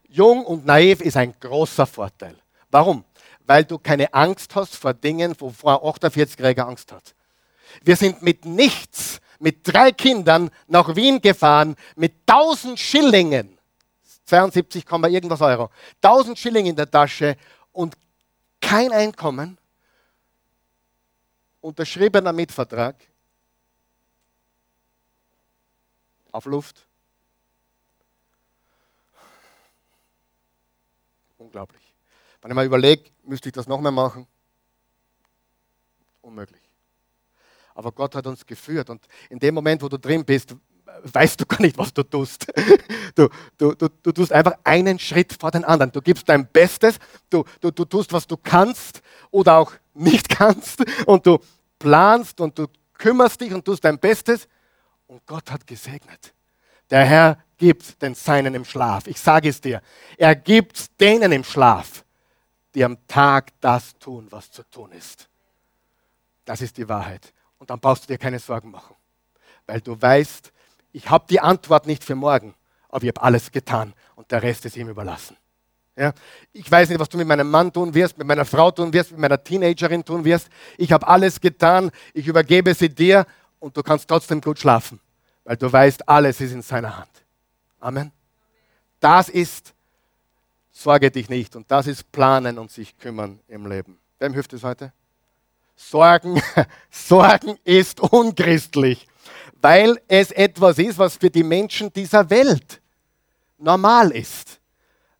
Jung 0.08 0.44
und 0.44 0.66
naiv 0.66 1.00
ist 1.00 1.16
ein 1.16 1.34
großer 1.38 1.86
Vorteil. 1.86 2.36
Warum? 2.70 3.04
Weil 3.46 3.64
du 3.64 3.78
keine 3.78 4.12
Angst 4.12 4.54
hast 4.54 4.76
vor 4.76 4.94
Dingen, 4.94 5.34
wovor 5.38 5.82
ein 5.82 6.10
48-Jähriger 6.10 6.66
Angst 6.66 6.92
hat. 6.92 7.14
Wir 7.82 7.96
sind 7.96 8.22
mit 8.22 8.44
nichts, 8.44 9.20
mit 9.38 9.66
drei 9.66 9.92
Kindern 9.92 10.50
nach 10.66 10.94
Wien 10.94 11.20
gefahren, 11.20 11.76
mit 11.94 12.14
1000 12.26 12.78
Schillingen, 12.78 13.58
72, 14.24 14.84
irgendwas 14.88 15.40
Euro, 15.40 15.70
1000 16.02 16.38
Schilling 16.38 16.66
in 16.66 16.76
der 16.76 16.90
Tasche 16.90 17.36
und 17.72 17.96
kein 18.60 18.92
Einkommen, 18.92 19.58
unterschriebener 21.60 22.32
Mietvertrag, 22.32 22.96
auf 26.32 26.44
Luft. 26.46 26.85
Unglaublich. 31.46 31.94
Wenn 32.42 32.50
ich 32.50 32.54
mal 32.56 32.66
überlege, 32.66 33.04
müsste 33.22 33.48
ich 33.48 33.52
das 33.52 33.68
noch 33.68 33.80
mehr 33.80 33.92
machen? 33.92 34.26
Unmöglich. 36.22 36.60
Aber 37.72 37.92
Gott 37.92 38.16
hat 38.16 38.26
uns 38.26 38.44
geführt 38.44 38.90
und 38.90 39.06
in 39.30 39.38
dem 39.38 39.54
Moment, 39.54 39.80
wo 39.80 39.88
du 39.88 39.96
drin 39.96 40.24
bist, 40.24 40.56
weißt 41.04 41.40
du 41.40 41.46
gar 41.46 41.60
nicht, 41.60 41.78
was 41.78 41.94
du 41.94 42.02
tust. 42.02 42.46
Du, 43.14 43.30
du, 43.56 43.72
du, 43.74 43.88
du 43.88 44.12
tust 44.12 44.30
einfach 44.30 44.58
einen 44.62 44.98
Schritt 44.98 45.34
vor 45.40 45.50
den 45.50 45.64
anderen. 45.64 45.90
Du 45.90 46.02
gibst 46.02 46.28
dein 46.28 46.46
Bestes, 46.46 46.98
du, 47.30 47.44
du, 47.62 47.70
du 47.70 47.86
tust, 47.86 48.12
was 48.12 48.26
du 48.26 48.36
kannst 48.36 49.00
oder 49.30 49.56
auch 49.56 49.72
nicht 49.94 50.28
kannst 50.38 50.84
und 51.06 51.24
du 51.26 51.38
planst 51.78 52.38
und 52.42 52.58
du 52.58 52.66
kümmerst 52.98 53.40
dich 53.40 53.54
und 53.54 53.64
tust 53.64 53.82
dein 53.82 53.98
Bestes 53.98 54.48
und 55.06 55.24
Gott 55.24 55.50
hat 55.50 55.66
gesegnet. 55.66 56.34
Der 56.90 57.06
Herr 57.06 57.38
gibt 57.56 58.00
den 58.02 58.14
Seinen 58.14 58.54
im 58.54 58.64
Schlaf. 58.64 59.06
Ich 59.06 59.20
sage 59.20 59.48
es 59.48 59.60
dir. 59.60 59.80
Er 60.16 60.34
gibt 60.34 61.00
denen 61.00 61.32
im 61.32 61.44
Schlaf, 61.44 62.04
die 62.74 62.84
am 62.84 62.98
Tag 63.08 63.52
das 63.60 63.96
tun, 63.98 64.26
was 64.30 64.50
zu 64.50 64.62
tun 64.70 64.92
ist. 64.92 65.28
Das 66.44 66.60
ist 66.60 66.76
die 66.76 66.88
Wahrheit. 66.88 67.32
Und 67.58 67.70
dann 67.70 67.80
brauchst 67.80 68.04
du 68.04 68.08
dir 68.08 68.18
keine 68.18 68.38
Sorgen 68.38 68.70
machen. 68.70 68.94
Weil 69.66 69.80
du 69.80 70.00
weißt, 70.00 70.52
ich 70.92 71.10
habe 71.10 71.26
die 71.28 71.40
Antwort 71.40 71.86
nicht 71.86 72.04
für 72.04 72.14
morgen, 72.14 72.54
aber 72.88 73.04
ich 73.04 73.08
habe 73.08 73.22
alles 73.22 73.50
getan 73.50 73.92
und 74.14 74.30
der 74.30 74.42
Rest 74.42 74.64
ist 74.64 74.76
ihm 74.76 74.88
überlassen. 74.88 75.36
Ja? 75.96 76.12
Ich 76.52 76.70
weiß 76.70 76.88
nicht, 76.88 77.00
was 77.00 77.08
du 77.08 77.18
mit 77.18 77.26
meinem 77.26 77.50
Mann 77.50 77.72
tun 77.72 77.92
wirst, 77.92 78.16
mit 78.18 78.26
meiner 78.26 78.44
Frau 78.44 78.70
tun 78.70 78.92
wirst, 78.92 79.10
mit 79.10 79.20
meiner 79.20 79.42
Teenagerin 79.42 80.04
tun 80.04 80.24
wirst. 80.24 80.48
Ich 80.76 80.92
habe 80.92 81.06
alles 81.06 81.40
getan, 81.40 81.90
ich 82.14 82.26
übergebe 82.26 82.72
sie 82.74 82.88
dir 82.88 83.26
und 83.58 83.76
du 83.76 83.82
kannst 83.82 84.08
trotzdem 84.08 84.40
gut 84.40 84.58
schlafen, 84.58 85.00
weil 85.44 85.56
du 85.56 85.72
weißt, 85.72 86.08
alles 86.08 86.40
ist 86.40 86.52
in 86.52 86.62
seiner 86.62 86.96
Hand. 86.96 87.25
Amen. 87.80 88.12
Das 89.00 89.28
ist, 89.28 89.74
sorge 90.72 91.10
dich 91.10 91.28
nicht 91.28 91.56
und 91.56 91.70
das 91.70 91.86
ist 91.86 92.10
planen 92.10 92.58
und 92.58 92.70
sich 92.70 92.96
kümmern 92.98 93.40
im 93.48 93.66
Leben. 93.66 93.98
Wem 94.18 94.32
hilft 94.32 94.52
es 94.52 94.62
heute? 94.62 94.92
Sorgen, 95.76 96.40
Sorgen 96.90 97.58
ist 97.64 98.00
unchristlich, 98.00 99.06
weil 99.60 100.00
es 100.08 100.30
etwas 100.30 100.78
ist, 100.78 100.98
was 100.98 101.16
für 101.16 101.30
die 101.30 101.42
Menschen 101.42 101.92
dieser 101.92 102.28
Welt 102.30 102.80
normal 103.58 104.10
ist. 104.10 104.58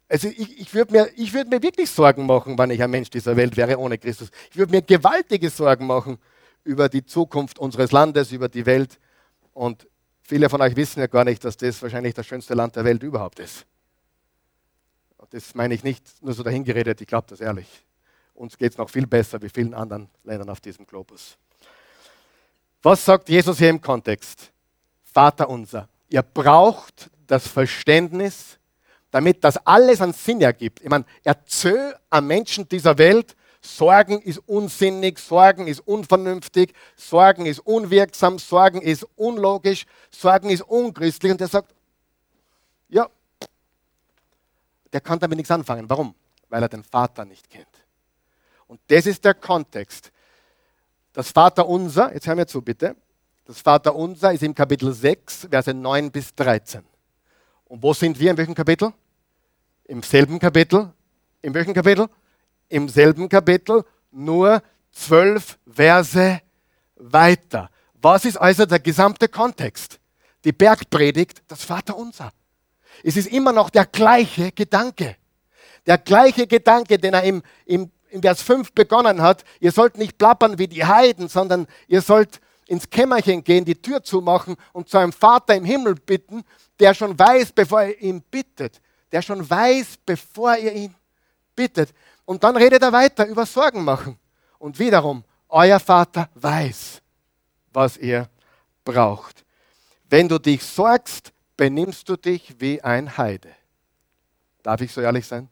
Also 0.09 0.29
ich, 0.29 0.61
ich 0.61 0.75
würde 0.75 0.93
mir, 0.93 1.11
würd 1.17 1.51
mir 1.51 1.63
wirklich 1.63 1.91
Sorgen 1.91 2.27
machen, 2.27 2.57
wenn 2.57 2.71
ich 2.71 2.83
ein 2.83 2.91
Mensch 2.91 3.11
dieser 3.11 3.37
Welt 3.37 3.57
wäre 3.57 3.79
ohne 3.79 3.99
Christus. 3.99 4.31
Ich 4.51 4.57
würde 4.57 4.73
mir 4.73 4.83
gewaltige 4.83 5.51
Sorgen 5.51 5.87
machen 5.87 6.19
über 6.65 6.89
die 6.89 7.05
Zukunft 7.05 7.59
unseres 7.59 7.93
Landes, 7.93 8.33
über 8.33 8.49
die 8.49 8.65
Welt. 8.67 8.99
Und 9.53 9.87
viele 10.27 10.51
von 10.51 10.61
euch 10.61 10.77
wissen 10.77 11.01
ja 11.01 11.07
gar 11.07 11.25
nicht, 11.25 11.45
dass 11.45 11.57
das 11.57 11.81
wahrscheinlich 11.83 12.15
das 12.15 12.27
schönste 12.27 12.55
Land 12.55 12.77
der 12.77 12.85
Welt 12.85 13.03
überhaupt 13.03 13.39
ist. 13.39 13.65
Das 15.31 15.55
meine 15.55 15.75
ich 15.75 15.83
nicht 15.83 16.23
nur 16.23 16.35
so 16.35 16.43
dahingeredet, 16.43 17.01
ich 17.01 17.07
glaube 17.07 17.27
das 17.29 17.41
ehrlich. 17.41 17.67
Uns 18.35 18.57
geht 18.59 18.73
es 18.73 18.79
noch 18.79 18.91
viel 18.91 19.07
besser 19.07 19.41
wie 19.43 19.49
vielen 19.49 19.75
anderen 19.75 20.09
Ländern 20.25 20.51
auf 20.51 20.61
diesem 20.61 20.87
Globus. 20.87 21.37
Was 22.83 23.05
sagt 23.05 23.29
Jesus 23.29 23.59
hier 23.59 23.71
im 23.71 23.81
Kontext? 23.81 24.53
Vater 25.05 25.49
unser. 25.49 25.89
Ihr 26.09 26.23
braucht 26.23 27.11
das 27.27 27.49
Verständnis, 27.49 28.59
damit 29.11 29.43
das 29.43 29.57
alles 29.67 30.01
einen 30.01 30.13
Sinn 30.13 30.41
ergibt. 30.43 30.81
Ich 30.81 30.89
meine, 30.89 31.05
erzähl 31.25 31.97
am 32.11 32.27
Menschen 32.27 32.69
dieser 32.69 32.97
Welt, 32.99 33.35
Sorgen 33.67 34.21
ist 34.23 34.39
unsinnig, 34.47 35.19
Sorgen 35.19 35.67
ist 35.67 35.81
unvernünftig, 35.81 36.73
Sorgen 36.95 37.47
ist 37.47 37.61
unwirksam, 37.61 38.39
Sorgen 38.39 38.81
ist 38.81 39.07
unlogisch, 39.17 39.87
Sorgen 40.11 40.51
ist 40.51 40.63
unchristlich. 40.63 41.33
Und 41.33 41.41
der 41.41 41.49
sagt, 41.49 41.75
ja, 42.89 43.09
der 44.93 45.01
kann 45.01 45.19
damit 45.19 45.37
nichts 45.37 45.51
anfangen. 45.51 45.91
Warum? 45.91 46.15
Weil 46.49 46.63
er 46.63 46.69
den 46.69 46.85
Vater 46.85 47.25
nicht 47.25 47.51
kennt. 47.51 47.67
Und 48.69 48.81
das 48.89 49.07
ist 49.07 49.25
der 49.25 49.35
Kontext. 49.35 50.13
Das 51.13 51.31
Vaterunser, 51.31 52.13
jetzt 52.15 52.27
hören 52.27 52.39
wir 52.39 52.47
zu 52.47 52.63
bitte, 52.63 52.95
das 53.47 53.61
Vaterunser 53.61 54.33
ist 54.33 54.43
im 54.43 54.55
Kapitel 54.55 54.93
6, 54.93 55.49
Verse 55.51 55.73
9 55.73 56.11
bis 56.11 56.35
13. 56.35 56.83
Und 57.67 57.83
wo 57.83 57.95
sind 57.95 58.19
wir? 58.19 58.31
In 58.31 58.37
welchem 58.37 58.55
Kapitel? 58.55 58.93
Im 59.85 60.03
selben 60.03 60.39
Kapitel. 60.39 60.93
In 61.43 61.55
welchem 61.55 61.75
Kapitel? 61.75 62.09
Im 62.69 62.89
selben 62.89 63.29
Kapitel, 63.29 63.85
nur 64.11 64.63
zwölf 64.91 65.59
Verse 65.67 66.41
weiter. 66.97 67.71
Was 67.95 68.25
ist 68.25 68.37
also 68.37 68.67
der 68.67 68.81
gesamte 68.81 69.29
Kontext? 69.29 70.01
Die 70.45 70.53
Bergpredigt, 70.53 71.43
das 71.49 71.65
Vaterunser. 71.65 72.33
Es 73.03 73.17
ist 73.17 73.29
immer 73.29 73.53
noch 73.53 73.71
der 73.71 73.87
gleiche 73.87 74.53
Gedanke. 74.53 75.17
Der 75.87 75.99
gleiche 75.99 76.47
Gedanke, 76.47 76.99
den 76.99 77.15
er 77.15 77.23
im, 77.23 77.43
im 77.65 77.91
in 78.17 78.23
Vers 78.23 78.43
5 78.43 78.73
begonnen 78.73 79.21
hat, 79.21 79.45
ihr 79.61 79.73
sollt 79.73 79.99
nicht 79.99 80.19
plappern 80.19 80.59
wie 80.59 80.69
die 80.69 80.85
Heiden, 80.85 81.29
sondern 81.29 81.67
ihr 81.87 82.03
sollt 82.03 82.41
ins 82.67 82.89
Kämmerchen 82.91 83.45
gehen, 83.45 83.65
die 83.65 83.81
Tür 83.81 84.03
zumachen 84.03 84.57
und 84.73 84.89
zu 84.89 84.99
einem 84.99 85.13
Vater 85.13 85.55
im 85.55 85.65
Himmel 85.65 85.95
bitten, 85.95 86.43
der 86.81 86.95
schon 86.95 87.19
weiß, 87.19 87.53
bevor 87.53 87.85
ihr 87.85 88.01
ihn 88.01 88.23
bittet. 88.23 88.81
Der 89.13 89.23
schon 89.23 89.49
weiß, 89.49 89.99
bevor 90.05 90.57
ihr 90.57 90.73
ihn 90.73 90.95
bittet. 91.55 91.91
Und 92.27 92.45
dann 92.45 92.57
redet 92.57 92.83
er 92.83 92.93
weiter 92.93 93.27
über 93.27 93.47
Sorgen 93.47 93.83
machen. 93.83 94.19
Und 94.59 94.79
wiederum, 94.79 95.25
euer 95.49 95.81
Vater 95.81 96.29
weiß, 96.35 97.01
was 97.73 97.97
ihr 97.97 98.29
braucht. 98.85 99.45
Wenn 100.11 100.29
du 100.29 100.39
dich 100.39 100.63
sorgst, 100.63 101.33
benimmst 101.57 102.09
du 102.09 102.17
dich 102.17 102.61
wie 102.61 102.83
ein 102.83 103.17
Heide. 103.17 103.49
Darf 104.63 104.81
ich 104.81 104.93
so 104.93 105.01
ehrlich 105.01 105.27
sein? 105.27 105.49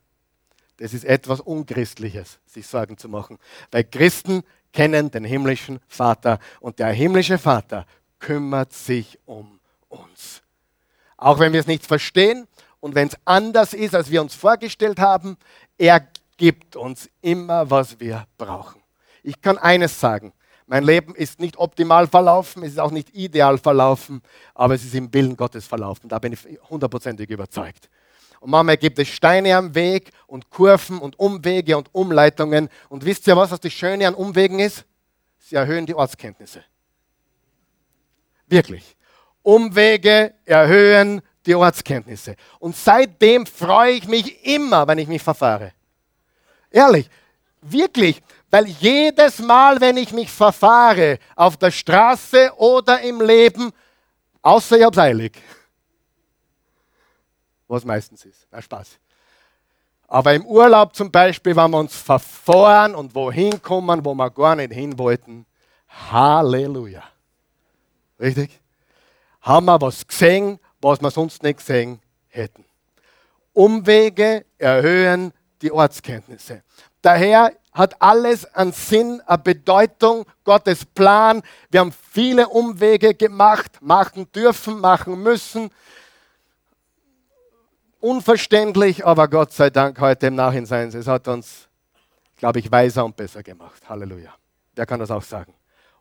Das 0.79 0.93
ist 0.93 1.05
etwas 1.05 1.41
Unchristliches, 1.41 2.41
sich 2.47 2.67
Sorgen 2.67 2.99
zu 2.99 3.09
machen. 3.09 3.39
Weil 3.71 3.85
Christen 3.85 4.43
kennen 4.73 5.11
den 5.11 5.25
himmlischen 5.25 5.81
Vater 5.87 6.41
und 6.61 6.81
der 6.81 6.89
himmlische 6.89 7.39
Vater 7.39 7.87
kümmert 8.19 8.73
sich 8.73 9.19
um 9.25 9.61
uns. 9.89 10.43
Auch 11.17 11.39
wenn 11.39 11.53
wir 11.53 11.61
es 11.61 11.69
nicht 11.69 11.87
verstehen 11.87 12.49
und 12.81 12.95
wenn 12.95 13.09
es 13.09 13.17
anders 13.25 13.73
ist, 13.73 13.95
als 13.95 14.11
wir 14.11 14.21
uns 14.21 14.35
vorgestellt 14.35 14.99
haben, 14.99 15.37
er 15.79 16.01
gibt 16.37 16.77
uns 16.77 17.09
immer, 17.21 17.71
was 17.71 18.01
wir 18.01 18.27
brauchen. 18.39 18.83
Ich 19.23 19.41
kann 19.41 19.59
eines 19.59 19.99
sagen, 19.99 20.33
mein 20.67 20.85
Leben 20.85 21.15
ist 21.15 21.41
nicht 21.41 21.59
optimal 21.59 22.07
verlaufen, 22.07 22.63
es 22.63 22.73
ist 22.73 22.79
auch 22.79 22.91
nicht 22.91 23.15
ideal 23.15 23.59
verlaufen, 23.59 24.23
aber 24.55 24.75
es 24.75 24.85
ist 24.85 24.95
im 24.95 25.13
Willen 25.13 25.37
Gottes 25.37 25.67
verlaufen. 25.67 26.09
Da 26.09 26.19
bin 26.19 26.33
ich 26.33 26.41
hundertprozentig 26.71 27.29
überzeugt. 27.29 27.91
Und 28.41 28.51
manchmal 28.51 28.77
gibt 28.77 28.99
es 28.99 29.09
Steine 29.09 29.57
am 29.57 29.75
Weg 29.75 30.11
und 30.27 30.51
Kurven 30.51 30.99
und 30.99 31.19
Umwege 31.19 31.77
und 31.77 31.95
Umleitungen. 31.95 32.69
Und 32.89 33.05
wisst 33.05 33.27
ihr 33.27 33.37
was, 33.37 33.51
was 33.51 33.61
das 33.61 33.73
Schöne 33.73 34.07
an 34.07 34.15
Umwegen 34.15 34.59
ist? 34.59 34.85
Sie 35.39 35.57
erhöhen 35.57 35.87
die 35.87 35.95
Ortskenntnisse. 35.95 36.63
Wirklich. 38.47 38.97
Umwege 39.43 40.35
erhöhen 40.45 41.23
die 41.47 41.55
Ortskenntnisse. 41.55 42.37
Und 42.59 42.77
seitdem 42.77 43.47
freue 43.47 43.93
ich 43.93 44.09
mich 44.09 44.45
immer, 44.47 44.87
wenn 44.87 44.99
ich 44.99 45.09
mich 45.09 45.23
verfahre. 45.23 45.73
Ehrlich, 46.75 47.09
wirklich. 47.63 48.21
Weil 48.51 48.67
jedes 48.67 49.39
Mal, 49.39 49.81
wenn 49.81 49.97
ich 49.97 50.13
mich 50.13 50.29
verfahre, 50.31 51.19
auf 51.37 51.57
der 51.57 51.71
Straße 51.71 52.53
oder 52.57 53.01
im 53.01 53.21
Leben, 53.21 53.73
außer 54.43 54.79
ich 54.79 54.85
habe 54.85 55.01
eilig, 55.01 55.41
was 57.69 57.85
meistens 57.85 58.25
ist. 58.25 58.47
Na, 58.51 58.61
Spaß. 58.61 58.99
Aber 60.09 60.35
im 60.35 60.45
Urlaub 60.47 60.95
zum 60.97 61.11
Beispiel, 61.11 61.55
wenn 61.55 61.71
wir 61.71 61.79
uns 61.79 61.97
verfahren 61.97 62.97
und 62.97 63.15
wohin 63.15 63.63
kommen, 63.63 64.05
wo 64.05 64.13
wir 64.15 64.31
gar 64.31 64.57
nicht 64.57 64.73
hin 64.73 64.99
wollten, 64.99 65.47
Halleluja. 66.11 67.05
Richtig? 68.19 68.61
Haben 69.43 69.67
wir 69.67 69.81
was 69.81 70.05
gesehen, 70.07 70.59
was 70.81 71.01
wir 71.01 71.11
sonst 71.13 71.43
nicht 71.45 71.59
gesehen 71.59 72.01
hätten. 72.29 72.65
Umwege 73.53 74.45
erhöhen 74.59 75.33
die 75.63 75.73
Ortskenntnisse. 75.73 76.63
Daher 77.03 77.53
hat 77.73 78.01
alles 78.01 78.45
einen 78.55 78.73
Sinn, 78.73 79.21
eine 79.27 79.39
Bedeutung, 79.39 80.25
Gottes 80.45 80.85
Plan. 80.85 81.43
Wir 81.71 81.81
haben 81.81 81.93
viele 81.93 82.49
Umwege 82.49 83.15
gemacht, 83.15 83.79
machen 83.81 84.31
dürfen, 84.33 84.81
machen 84.81 85.23
müssen. 85.23 85.71
Unverständlich, 88.01 89.05
aber 89.05 89.29
Gott 89.29 89.53
sei 89.53 89.71
Dank 89.71 90.01
heute 90.01 90.29
im 90.29 90.35
Nachhinein. 90.35 90.89
Es 90.89 91.07
hat 91.07 91.27
uns, 91.27 91.69
glaube 92.37 92.59
ich, 92.59 92.71
weiser 92.71 93.05
und 93.05 93.17
besser 93.17 93.43
gemacht. 93.43 93.89
Halleluja. 93.89 94.35
Wer 94.75 94.87
kann 94.87 95.01
das 95.01 95.11
auch 95.11 95.23
sagen? 95.23 95.55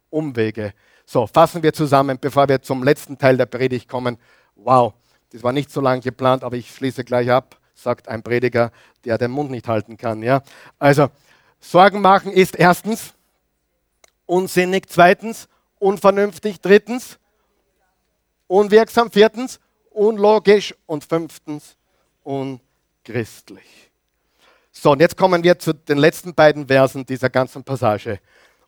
Umwege. 0.09 0.73
So, 1.05 1.27
fassen 1.27 1.63
wir 1.63 1.73
zusammen, 1.73 2.17
bevor 2.19 2.47
wir 2.47 2.61
zum 2.61 2.83
letzten 2.83 3.17
Teil 3.17 3.37
der 3.37 3.45
Predigt 3.45 3.89
kommen. 3.89 4.17
Wow, 4.55 4.93
das 5.31 5.43
war 5.43 5.51
nicht 5.51 5.71
so 5.71 5.81
lange 5.81 6.01
geplant, 6.01 6.43
aber 6.43 6.55
ich 6.55 6.73
schließe 6.73 7.03
gleich 7.03 7.31
ab, 7.31 7.57
sagt 7.83 8.07
ein 8.07 8.23
Prediger, 8.23 8.71
der 9.05 9.17
den 9.17 9.31
Mund 9.31 9.51
nicht 9.51 9.67
halten 9.67 9.97
kann. 9.97 10.23
Ja? 10.23 10.41
Also, 10.79 11.09
Sorgen 11.59 12.01
machen 12.01 12.31
ist 12.31 12.55
erstens 12.55 13.13
unsinnig, 14.25 14.89
zweitens 14.89 15.47
unvernünftig, 15.79 16.59
drittens 16.61 17.19
unwirksam, 18.47 19.11
viertens 19.11 19.59
unlogisch 19.89 20.73
und 20.85 21.03
fünftens 21.03 21.75
unchristlich. 22.23 23.91
So, 24.71 24.91
und 24.91 24.99
jetzt 24.99 25.17
kommen 25.17 25.43
wir 25.43 25.59
zu 25.59 25.73
den 25.73 25.97
letzten 25.97 26.33
beiden 26.33 26.67
Versen 26.67 27.05
dieser 27.05 27.29
ganzen 27.29 27.63
Passage. 27.63 28.19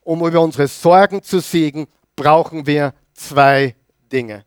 Um 0.02 0.24
über 0.24 0.40
unsere 0.40 0.68
Sorgen 0.68 1.22
zu 1.22 1.40
siegen, 1.40 1.88
brauchen 2.14 2.66
wir 2.66 2.94
zwei 3.12 3.74
Dinge. 4.10 4.44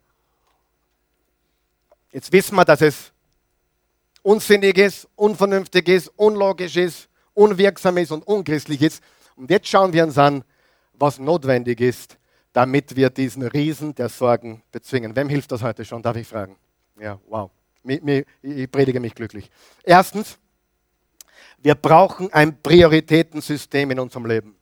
Jetzt 2.12 2.32
wissen 2.32 2.56
wir, 2.56 2.66
dass 2.66 2.82
es 2.82 3.12
unsinnig 4.22 4.78
ist, 4.78 5.08
unvernünftig 5.16 5.88
ist, 5.88 6.08
unlogisch 6.16 6.76
ist, 6.78 7.10
unwirksam 7.34 7.98
ist 7.98 8.12
und 8.12 8.26
unchristlich 8.28 8.82
ist. 8.82 9.04
Und 9.36 9.50
jetzt 9.50 9.68
schauen 9.68 9.94
wir 9.94 10.04
uns 10.04 10.18
an, 10.18 10.44
was 10.94 11.20
notwendig 11.20 11.80
ist, 11.80 12.18
damit 12.54 12.96
wir 12.96 13.10
diesen 13.10 13.44
Riesen 13.44 13.96
der 13.96 14.10
Sorgen 14.10 14.62
bezwingen. 14.72 15.16
Wem 15.16 15.30
hilft 15.30 15.52
das 15.52 15.64
heute 15.64 15.86
schon, 15.86 16.02
darf 16.02 16.18
ich 16.18 16.28
fragen? 16.28 16.58
Ja, 17.00 17.20
wow. 17.28 17.50
Ich 18.42 18.70
predige 18.70 19.00
mich 19.00 19.16
glücklich. 19.16 19.50
Erstens, 19.84 20.38
wir 21.60 21.76
brauchen 21.76 22.32
ein 22.34 22.62
Prioritätensystem 22.62 23.92
in 23.92 24.00
unserem 24.00 24.26
Leben. 24.26 24.56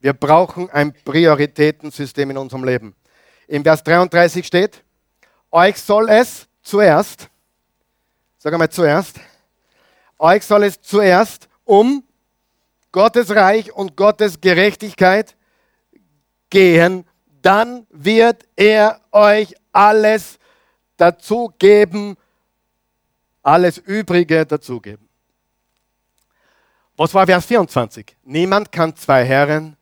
Wir 0.00 0.12
brauchen 0.12 0.68
ein 0.70 0.92
Prioritätensystem 1.04 2.30
in 2.30 2.38
unserem 2.38 2.64
Leben. 2.64 2.94
Im 3.46 3.62
Vers 3.62 3.84
33 3.84 4.44
steht, 4.44 4.82
euch 5.50 5.76
soll 5.76 6.08
es 6.08 6.48
zuerst, 6.62 7.28
sag 8.42 8.52
einmal 8.52 8.70
zuerst, 8.70 9.20
euch 10.18 10.42
soll 10.44 10.64
es 10.64 10.80
zuerst 10.82 11.48
um 11.64 12.02
Gottes 12.90 13.30
Reich 13.30 13.72
und 13.72 13.96
Gottes 13.96 14.40
Gerechtigkeit 14.40 15.36
gehen, 16.50 17.06
dann 17.40 17.86
wird 17.90 18.44
er 18.56 19.00
euch 19.12 19.54
alles 19.70 20.40
dazu 20.96 21.52
geben, 21.56 22.16
alles 23.44 23.78
Übrige 23.78 24.44
dazugeben. 24.44 25.08
Was 26.96 27.14
war 27.14 27.24
Vers 27.24 27.46
24? 27.46 28.16
Niemand 28.24 28.72
kann 28.72 28.96
zwei 28.96 29.24
Herren 29.24 29.76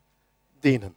dienen. 0.62 0.94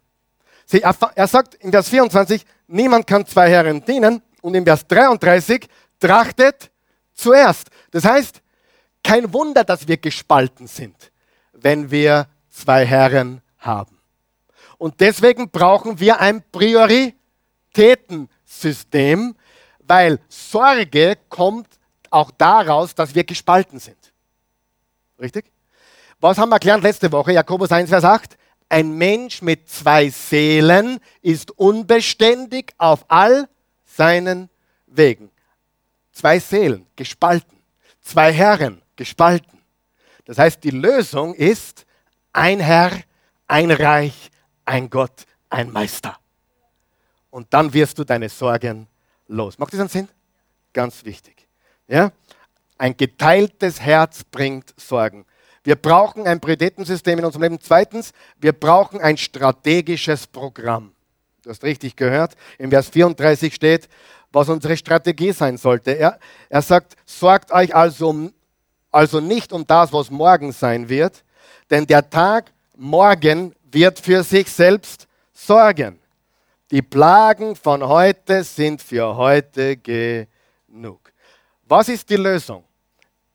Er 1.16 1.28
sagt 1.28 1.56
in 1.56 1.72
Vers 1.72 1.88
24, 1.88 2.46
niemand 2.68 3.08
kann 3.08 3.26
zwei 3.26 3.50
Herren 3.50 3.84
dienen. 3.86 4.22
Und 4.42 4.54
in 4.54 4.66
Vers 4.66 4.86
33, 4.86 5.66
trachtet 5.98 6.70
zuerst. 7.14 7.70
Das 7.92 8.06
heißt, 8.06 8.42
kein 9.04 9.34
Wunder, 9.34 9.64
dass 9.64 9.88
wir 9.88 9.98
gespalten 9.98 10.68
sind, 10.68 11.12
wenn 11.52 11.92
wir 11.92 12.28
zwei 12.50 12.86
Herren 12.86 13.42
haben. 13.58 14.00
Und 14.78 15.00
deswegen 15.00 15.50
brauchen 15.50 16.00
wir 16.00 16.20
ein 16.20 16.44
Prioritätensystem, 16.52 19.36
weil 19.80 20.20
Sorge 20.28 21.18
kommt 21.30 21.68
auch 22.10 22.32
daraus, 22.32 22.94
dass 22.96 23.16
wir 23.16 23.24
gespalten 23.24 23.80
sind. 23.80 24.14
Richtig? 25.20 25.52
Was 26.20 26.38
haben 26.38 26.50
wir 26.50 26.60
gelernt 26.60 26.84
letzte 26.84 27.10
Woche? 27.12 27.34
Jakobus 27.34 27.72
1, 27.72 27.90
Vers 27.90 28.04
8. 28.04 28.38
Ein 28.70 28.98
Mensch 28.98 29.42
mit 29.42 29.68
zwei 29.70 30.10
Seelen 30.10 31.00
ist 31.22 31.52
unbeständig 31.52 32.74
auf 32.78 33.06
all 33.08 33.48
seinen 33.86 34.50
Wegen. 34.88 35.33
Zwei 36.14 36.40
Seelen 36.40 36.88
gespalten, 36.96 37.58
zwei 38.02 38.32
Herren 38.32 38.82
gespalten. 38.96 39.60
Das 40.26 40.38
heißt, 40.38 40.64
die 40.64 40.70
Lösung 40.72 41.34
ist 41.34 41.86
ein 42.32 42.60
Herr, 42.60 42.92
ein 43.48 43.72
Reich, 43.72 44.32
ein 44.64 44.90
Gott, 44.90 45.26
ein 45.50 45.72
Meister. 45.72 46.18
Und 47.30 47.54
dann 47.54 47.74
wirst 47.74 47.98
du 47.98 48.04
deine 48.04 48.30
Sorgen 48.30 48.88
los. 49.28 49.58
Macht 49.58 49.74
das 49.74 49.80
einen 49.80 49.90
Sinn? 49.90 50.08
Ganz 50.72 51.04
wichtig. 51.04 51.48
Ja? 51.88 52.12
Ein 52.78 52.96
geteiltes 52.96 53.82
Herz 53.82 54.24
bringt 54.24 54.74
Sorgen. 54.78 55.26
Wir 55.64 55.76
brauchen 55.76 56.28
ein 56.28 56.40
Prioritätensystem 56.40 57.20
in 57.20 57.26
unserem 57.26 57.44
Leben. 57.44 57.60
Zweitens, 57.60 58.12
wir 58.40 58.54
brauchen 58.54 59.00
ein 59.02 59.18
strategisches 59.18 60.28
Programm. 60.28 60.94
Du 61.44 61.50
hast 61.50 61.64
richtig 61.64 61.98
gehört. 61.98 62.36
Im 62.58 62.70
Vers 62.70 62.88
34 62.88 63.54
steht, 63.54 63.90
was 64.32 64.48
unsere 64.48 64.78
Strategie 64.78 65.34
sein 65.34 65.58
sollte. 65.58 65.92
Er, 65.92 66.18
er 66.48 66.62
sagt, 66.62 66.96
sorgt 67.06 67.52
euch 67.52 67.76
also, 67.76 68.32
also 68.90 69.20
nicht 69.20 69.52
um 69.52 69.68
das, 69.68 69.92
was 69.92 70.10
morgen 70.10 70.54
sein 70.54 70.88
wird, 70.88 71.22
denn 71.70 71.86
der 71.86 72.10
Tag 72.10 72.52
morgen 72.78 73.54
wird 73.72 74.00
für 74.00 74.24
sich 74.24 74.50
selbst 74.50 75.06
sorgen. 75.34 76.00
Die 76.72 76.82
Plagen 76.82 77.58
von 77.58 77.86
heute 77.86 78.44
sind 78.46 78.82
für 78.82 79.14
heute 79.16 79.76
genug. 79.76 81.12
Was 81.66 81.90
ist 81.90 82.10
die 82.10 82.16
Lösung? 82.16 82.64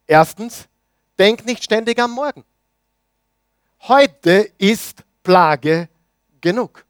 Erstens, 0.06 0.66
denk 1.18 1.44
nicht 1.44 1.62
ständig 1.62 1.98
am 2.00 2.12
Morgen. 2.12 2.42
Heute 3.82 4.50
ist 4.56 5.04
Plage 5.22 5.90
genug. 6.40 6.87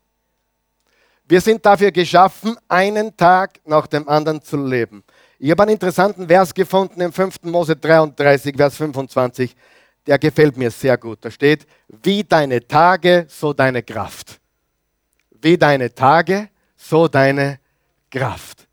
Wir 1.30 1.42
sind 1.42 1.64
dafür 1.66 1.92
geschaffen, 1.92 2.56
einen 2.68 3.14
Tag 3.14 3.60
nach 3.66 3.86
dem 3.86 4.08
anderen 4.08 4.40
zu 4.40 4.56
leben. 4.56 5.04
Ich 5.38 5.50
habe 5.50 5.62
einen 5.62 5.72
interessanten 5.72 6.26
Vers 6.26 6.54
gefunden 6.54 7.02
im 7.02 7.12
5. 7.12 7.42
Mose 7.42 7.76
33, 7.76 8.56
Vers 8.56 8.76
25. 8.76 9.54
Der 10.06 10.18
gefällt 10.18 10.56
mir 10.56 10.70
sehr 10.70 10.96
gut. 10.96 11.18
Da 11.20 11.30
steht, 11.30 11.66
wie 11.88 12.24
deine 12.24 12.66
Tage, 12.66 13.26
so 13.28 13.52
deine 13.52 13.82
Kraft. 13.82 14.40
Wie 15.30 15.58
deine 15.58 15.94
Tage, 15.94 16.48
so 16.78 17.08
deine 17.08 17.60
Kraft. 18.10 18.66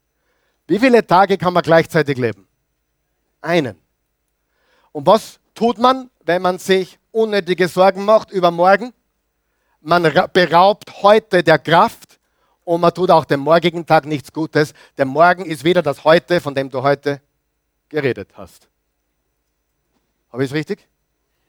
Wie 0.66 0.80
viele 0.80 1.06
Tage 1.06 1.38
kann 1.38 1.52
man 1.52 1.62
gleichzeitig 1.62 2.18
leben? 2.18 2.48
Einen. 3.42 3.78
Und 4.94 5.06
was 5.06 5.42
tut 5.54 5.78
man, 5.78 6.10
wenn 6.24 6.42
man 6.42 6.58
sich 6.58 6.98
unnötige 7.12 7.68
Sorgen 7.68 8.06
macht 8.06 8.32
über 8.32 8.50
morgen? 8.50 8.94
Man 9.82 10.04
beraubt 10.32 11.04
heute 11.04 11.44
der 11.44 11.60
Kraft 11.60 12.15
und 12.66 12.82
man 12.82 12.94
tut 12.94 13.12
auch 13.12 13.24
dem 13.24 13.40
morgigen 13.40 13.86
Tag 13.86 14.06
nichts 14.06 14.34
Gutes. 14.34 14.74
Der 14.98 15.06
Morgen 15.06 15.46
ist 15.46 15.64
wieder 15.64 15.82
das 15.82 16.04
Heute, 16.04 16.42
von 16.42 16.54
dem 16.54 16.70
du 16.70 16.82
heute 16.82 17.22
geredet 17.88 18.30
hast. 18.34 18.68
Habe 20.32 20.44
ich 20.44 20.50
es 20.50 20.56
richtig? 20.56 20.86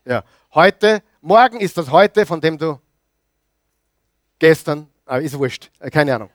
Ja. 0.05 0.23
Heute, 0.55 1.03
morgen 1.21 1.59
ist 1.59 1.77
das 1.77 1.91
Heute, 1.91 2.25
von 2.25 2.41
dem 2.41 2.57
du 2.57 2.79
gestern, 4.39 4.89
ah, 5.07 5.17
ist 5.17 5.37
wurscht, 5.37 5.71
äh, 5.81 5.91
keine 5.91 6.15
Ahnung. 6.15 6.31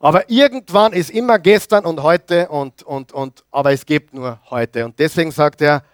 Aber 0.00 0.28
irgendwann 0.28 0.92
ist 0.92 1.10
immer 1.10 1.38
gestern 1.38 1.84
und 1.84 2.02
heute 2.02 2.48
und, 2.48 2.82
und, 2.82 3.12
und, 3.12 3.44
aber 3.50 3.72
es 3.72 3.86
gibt 3.86 4.12
nur 4.12 4.40
heute. 4.50 4.84
Und 4.84 4.98
deswegen 4.98 5.30
sagt 5.30 5.60
er, 5.60 5.84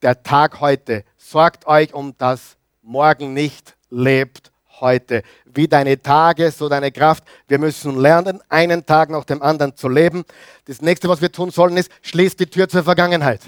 der 0.00 0.22
Tag 0.22 0.60
heute, 0.60 1.04
sorgt 1.16 1.66
euch 1.66 1.94
um 1.94 2.16
das 2.18 2.56
Morgen 2.82 3.32
nicht, 3.32 3.76
lebt 3.90 4.51
heute. 4.82 5.22
Wie 5.46 5.66
deine 5.66 6.02
Tage, 6.02 6.50
so 6.50 6.68
deine 6.68 6.92
Kraft. 6.92 7.24
Wir 7.48 7.58
müssen 7.58 7.98
lernen, 7.98 8.42
einen 8.50 8.84
Tag 8.84 9.08
nach 9.08 9.24
dem 9.24 9.40
anderen 9.40 9.74
zu 9.74 9.88
leben. 9.88 10.24
Das 10.66 10.82
nächste, 10.82 11.08
was 11.08 11.22
wir 11.22 11.32
tun 11.32 11.50
sollen, 11.50 11.78
ist, 11.78 11.90
schließ 12.02 12.36
die 12.36 12.46
Tür 12.46 12.68
zur 12.68 12.84
Vergangenheit. 12.84 13.40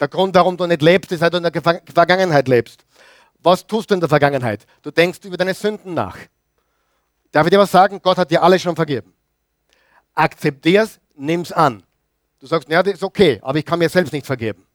Der 0.00 0.08
Grund, 0.08 0.34
warum 0.34 0.56
du 0.56 0.66
nicht 0.66 0.82
lebst, 0.82 1.12
ist, 1.12 1.20
weil 1.20 1.30
du 1.30 1.36
in 1.36 1.44
der 1.44 1.52
Vergangenheit 1.94 2.48
lebst. 2.48 2.84
Was 3.38 3.64
tust 3.64 3.90
du 3.90 3.94
in 3.94 4.00
der 4.00 4.08
Vergangenheit? 4.08 4.66
Du 4.82 4.90
denkst 4.90 5.20
über 5.22 5.36
deine 5.36 5.54
Sünden 5.54 5.94
nach. 5.94 6.18
Darf 7.30 7.46
ich 7.46 7.50
dir 7.50 7.58
was 7.58 7.70
sagen? 7.70 8.00
Gott 8.02 8.18
hat 8.18 8.30
dir 8.30 8.42
alles 8.42 8.62
schon 8.62 8.74
vergeben. 8.74 9.12
Akzeptier's, 10.14 10.98
nimm's 11.14 11.52
an. 11.52 11.82
Du 12.40 12.46
sagst, 12.46 12.68
ja, 12.68 12.82
das 12.82 12.94
ist 12.94 13.02
okay, 13.02 13.38
aber 13.42 13.58
ich 13.58 13.64
kann 13.64 13.78
mir 13.78 13.88
selbst 13.88 14.12
nicht 14.12 14.26
vergeben. 14.26 14.66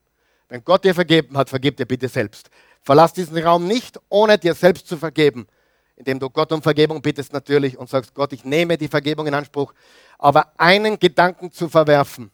Wenn 0.50 0.64
Gott 0.64 0.84
dir 0.84 0.94
vergeben 0.94 1.38
hat, 1.38 1.50
vergib 1.50 1.78
dir 1.78 1.86
bitte 1.86 2.08
selbst. 2.08 2.50
Verlass 2.82 3.14
diesen 3.14 3.38
Raum 3.38 3.68
nicht, 3.68 4.00
ohne 4.10 4.38
dir 4.38 4.54
selbst 4.54 4.88
zu 4.88 4.98
vergeben, 4.98 5.48
indem 5.96 6.20
du 6.20 6.30
Gott 6.30 6.52
um 6.52 6.62
Vergebung 6.62 7.02
bittest 7.02 7.32
natürlich 7.32 7.78
und 7.78 7.90
sagst, 7.90 8.14
Gott, 8.16 8.34
ich 8.34 8.44
nehme 8.44 8.78
die 8.78 8.88
Vergebung 8.88 9.28
in 9.28 9.34
Anspruch. 9.34 9.74
Aber 10.18 10.52
einen 10.58 10.98
Gedanken 10.98 11.52
zu 11.52 11.70
verwerfen 11.70 12.32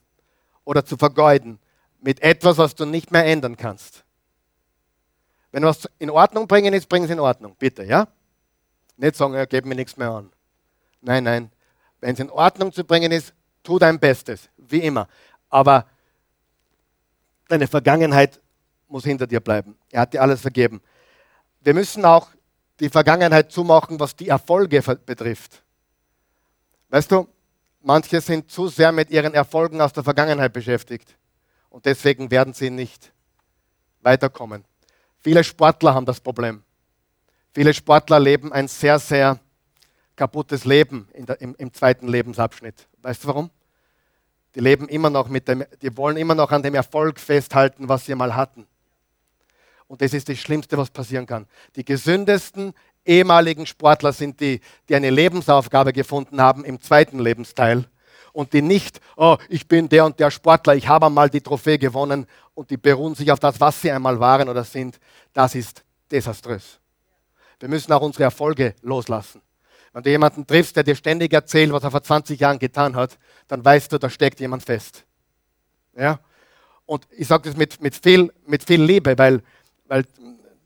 oder 0.64 0.86
zu 0.86 0.98
vergeuden 0.98 1.60
mit 2.00 2.22
etwas, 2.22 2.58
was 2.58 2.76
du 2.76 2.86
nicht 2.86 3.12
mehr 3.12 3.26
ändern 3.26 3.58
kannst. 3.58 4.04
Wenn 5.52 5.64
was 5.64 5.90
in 6.00 6.10
Ordnung 6.10 6.48
bringen 6.48 6.74
ist, 6.74 6.88
bring 6.88 7.04
es 7.04 7.10
in 7.10 7.20
Ordnung, 7.20 7.56
bitte, 7.58 7.84
ja? 7.84 8.08
Nicht 8.98 9.16
sagen, 9.16 9.34
ja, 9.34 9.46
gib 9.46 9.66
mir 9.66 9.76
nichts 9.76 9.98
mehr 9.98 10.12
an. 10.12 10.32
Nein, 11.02 11.24
nein. 11.24 11.52
Wenn 12.00 12.14
es 12.14 12.20
in 12.20 12.30
Ordnung 12.30 12.72
zu 12.72 12.84
bringen 12.84 13.12
ist, 13.12 13.34
tu 13.64 13.80
dein 13.80 14.00
Bestes, 14.00 14.50
wie 14.58 14.80
immer. 14.80 15.08
Aber 15.50 15.88
deine 17.48 17.68
Vergangenheit 17.68 18.40
muss 18.88 19.04
hinter 19.04 19.28
dir 19.28 19.40
bleiben. 19.40 19.78
Er 19.92 20.02
hat 20.02 20.14
dir 20.14 20.22
alles 20.22 20.42
vergeben. 20.42 20.82
Wir 21.62 21.74
müssen 21.74 22.06
auch 22.06 22.30
die 22.80 22.90
Vergangenheit 22.90 23.52
zumachen, 23.52 24.00
was 24.00 24.16
die 24.16 24.30
Erfolge 24.30 24.82
betrifft. 25.06 25.64
Weißt 26.90 27.12
du, 27.12 27.28
manche 27.82 28.22
sind 28.22 28.52
zu 28.52 28.68
sehr 28.68 28.92
mit 28.92 29.10
ihren 29.10 29.34
Erfolgen 29.34 29.82
aus 29.82 29.94
der 29.94 30.04
Vergangenheit 30.04 30.54
beschäftigt 30.54 31.18
und 31.70 31.86
deswegen 31.86 32.32
werden 32.32 32.54
sie 32.54 32.70
nicht 32.70 33.12
weiterkommen. 34.02 34.64
Viele 35.20 35.44
Sportler 35.44 35.94
haben 35.94 36.06
das 36.06 36.22
Problem. 36.22 36.64
Viele 37.54 37.74
Sportler 37.74 38.20
leben 38.20 38.54
ein 38.54 38.68
sehr, 38.68 39.00
sehr 39.00 39.40
kaputtes 40.16 40.64
Leben 40.64 41.08
der, 41.14 41.42
im, 41.42 41.56
im 41.56 41.74
zweiten 41.74 42.08
Lebensabschnitt. 42.08 42.88
Weißt 43.02 43.24
du 43.24 43.28
warum? 43.28 43.50
Die 44.56 44.60
leben 44.60 44.88
immer 44.88 45.10
noch 45.10 45.28
mit 45.28 45.48
dem, 45.48 45.64
die 45.82 45.96
wollen 45.98 46.18
immer 46.18 46.36
noch 46.36 46.52
an 46.52 46.64
dem 46.64 46.76
Erfolg 46.76 47.20
festhalten, 47.20 47.90
was 47.90 48.06
sie 48.06 48.16
mal 48.16 48.36
hatten. 48.36 48.68
Und 49.88 50.02
das 50.02 50.14
ist 50.14 50.28
das 50.30 50.38
Schlimmste, 50.38 50.78
was 50.78 50.90
passieren 50.90 51.26
kann. 51.26 51.48
Die 51.76 51.86
gesündesten 51.86 52.74
ehemaligen 53.06 53.66
Sportler 53.66 54.12
sind 54.12 54.40
die, 54.42 54.60
die 54.90 54.96
eine 54.96 55.10
Lebensaufgabe 55.10 55.94
gefunden 55.94 56.42
haben 56.42 56.66
im 56.66 56.82
zweiten 56.82 57.20
Lebensteil 57.20 57.86
und 58.34 58.54
die 58.54 58.62
nicht, 58.62 59.00
oh, 59.16 59.38
ich 59.50 59.68
bin 59.68 59.90
der 59.90 60.06
und 60.06 60.20
der 60.20 60.30
Sportler, 60.30 60.76
ich 60.76 60.88
habe 60.88 61.08
einmal 61.08 61.30
die 61.30 61.42
Trophäe 61.42 61.80
gewonnen 61.80 62.28
und 62.54 62.70
die 62.70 62.78
beruhen 62.78 63.16
sich 63.16 63.32
auf 63.32 63.40
das, 63.40 63.60
was 63.60 63.82
sie 63.82 63.92
einmal 63.92 64.20
waren 64.20 64.50
oder 64.50 64.64
sind. 64.64 65.00
Das 65.34 65.56
ist 65.56 65.84
desaströs. 66.12 66.80
Wir 67.60 67.70
müssen 67.70 67.92
auch 67.94 68.02
unsere 68.02 68.26
Erfolge 68.26 68.76
loslassen. 68.82 69.42
Wenn 69.94 70.04
du 70.04 70.10
jemanden 70.12 70.46
triffst, 70.46 70.76
der 70.76 70.84
dir 70.84 70.96
ständig 70.96 71.34
erzählt, 71.34 71.72
was 71.72 71.84
er 71.84 71.90
vor 71.90 72.04
20 72.04 72.40
Jahren 72.40 72.60
getan 72.60 72.96
hat, 72.96 73.18
dann 73.48 73.66
weißt 73.66 73.92
du, 73.92 73.98
da 73.98 74.10
steckt 74.10 74.40
jemand 74.40 74.64
fest. 74.64 75.06
Ja? 75.98 76.20
Und 76.86 77.08
ich 77.10 77.28
sage 77.28 77.50
das 77.50 77.58
mit, 77.58 77.82
mit, 77.82 77.96
viel, 77.96 78.32
mit 78.46 78.64
viel 78.64 78.84
Liebe, 78.84 79.18
weil, 79.18 79.42
weil 79.88 80.06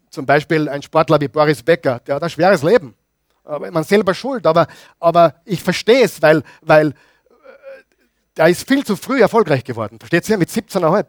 zum 0.09 0.25
Beispiel 0.25 0.67
ein 0.69 0.81
Sportler 0.81 1.19
wie 1.21 1.27
Boris 1.27 1.63
Becker, 1.63 1.99
der 2.05 2.15
hat 2.15 2.23
ein 2.23 2.29
schweres 2.29 2.63
Leben. 2.63 2.95
Aber 3.43 3.71
man 3.71 3.83
selber 3.83 4.13
schuld, 4.13 4.45
aber, 4.45 4.67
aber 4.99 5.35
ich 5.45 5.63
verstehe 5.63 6.03
es, 6.03 6.21
weil, 6.21 6.43
weil 6.61 6.89
äh, 6.89 6.93
der 8.37 8.47
ist 8.47 8.67
viel 8.67 8.85
zu 8.85 8.95
früh 8.95 9.21
erfolgreich 9.21 9.63
geworden. 9.63 9.97
Versteht 9.99 10.29
ihr? 10.29 10.37
Mit 10.37 10.49
17,5. 10.49 11.05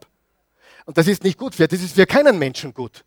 Und 0.87 0.99
das 0.99 1.07
ist 1.07 1.23
nicht 1.25 1.39
gut 1.39 1.55
für, 1.55 1.69
das 1.69 1.81
ist 1.81 1.95
für 1.95 2.07
keinen 2.07 2.39
Menschen 2.39 2.73
gut. 2.73 3.05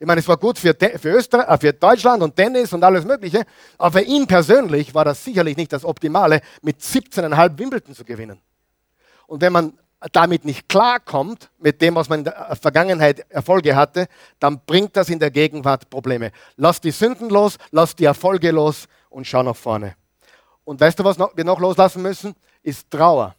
Ich 0.00 0.06
meine, 0.06 0.20
es 0.20 0.28
war 0.28 0.36
gut 0.36 0.58
für, 0.58 0.74
für, 0.74 1.08
Österreich, 1.08 1.48
äh, 1.48 1.58
für 1.58 1.72
Deutschland 1.72 2.22
und 2.22 2.36
Tennis 2.36 2.72
und 2.72 2.84
alles 2.84 3.04
Mögliche, 3.04 3.44
aber 3.76 3.98
für 3.98 4.04
ihn 4.04 4.26
persönlich 4.26 4.94
war 4.94 5.04
das 5.04 5.24
sicherlich 5.24 5.56
nicht 5.56 5.72
das 5.72 5.84
Optimale, 5.84 6.40
mit 6.62 6.80
17,5 6.80 7.58
Wimbledon 7.58 7.94
zu 7.94 8.04
gewinnen. 8.04 8.40
Und 9.26 9.40
wenn 9.40 9.52
man 9.52 9.72
damit 10.12 10.44
nicht 10.44 10.68
klarkommt, 10.68 11.50
mit 11.58 11.82
dem, 11.82 11.96
was 11.96 12.08
man 12.08 12.20
in 12.20 12.24
der 12.24 12.56
Vergangenheit 12.60 13.26
Erfolge 13.30 13.74
hatte, 13.74 14.06
dann 14.38 14.60
bringt 14.64 14.96
das 14.96 15.08
in 15.08 15.18
der 15.18 15.30
Gegenwart 15.30 15.90
Probleme. 15.90 16.30
Lass 16.56 16.80
die 16.80 16.92
Sünden 16.92 17.28
los, 17.30 17.58
lass 17.70 17.96
die 17.96 18.04
Erfolge 18.04 18.50
los 18.50 18.86
und 19.10 19.26
schau 19.26 19.42
nach 19.42 19.56
vorne. 19.56 19.96
Und 20.64 20.80
weißt 20.80 20.98
du, 20.98 21.04
was 21.04 21.18
wir 21.18 21.44
noch 21.44 21.58
loslassen 21.58 22.02
müssen? 22.02 22.34
Ist 22.62 22.90
Trauer. 22.90 23.34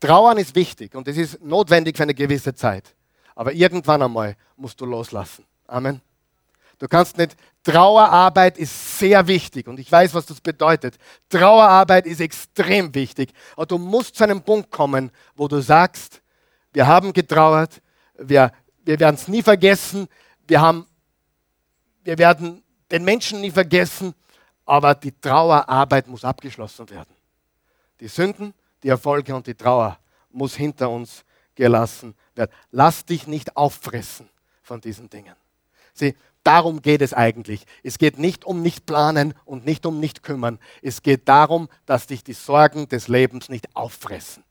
Trauern 0.00 0.38
ist 0.38 0.54
wichtig 0.54 0.94
und 0.94 1.08
es 1.08 1.16
ist 1.16 1.42
notwendig 1.42 1.96
für 1.96 2.04
eine 2.04 2.14
gewisse 2.14 2.54
Zeit. 2.54 2.94
Aber 3.34 3.52
irgendwann 3.52 4.02
einmal 4.02 4.36
musst 4.56 4.80
du 4.80 4.84
loslassen. 4.84 5.44
Amen. 5.66 6.00
Du 6.78 6.86
kannst 6.86 7.18
nicht, 7.18 7.36
Trauerarbeit 7.68 8.56
ist 8.56 8.98
sehr 8.98 9.26
wichtig 9.26 9.68
und 9.68 9.78
ich 9.78 9.92
weiß, 9.92 10.14
was 10.14 10.24
das 10.24 10.40
bedeutet. 10.40 10.96
Trauerarbeit 11.28 12.06
ist 12.06 12.18
extrem 12.18 12.94
wichtig. 12.94 13.30
Aber 13.56 13.66
du 13.66 13.76
musst 13.76 14.14
zu 14.14 14.24
einem 14.24 14.40
Punkt 14.40 14.70
kommen, 14.70 15.10
wo 15.36 15.48
du 15.48 15.60
sagst, 15.60 16.22
wir 16.72 16.86
haben 16.86 17.12
getrauert, 17.12 17.82
wir, 18.16 18.52
wir 18.86 18.98
werden 18.98 19.16
es 19.16 19.28
nie 19.28 19.42
vergessen, 19.42 20.08
wir, 20.46 20.62
haben, 20.62 20.86
wir 22.04 22.16
werden 22.16 22.64
den 22.90 23.04
Menschen 23.04 23.42
nie 23.42 23.50
vergessen, 23.50 24.14
aber 24.64 24.94
die 24.94 25.12
Trauerarbeit 25.12 26.06
muss 26.08 26.24
abgeschlossen 26.24 26.88
werden. 26.88 27.14
Die 28.00 28.08
Sünden, 28.08 28.54
die 28.82 28.88
Erfolge 28.88 29.34
und 29.34 29.46
die 29.46 29.54
Trauer 29.54 29.98
muss 30.30 30.54
hinter 30.54 30.88
uns 30.88 31.22
gelassen 31.54 32.14
werden. 32.34 32.50
Lass 32.70 33.04
dich 33.04 33.26
nicht 33.26 33.58
auffressen 33.58 34.30
von 34.62 34.80
diesen 34.80 35.10
Dingen. 35.10 35.36
Sieh, 35.92 36.14
darum 36.48 36.80
geht 36.80 37.02
es 37.02 37.12
eigentlich. 37.12 37.66
Es 37.82 37.98
geht 37.98 38.18
nicht 38.18 38.46
um 38.46 38.62
nicht 38.62 38.86
planen 38.86 39.34
und 39.44 39.66
nicht 39.66 39.84
um 39.84 40.00
nicht 40.00 40.22
kümmern. 40.22 40.58
Es 40.80 41.02
geht 41.02 41.28
darum, 41.28 41.68
dass 41.84 42.06
dich 42.06 42.24
die 42.24 42.32
Sorgen 42.32 42.88
des 42.88 43.06
Lebens 43.06 43.50
nicht 43.50 43.76
auffressen. 43.76 44.44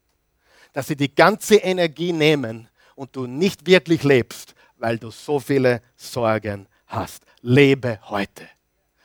Dass 0.74 0.86
sie 0.86 0.96
die 0.96 1.14
ganze 1.14 1.56
Energie 1.56 2.14
nehmen 2.14 2.70
und 2.94 3.16
du 3.16 3.26
nicht 3.26 3.66
wirklich 3.66 4.04
lebst, 4.04 4.54
weil 4.78 5.00
du 5.00 5.10
so 5.10 5.40
viele 5.40 5.82
Sorgen 5.96 6.68
hast. 6.86 7.24
Lebe 7.42 8.00
heute 8.04 8.48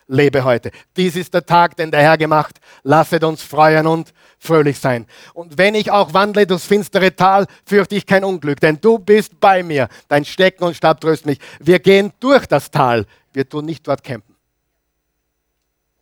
lebe 0.07 0.45
heute. 0.45 0.71
Dies 0.97 1.17
ist 1.17 1.35
der 1.35 1.45
Tag, 1.45 1.77
den 1.77 1.91
der 1.91 2.03
Herr 2.03 2.19
gemacht. 2.19 2.61
Lasset 2.83 3.25
uns 3.25 3.43
freuen 3.43 3.87
und 3.87 4.13
fröhlich 4.39 4.79
sein. 4.79 5.07
Und 5.35 5.59
wenn 5.59 5.75
ich 5.75 5.91
auch 5.91 6.13
wandle 6.15 6.47
durchs 6.47 6.67
finstere 6.67 7.15
Tal, 7.15 7.47
fürchte 7.65 7.95
ich 7.95 8.07
kein 8.07 8.25
Unglück, 8.25 8.61
denn 8.61 8.81
du 8.81 8.99
bist 8.99 9.39
bei 9.41 9.63
mir. 9.63 9.89
Dein 10.09 10.25
Stecken 10.25 10.65
und 10.65 10.77
Stab 10.77 11.01
tröst 11.01 11.27
mich. 11.27 11.39
Wir 11.61 11.79
gehen 11.79 12.13
durch 12.21 12.47
das 12.47 12.71
Tal. 12.71 13.07
Wir 13.33 13.49
tun 13.49 13.65
nicht 13.65 13.87
dort 13.87 14.03
campen. 14.03 14.37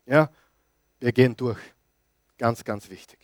Ja, 0.07 0.31
wir 0.99 1.13
gehen 1.13 1.37
durch. 1.37 1.61
Ganz, 2.39 2.65
ganz 2.65 2.91
wichtig. 2.91 3.19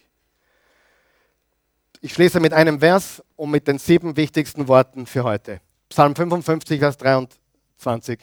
Ich 2.01 2.13
schließe 2.13 2.39
mit 2.39 2.53
einem 2.53 2.79
Vers 2.79 3.23
und 3.35 3.51
mit 3.51 3.67
den 3.67 3.79
sieben 3.79 4.17
wichtigsten 4.17 4.69
Worten 4.69 5.07
für 5.07 5.25
heute. 5.25 5.61
Psalm 5.89 6.15
55, 6.15 6.79
Vers 6.79 6.97
23. 6.99 8.21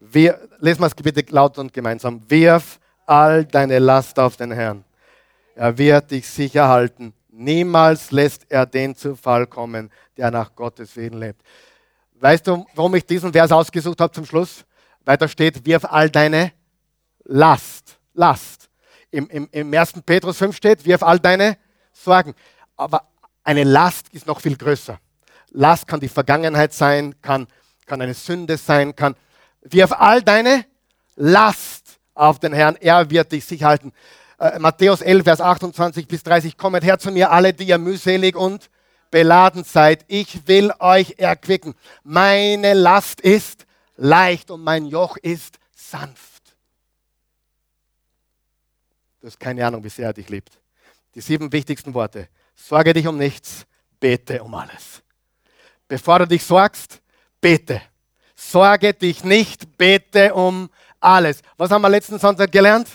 Wir, 0.00 0.48
lesen 0.58 0.80
wir 0.80 0.86
es 0.86 0.94
bitte 0.94 1.22
laut 1.30 1.58
und 1.58 1.72
gemeinsam. 1.72 2.22
Wirf 2.28 2.80
all 3.06 3.44
deine 3.44 3.78
Last 3.78 4.18
auf 4.18 4.36
den 4.36 4.50
Herrn. 4.50 4.84
Er 5.54 5.76
wird 5.76 6.10
dich 6.10 6.26
sicher 6.26 6.68
halten. 6.68 7.12
Niemals 7.28 8.10
lässt 8.10 8.50
er 8.50 8.64
den 8.64 8.96
zu 8.96 9.14
Fall 9.14 9.46
kommen, 9.46 9.90
der 10.16 10.30
nach 10.30 10.54
Gottes 10.54 10.96
Willen 10.96 11.20
lebt. 11.20 11.42
Weißt 12.14 12.46
du, 12.46 12.66
warum 12.74 12.94
ich 12.94 13.04
diesen 13.04 13.32
Vers 13.32 13.52
ausgesucht 13.52 14.00
habe 14.00 14.12
zum 14.12 14.24
Schluss? 14.24 14.64
Weil 15.04 15.16
da 15.16 15.28
steht, 15.28 15.64
wirf 15.66 15.84
all 15.84 16.08
deine 16.10 16.52
Last. 17.24 17.98
Last. 18.14 18.70
Im, 19.10 19.28
im, 19.28 19.48
Im 19.52 19.72
1. 19.72 19.94
Petrus 20.04 20.38
5 20.38 20.56
steht, 20.56 20.84
wirf 20.84 21.02
all 21.02 21.18
deine 21.18 21.56
Sorgen. 21.92 22.34
Aber 22.76 23.08
eine 23.44 23.64
Last 23.64 24.08
ist 24.12 24.26
noch 24.26 24.40
viel 24.40 24.56
größer. 24.56 24.98
Last 25.50 25.86
kann 25.86 26.00
die 26.00 26.08
Vergangenheit 26.08 26.72
sein, 26.72 27.14
kann, 27.20 27.46
kann 27.86 28.00
eine 28.00 28.14
Sünde 28.14 28.56
sein, 28.56 28.94
kann, 28.94 29.14
Wirf 29.62 29.92
all 29.92 30.22
deine 30.22 30.64
Last 31.16 31.98
auf 32.14 32.38
den 32.38 32.52
Herrn, 32.52 32.76
er 32.76 33.10
wird 33.10 33.32
dich 33.32 33.44
sich 33.44 33.62
halten. 33.62 33.92
Äh, 34.38 34.58
Matthäus 34.58 35.00
11, 35.02 35.24
Vers 35.24 35.40
28 35.40 36.08
bis 36.08 36.22
30, 36.22 36.56
kommet 36.56 36.84
her 36.84 36.98
zu 36.98 37.10
mir, 37.10 37.30
alle, 37.30 37.52
die 37.52 37.64
ihr 37.64 37.78
mühselig 37.78 38.36
und 38.36 38.70
beladen 39.10 39.64
seid. 39.64 40.04
Ich 40.08 40.46
will 40.46 40.72
euch 40.78 41.14
erquicken. 41.18 41.74
Meine 42.02 42.74
Last 42.74 43.20
ist 43.20 43.66
leicht 43.96 44.50
und 44.50 44.62
mein 44.62 44.86
Joch 44.86 45.16
ist 45.18 45.58
sanft. 45.74 46.56
Du 49.20 49.26
hast 49.26 49.38
keine 49.38 49.66
Ahnung, 49.66 49.84
wie 49.84 49.90
sehr 49.90 50.06
er 50.06 50.12
dich 50.14 50.28
liebt. 50.30 50.58
Die 51.14 51.20
sieben 51.20 51.52
wichtigsten 51.52 51.92
Worte. 51.92 52.28
Sorge 52.54 52.94
dich 52.94 53.06
um 53.06 53.18
nichts, 53.18 53.66
bete 53.98 54.42
um 54.42 54.54
alles. 54.54 55.02
Bevor 55.88 56.20
du 56.20 56.26
dich 56.26 56.44
sorgst, 56.44 57.02
bete. 57.40 57.82
Sorge 58.40 58.94
dich 58.94 59.22
nicht, 59.22 59.76
bete 59.76 60.34
um 60.34 60.70
alles. 60.98 61.42
Was 61.58 61.70
haben 61.70 61.82
wir 61.82 61.90
letzten 61.90 62.18
Sonntag 62.18 62.50
gelernt? 62.50 62.88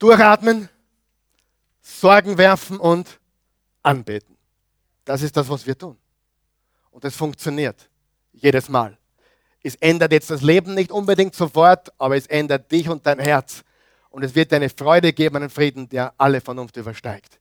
Durchatmen, 0.00 0.68
Sorgen 1.80 2.36
werfen 2.36 2.80
und 2.80 3.20
anbeten. 3.82 4.36
Das 5.04 5.22
ist 5.22 5.36
das, 5.36 5.48
was 5.48 5.64
wir 5.66 5.78
tun. 5.78 5.96
Und 6.90 7.04
es 7.04 7.14
funktioniert 7.14 7.88
jedes 8.32 8.68
Mal. 8.68 8.98
Es 9.62 9.76
ändert 9.76 10.10
jetzt 10.12 10.30
das 10.30 10.42
Leben 10.42 10.74
nicht 10.74 10.90
unbedingt 10.90 11.34
sofort, 11.36 11.92
aber 11.96 12.16
es 12.16 12.26
ändert 12.26 12.70
dich 12.72 12.88
und 12.88 13.06
dein 13.06 13.20
Herz. 13.20 13.62
Und 14.10 14.24
es 14.24 14.34
wird 14.34 14.50
dir 14.50 14.56
eine 14.56 14.68
Freude 14.68 15.12
geben, 15.12 15.36
einen 15.36 15.50
Frieden, 15.50 15.88
der 15.88 16.12
alle 16.18 16.40
Vernunft 16.40 16.76
übersteigt. 16.76 17.38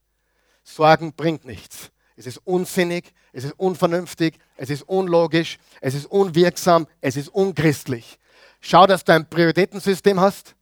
Sorgen 0.64 1.14
bringt 1.14 1.44
nichts. 1.44 1.90
Es 2.18 2.26
ist 2.26 2.42
unsinnig, 2.46 3.14
es 3.32 3.44
ist 3.44 3.54
unvernünftig, 3.58 4.40
es 4.58 4.72
ist 4.72 4.82
unlogisch, 4.82 5.60
es 5.82 5.94
ist 5.94 6.08
unwirksam, 6.08 6.88
es 7.00 7.16
ist 7.16 7.30
unchristlich. 7.30 8.18
Schau, 8.60 8.88
dass 8.88 9.04
du 9.04 9.14
ein 9.14 9.30
Prioritätensystem 9.30 10.20
hast. 10.20 10.56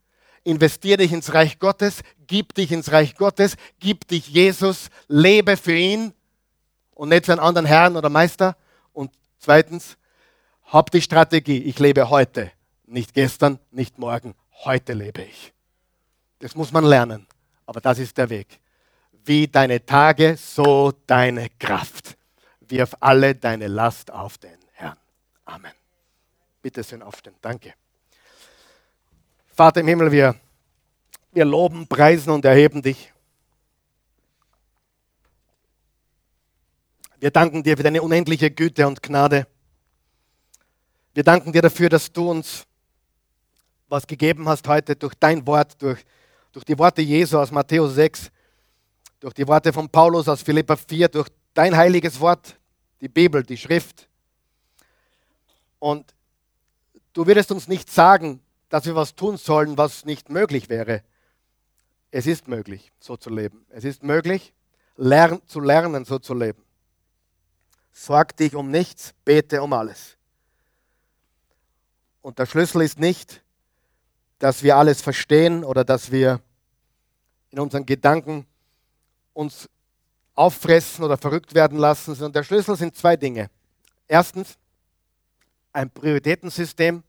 Investier 0.44 0.98
dich 0.98 1.14
ins 1.14 1.34
Reich 1.34 1.58
Gottes, 1.58 2.02
gib 2.28 2.54
dich 2.54 2.74
ins 2.74 2.92
Reich 2.92 3.16
Gottes, 3.16 3.56
gib 3.80 4.08
dich 4.10 4.28
Jesus, 4.28 4.90
lebe 5.08 5.56
für 5.56 5.76
ihn 5.76 6.14
und 6.94 7.10
nicht 7.10 7.26
für 7.26 7.32
einen 7.32 7.42
anderen 7.42 7.66
Herrn 7.66 7.96
oder 7.96 8.10
Meister. 8.10 8.58
Und 8.92 9.12
zweitens, 9.40 9.98
hab 10.66 10.92
die 10.92 11.02
Strategie, 11.02 11.60
ich 11.60 11.80
lebe 11.80 12.10
heute, 12.10 12.52
nicht 12.86 13.14
gestern, 13.14 13.60
nicht 13.72 13.98
morgen, 13.98 14.36
heute 14.66 14.94
lebe 14.94 15.24
ich. 15.24 15.54
Das 16.40 16.54
muss 16.54 16.74
man 16.74 16.84
lernen, 16.84 17.26
aber 17.66 17.80
das 17.80 17.98
ist 17.98 18.18
der 18.18 18.30
Weg. 18.30 18.60
Wie 19.26 19.48
deine 19.48 19.86
Tage, 19.86 20.38
so 20.38 20.94
deine 21.08 21.50
Kraft. 21.58 22.16
Wirf 22.62 22.96
alle 23.00 23.34
deine 23.36 23.68
Last 23.68 24.12
auf 24.12 24.38
den 24.38 24.58
Herrn. 24.74 24.98
Amen. 25.46 25.72
Bitte 26.62 26.84
schön 26.84 27.02
aufstehen. 27.02 27.36
Danke. 27.42 27.74
Vater 29.48 29.82
im 29.82 29.88
Himmel, 29.88 30.12
wir, 30.12 30.36
wir 31.32 31.46
loben, 31.46 31.88
preisen 31.88 32.30
und 32.32 32.46
erheben 32.46 32.82
dich. 32.82 33.12
Wir 37.20 37.32
danken 37.32 37.64
dir 37.64 37.76
für 37.78 37.84
deine 37.84 38.02
unendliche 38.02 38.52
Güte 38.52 38.86
und 38.86 39.02
Gnade. 39.02 39.48
Wir 41.16 41.24
danken 41.24 41.52
dir 41.52 41.62
dafür, 41.62 41.90
dass 41.90 42.12
du 42.12 42.30
uns 42.30 42.68
was 43.88 44.06
gegeben 44.06 44.48
hast 44.48 44.68
heute 44.68 44.96
durch 44.96 45.14
dein 45.16 45.46
Wort, 45.48 45.82
durch, 45.82 46.06
durch 46.52 46.66
die 46.66 46.78
Worte 46.78 47.02
Jesu 47.02 47.40
aus 47.40 47.52
Matthäus 47.52 47.96
6, 47.96 48.32
durch 49.26 49.34
die 49.34 49.48
Worte 49.48 49.74
von 49.74 49.90
Paulus 49.90 50.28
aus 50.28 50.44
Philippa 50.44 50.76
4, 50.76 51.08
durch 51.08 51.30
dein 51.56 51.76
heiliges 51.76 52.20
Wort, 52.20 52.60
die 53.02 53.08
Bibel, 53.08 53.42
die 53.42 53.58
Schrift. 53.58 54.08
Und 55.80 56.14
du 57.12 57.26
wirst 57.26 57.52
uns 57.52 57.68
nicht 57.68 57.92
sagen, 57.92 58.40
dass 58.70 58.86
wir 58.86 58.94
was 58.94 59.16
tun 59.16 59.38
sollen, 59.38 59.80
was 59.80 60.06
nicht 60.06 60.30
möglich 60.30 60.70
wäre. 60.70 61.02
Es 62.12 62.28
ist 62.28 62.48
möglich, 62.48 62.92
so 63.00 63.18
zu 63.18 63.32
leben. 63.32 63.66
Es 63.70 63.84
ist 63.84 64.04
möglich, 64.04 64.54
lern, 64.96 65.42
zu 65.48 65.60
lernen, 65.60 66.06
so 66.06 66.20
zu 66.20 66.36
leben. 66.36 66.62
Sorg 67.94 68.38
dich 68.38 68.54
um 68.54 68.70
nichts, 68.70 69.16
bete 69.26 69.64
um 69.64 69.74
alles. 69.74 70.18
Und 72.22 72.38
der 72.38 72.46
Schlüssel 72.46 72.84
ist 72.84 73.00
nicht, 73.00 73.42
dass 74.38 74.62
wir 74.62 74.78
alles 74.78 75.02
verstehen 75.02 75.64
oder 75.64 75.84
dass 75.84 76.12
wir 76.12 76.42
in 77.50 77.58
unseren 77.58 77.88
Gedanken 77.88 78.46
uns 79.36 79.70
auffressen 80.34 81.04
oder 81.06 81.18
verrückt 81.18 81.54
werden 81.54 81.78
lassen, 81.78 82.16
sondern 82.16 82.34
der 82.34 82.44
Schlüssel 82.44 82.76
sind 82.76 82.96
zwei 82.96 83.16
Dinge. 83.16 83.50
Erstens, 84.08 84.58
ein 85.72 85.90
Prioritätensystem, 85.92 87.04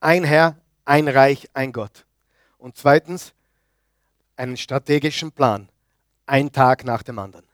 ein 0.00 0.24
Herr, 0.24 0.56
ein 0.84 1.06
Reich, 1.06 1.48
ein 1.52 1.72
Gott. 1.72 2.04
Und 2.58 2.76
zweitens, 2.76 3.32
einen 4.36 4.56
strategischen 4.56 5.30
Plan, 5.32 5.68
ein 6.26 6.50
Tag 6.50 6.84
nach 6.84 7.02
dem 7.02 7.18
anderen. 7.18 7.44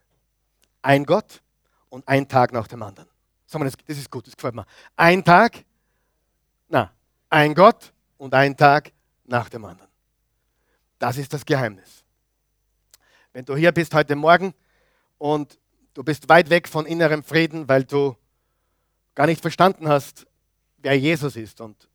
Ein 0.82 1.04
Gott 1.04 1.42
und 1.90 2.07
ein 2.07 2.28
Tag 2.28 2.52
nach 2.52 2.68
dem 2.68 2.82
anderen. 2.82 3.09
Sag 3.46 3.61
mal, 3.61 3.70
das 3.70 3.98
ist 3.98 4.11
gut, 4.11 4.26
das 4.26 4.36
gefällt 4.36 4.54
mir. 4.54 4.66
Ein 4.96 5.24
Tag, 5.24 5.64
na, 6.68 6.92
ein 7.28 7.54
Gott 7.54 7.92
und 8.18 8.34
ein 8.34 8.57
Tag 8.57 8.92
nach 9.24 9.48
dem 9.48 9.64
anderen. 9.64 9.90
Das 10.98 11.16
ist 11.16 11.32
das 11.32 11.44
Geheimnis. 11.44 12.05
Wenn 13.37 13.45
du 13.45 13.55
hier 13.55 13.70
bist 13.70 13.93
heute 13.93 14.16
Morgen 14.16 14.55
und 15.18 15.59
du 15.93 16.03
bist 16.03 16.26
weit 16.30 16.49
weg 16.49 16.66
von 16.66 16.87
innerem 16.87 17.22
Frieden, 17.22 17.68
weil 17.68 17.84
du 17.84 18.16
gar 19.14 19.26
nicht 19.26 19.43
verstanden 19.43 19.89
hast, 19.89 20.26
wer 20.78 20.99
Jesus 20.99 21.37
ist 21.37 21.61
und 21.61 21.87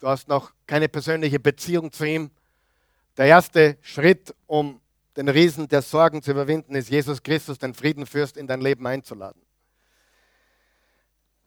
du 0.00 0.06
hast 0.06 0.28
noch 0.28 0.52
keine 0.66 0.90
persönliche 0.90 1.40
Beziehung 1.40 1.90
zu 1.92 2.04
ihm. 2.04 2.30
Der 3.16 3.24
erste 3.24 3.78
Schritt, 3.80 4.34
um 4.46 4.82
den 5.16 5.30
Riesen 5.30 5.66
der 5.66 5.80
Sorgen 5.80 6.20
zu 6.20 6.32
überwinden, 6.32 6.74
ist 6.74 6.90
Jesus 6.90 7.22
Christus, 7.22 7.56
den 7.56 7.72
Friedenfürst, 7.72 8.36
in 8.36 8.46
dein 8.46 8.60
Leben 8.60 8.86
einzuladen. 8.86 9.40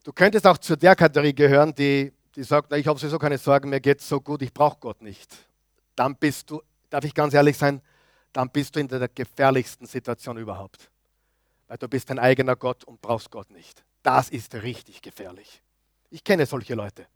Du 0.04 0.12
könntest 0.12 0.48
auch 0.48 0.58
zu 0.58 0.76
der 0.76 0.96
Kategorie 0.96 1.36
gehören, 1.36 1.76
die, 1.76 2.12
die 2.36 2.42
sagt, 2.42 2.72
na, 2.72 2.78
ich 2.78 2.88
habe 2.88 2.98
sowieso 2.98 3.20
keine 3.20 3.38
Sorgen, 3.38 3.70
mir 3.70 3.80
geht 3.80 4.02
so 4.02 4.20
gut, 4.20 4.42
ich 4.42 4.52
brauche 4.52 4.80
Gott 4.80 5.04
nicht. 5.04 5.32
Dann 5.96 6.16
bist 6.16 6.50
du, 6.50 6.64
darf 6.90 7.04
ich 7.04 7.14
ganz 7.14 7.36
ehrlich 7.36 7.56
sein, 7.56 7.84
dann 8.34 8.50
bist 8.50 8.76
du 8.76 8.80
in 8.80 8.88
der 8.88 9.08
gefährlichsten 9.08 9.86
Situation 9.86 10.38
überhaupt. 10.38 10.90
Weil 11.68 11.78
du 11.78 11.88
bist 11.88 12.10
dein 12.10 12.20
eigener 12.20 12.56
Gott 12.56 12.84
und 12.84 13.02
brauchst 13.02 13.32
Gott 13.32 13.50
nicht. 13.52 13.84
Das 14.04 14.30
ist 14.30 14.56
richtig 14.56 15.02
gefährlich. 15.02 15.62
Ich 16.10 16.24
kenne 16.24 16.46
solche 16.46 16.76
Leute. 16.76 17.08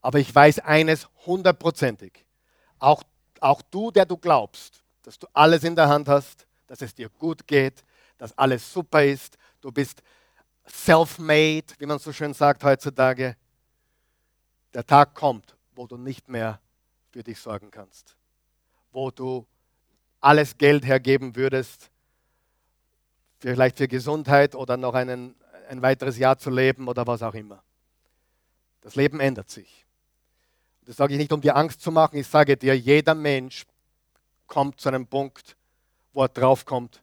Aber 0.00 0.18
ich 0.18 0.32
weiß 0.34 0.60
eines 0.60 1.08
hundertprozentig. 1.26 2.24
Auch, 2.78 3.02
auch 3.40 3.62
du, 3.62 3.90
der 3.90 4.06
du 4.06 4.16
glaubst, 4.16 4.84
dass 5.02 5.18
du 5.18 5.26
alles 5.32 5.64
in 5.64 5.76
der 5.76 5.88
Hand 5.88 6.08
hast, 6.08 6.46
dass 6.66 6.82
es 6.82 6.94
dir 6.94 7.08
gut 7.08 7.46
geht, 7.46 7.84
dass 8.18 8.36
alles 8.36 8.72
super 8.72 9.04
ist, 9.04 9.36
du 9.60 9.72
bist 9.72 10.02
self-made, 10.68 11.66
wie 11.78 11.86
man 11.86 11.98
so 11.98 12.12
schön 12.12 12.34
sagt 12.34 12.64
heutzutage. 12.64 13.36
Der 14.72 14.86
Tag 14.86 15.14
kommt, 15.14 15.56
wo 15.74 15.86
du 15.86 15.96
nicht 15.96 16.28
mehr 16.28 16.60
für 17.10 17.22
dich 17.22 17.38
sorgen 17.38 17.70
kannst, 17.70 18.16
wo 18.92 19.10
du 19.10 19.46
alles 20.24 20.56
Geld 20.56 20.86
hergeben 20.86 21.36
würdest, 21.36 21.90
vielleicht 23.38 23.78
für 23.78 23.88
Gesundheit 23.88 24.54
oder 24.54 24.76
noch 24.76 24.94
einen, 24.94 25.34
ein 25.68 25.82
weiteres 25.82 26.16
Jahr 26.16 26.38
zu 26.38 26.50
leben 26.50 26.88
oder 26.88 27.06
was 27.06 27.22
auch 27.22 27.34
immer. 27.34 27.62
Das 28.80 28.94
Leben 28.94 29.20
ändert 29.20 29.50
sich. 29.50 29.84
Das 30.86 30.96
sage 30.96 31.14
ich 31.14 31.18
nicht, 31.18 31.32
um 31.32 31.40
dir 31.40 31.56
Angst 31.56 31.80
zu 31.80 31.90
machen. 31.90 32.18
Ich 32.18 32.26
sage 32.26 32.56
dir, 32.56 32.76
jeder 32.76 33.14
Mensch 33.14 33.64
kommt 34.46 34.80
zu 34.80 34.88
einem 34.88 35.06
Punkt, 35.06 35.56
wo 36.12 36.22
er 36.22 36.28
draufkommt, 36.28 37.02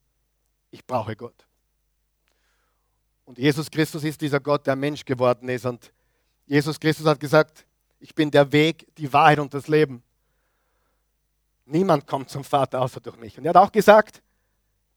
ich 0.69 0.85
brauche 0.85 1.15
Gott. 1.15 1.45
Und 3.25 3.37
Jesus 3.37 3.69
Christus 3.69 4.03
ist 4.03 4.21
dieser 4.21 4.39
Gott, 4.39 4.65
der 4.65 4.75
Mensch 4.75 5.05
geworden 5.05 5.47
ist. 5.49 5.65
Und 5.65 5.91
Jesus 6.45 6.79
Christus 6.79 7.05
hat 7.05 7.19
gesagt, 7.19 7.65
ich 7.99 8.15
bin 8.15 8.31
der 8.31 8.51
Weg, 8.51 8.87
die 8.95 9.11
Wahrheit 9.11 9.39
und 9.39 9.53
das 9.53 9.67
Leben. 9.67 10.03
Niemand 11.71 12.05
kommt 12.05 12.29
zum 12.29 12.43
Vater 12.43 12.81
außer 12.81 12.99
durch 12.99 13.17
mich. 13.17 13.37
Und 13.37 13.45
er 13.45 13.49
hat 13.49 13.57
auch 13.57 13.71
gesagt, 13.71 14.21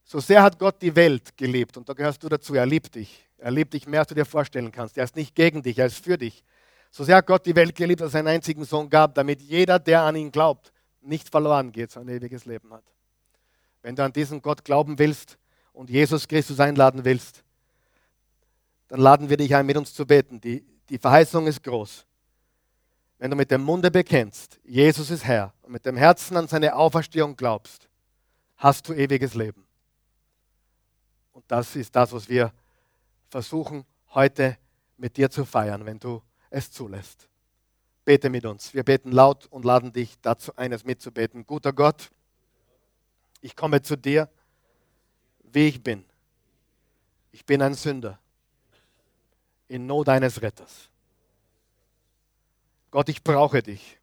so 0.03 0.19
sehr 0.19 0.43
hat 0.43 0.59
Gott 0.59 0.83
die 0.83 0.95
Welt 0.97 1.37
geliebt. 1.37 1.77
Und 1.77 1.89
da 1.89 1.93
gehörst 1.93 2.21
du 2.23 2.29
dazu. 2.29 2.55
Er 2.55 2.67
liebt 2.67 2.97
dich. 2.97 3.25
Er 3.39 3.53
liebt 3.53 3.75
dich 3.75 3.87
mehr, 3.87 4.01
als 4.01 4.09
du 4.09 4.15
dir 4.17 4.25
vorstellen 4.25 4.73
kannst. 4.73 4.99
Er 4.99 5.05
ist 5.05 5.15
nicht 5.15 5.37
gegen 5.37 5.63
dich, 5.63 5.79
er 5.79 5.87
ist 5.87 6.03
für 6.03 6.19
dich. 6.19 6.43
So 6.91 7.05
sehr 7.05 7.17
hat 7.17 7.27
Gott 7.27 7.47
die 7.47 7.55
Welt 7.55 7.77
geliebt, 7.77 8.01
dass 8.01 8.15
er 8.15 8.21
einen 8.21 8.29
einzigen 8.29 8.65
Sohn 8.65 8.91
gab, 8.91 9.15
damit 9.15 9.41
jeder, 9.41 9.79
der 9.79 10.03
an 10.03 10.17
ihn 10.17 10.33
glaubt, 10.33 10.73
nicht 11.01 11.29
verloren 11.29 11.71
geht, 11.71 11.93
sondern 11.93 12.17
ewiges 12.17 12.45
Leben 12.45 12.73
hat. 12.73 12.85
Wenn 13.83 13.95
du 13.95 14.03
an 14.03 14.13
diesen 14.13 14.43
Gott 14.43 14.65
glauben 14.65 14.99
willst 14.99 15.39
und 15.73 15.91
Jesus 15.91 16.27
Christus 16.27 16.59
einladen 16.59 17.05
willst, 17.05 17.45
dann 18.89 19.01
laden 19.01 19.29
wir 19.29 19.37
dich 19.37 19.55
ein, 19.55 19.67
mit 19.67 19.77
uns 19.77 19.95
zu 19.95 20.07
beten. 20.07 20.41
Die, 20.41 20.65
die 20.89 20.99
Verheißung 20.99 21.47
ist 21.47 21.63
groß. 21.63 22.05
Wenn 23.19 23.31
du 23.31 23.37
mit 23.37 23.51
dem 23.51 23.63
Munde 23.63 23.91
bekennst, 23.91 24.59
Jesus 24.65 25.11
ist 25.11 25.25
Herr, 25.25 25.53
und 25.63 25.73
mit 25.73 25.87
dem 25.87 25.97
Herzen 25.97 26.37
an 26.37 26.49
seine 26.49 26.75
Auferstehung 26.75 27.37
glaubst, 27.37 27.89
hast 28.57 28.89
du 28.89 28.93
ewiges 28.93 29.35
Leben. 29.35 29.67
Und 31.33 31.45
das 31.49 31.77
ist 31.77 31.95
das, 31.95 32.13
was 32.13 32.29
wir 32.29 32.53
versuchen 33.29 33.85
heute 34.11 34.57
mit 34.97 35.17
dir 35.17 35.31
zu 35.31 35.45
feiern, 35.45 35.85
wenn 35.85 35.99
du 35.99 36.23
es 36.51 36.71
zulässt. 36.71 37.29
Bete 38.05 38.31
mit 38.31 38.45
uns. 38.45 38.75
Wir 38.75 38.85
beten 38.85 39.13
laut 39.13 39.47
und 39.47 39.65
laden 39.65 39.93
dich 39.93 40.21
dazu 40.21 40.55
eines 40.57 40.85
mitzubeten. 40.85 41.47
Guter 41.47 41.73
Gott, 41.73 42.11
ich 43.41 43.57
komme 43.57 43.83
zu 43.83 43.97
dir, 43.97 44.29
wie 45.43 45.69
ich 45.69 45.83
bin. 45.83 46.05
Ich 47.33 47.45
bin 47.45 47.63
ein 47.63 47.75
Sünder 47.75 48.19
in 49.69 49.87
Not 49.87 50.09
eines 50.09 50.41
Retters. 50.41 50.89
Gott, 52.95 53.09
ich 53.09 53.25
brauche 53.25 53.61
dich. 53.61 53.99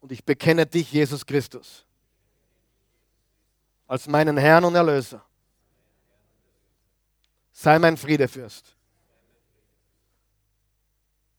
Und 0.00 0.12
ich 0.12 0.24
bekenne 0.24 0.66
dich, 0.66 0.92
Jesus 0.92 1.26
Christus, 1.26 1.84
als 3.88 4.06
meinen 4.06 4.36
Herrn 4.36 4.64
und 4.64 4.76
Erlöser. 4.76 5.20
Sei 7.50 7.76
mein 7.80 7.96
Friedefürst. 7.96 8.76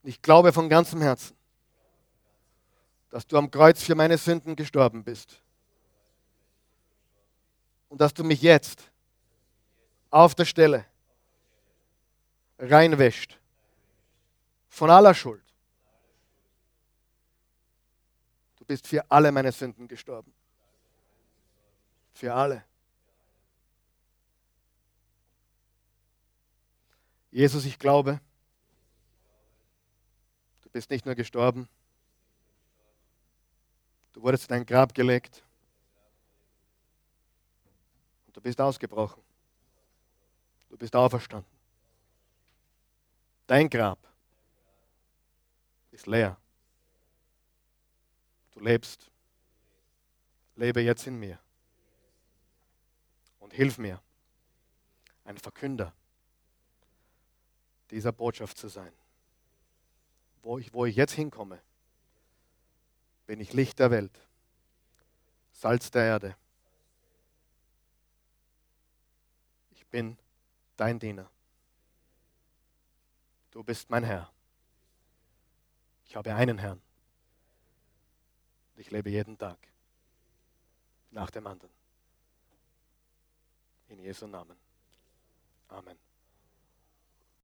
Ich 0.03 0.21
glaube 0.21 0.51
von 0.51 0.67
ganzem 0.67 1.01
Herzen, 1.01 1.33
dass 3.09 3.25
du 3.25 3.37
am 3.37 3.49
Kreuz 3.49 3.81
für 3.81 3.95
meine 3.95 4.17
Sünden 4.17 4.53
gestorben 4.57 5.05
bist. 5.05 5.41
Und 7.87 8.01
dass 8.01 8.13
du 8.13 8.25
mich 8.25 8.41
jetzt 8.41 8.83
auf 10.09 10.35
der 10.35 10.43
Stelle 10.43 10.85
reinwäscht 12.57 13.38
von 14.79 14.89
aller 14.89 15.13
Schuld. 15.13 15.43
Du 18.55 18.63
bist 18.63 18.87
für 18.87 19.03
alle 19.11 19.29
meine 19.29 19.51
Sünden 19.51 19.89
gestorben. 19.89 20.33
Für 22.13 22.33
alle. 22.33 22.63
Jesus, 27.29 27.65
ich 27.65 27.77
glaube, 27.77 28.21
du 30.61 30.69
bist 30.69 30.89
nicht 30.89 31.05
nur 31.05 31.15
gestorben, 31.15 31.67
du 34.13 34.21
wurdest 34.21 34.49
in 34.49 34.55
ein 34.55 34.65
Grab 34.65 34.93
gelegt 34.93 35.43
und 38.27 38.37
du 38.37 38.39
bist 38.39 38.61
ausgebrochen. 38.61 39.21
Du 40.69 40.77
bist 40.77 40.95
auferstanden. 40.95 41.51
Dein 43.45 43.69
Grab 43.69 44.08
ist 45.99 46.07
leer. 46.07 46.37
Du 48.51 48.61
lebst. 48.61 49.11
Lebe 50.55 50.79
jetzt 50.81 51.05
in 51.07 51.19
mir. 51.19 51.37
Und 53.39 53.53
hilf 53.53 53.77
mir, 53.77 54.01
ein 55.25 55.37
Verkünder 55.37 55.93
dieser 57.91 58.13
Botschaft 58.13 58.57
zu 58.57 58.69
sein. 58.69 58.93
Wo 60.41 60.57
ich, 60.57 60.73
wo 60.73 60.85
ich 60.85 60.95
jetzt 60.95 61.13
hinkomme, 61.13 61.61
bin 63.25 63.41
ich 63.41 63.51
Licht 63.51 63.79
der 63.79 63.91
Welt, 63.91 64.17
Salz 65.51 65.91
der 65.91 66.03
Erde. 66.03 66.35
Ich 69.71 69.85
bin 69.87 70.17
dein 70.77 70.97
Diener. 70.97 71.29
Du 73.51 73.63
bist 73.63 73.89
mein 73.89 74.03
Herr. 74.03 74.31
Ich 76.09 76.15
habe 76.15 76.33
einen 76.33 76.57
Herrn. 76.57 76.81
Ich 78.77 78.89
lebe 78.89 79.11
jeden 79.11 79.37
Tag 79.37 79.59
nach 81.11 81.29
dem 81.29 81.45
anderen. 81.45 81.71
In 83.89 83.99
Jesu 83.99 84.25
Namen. 84.25 84.57
Amen. 85.67 86.08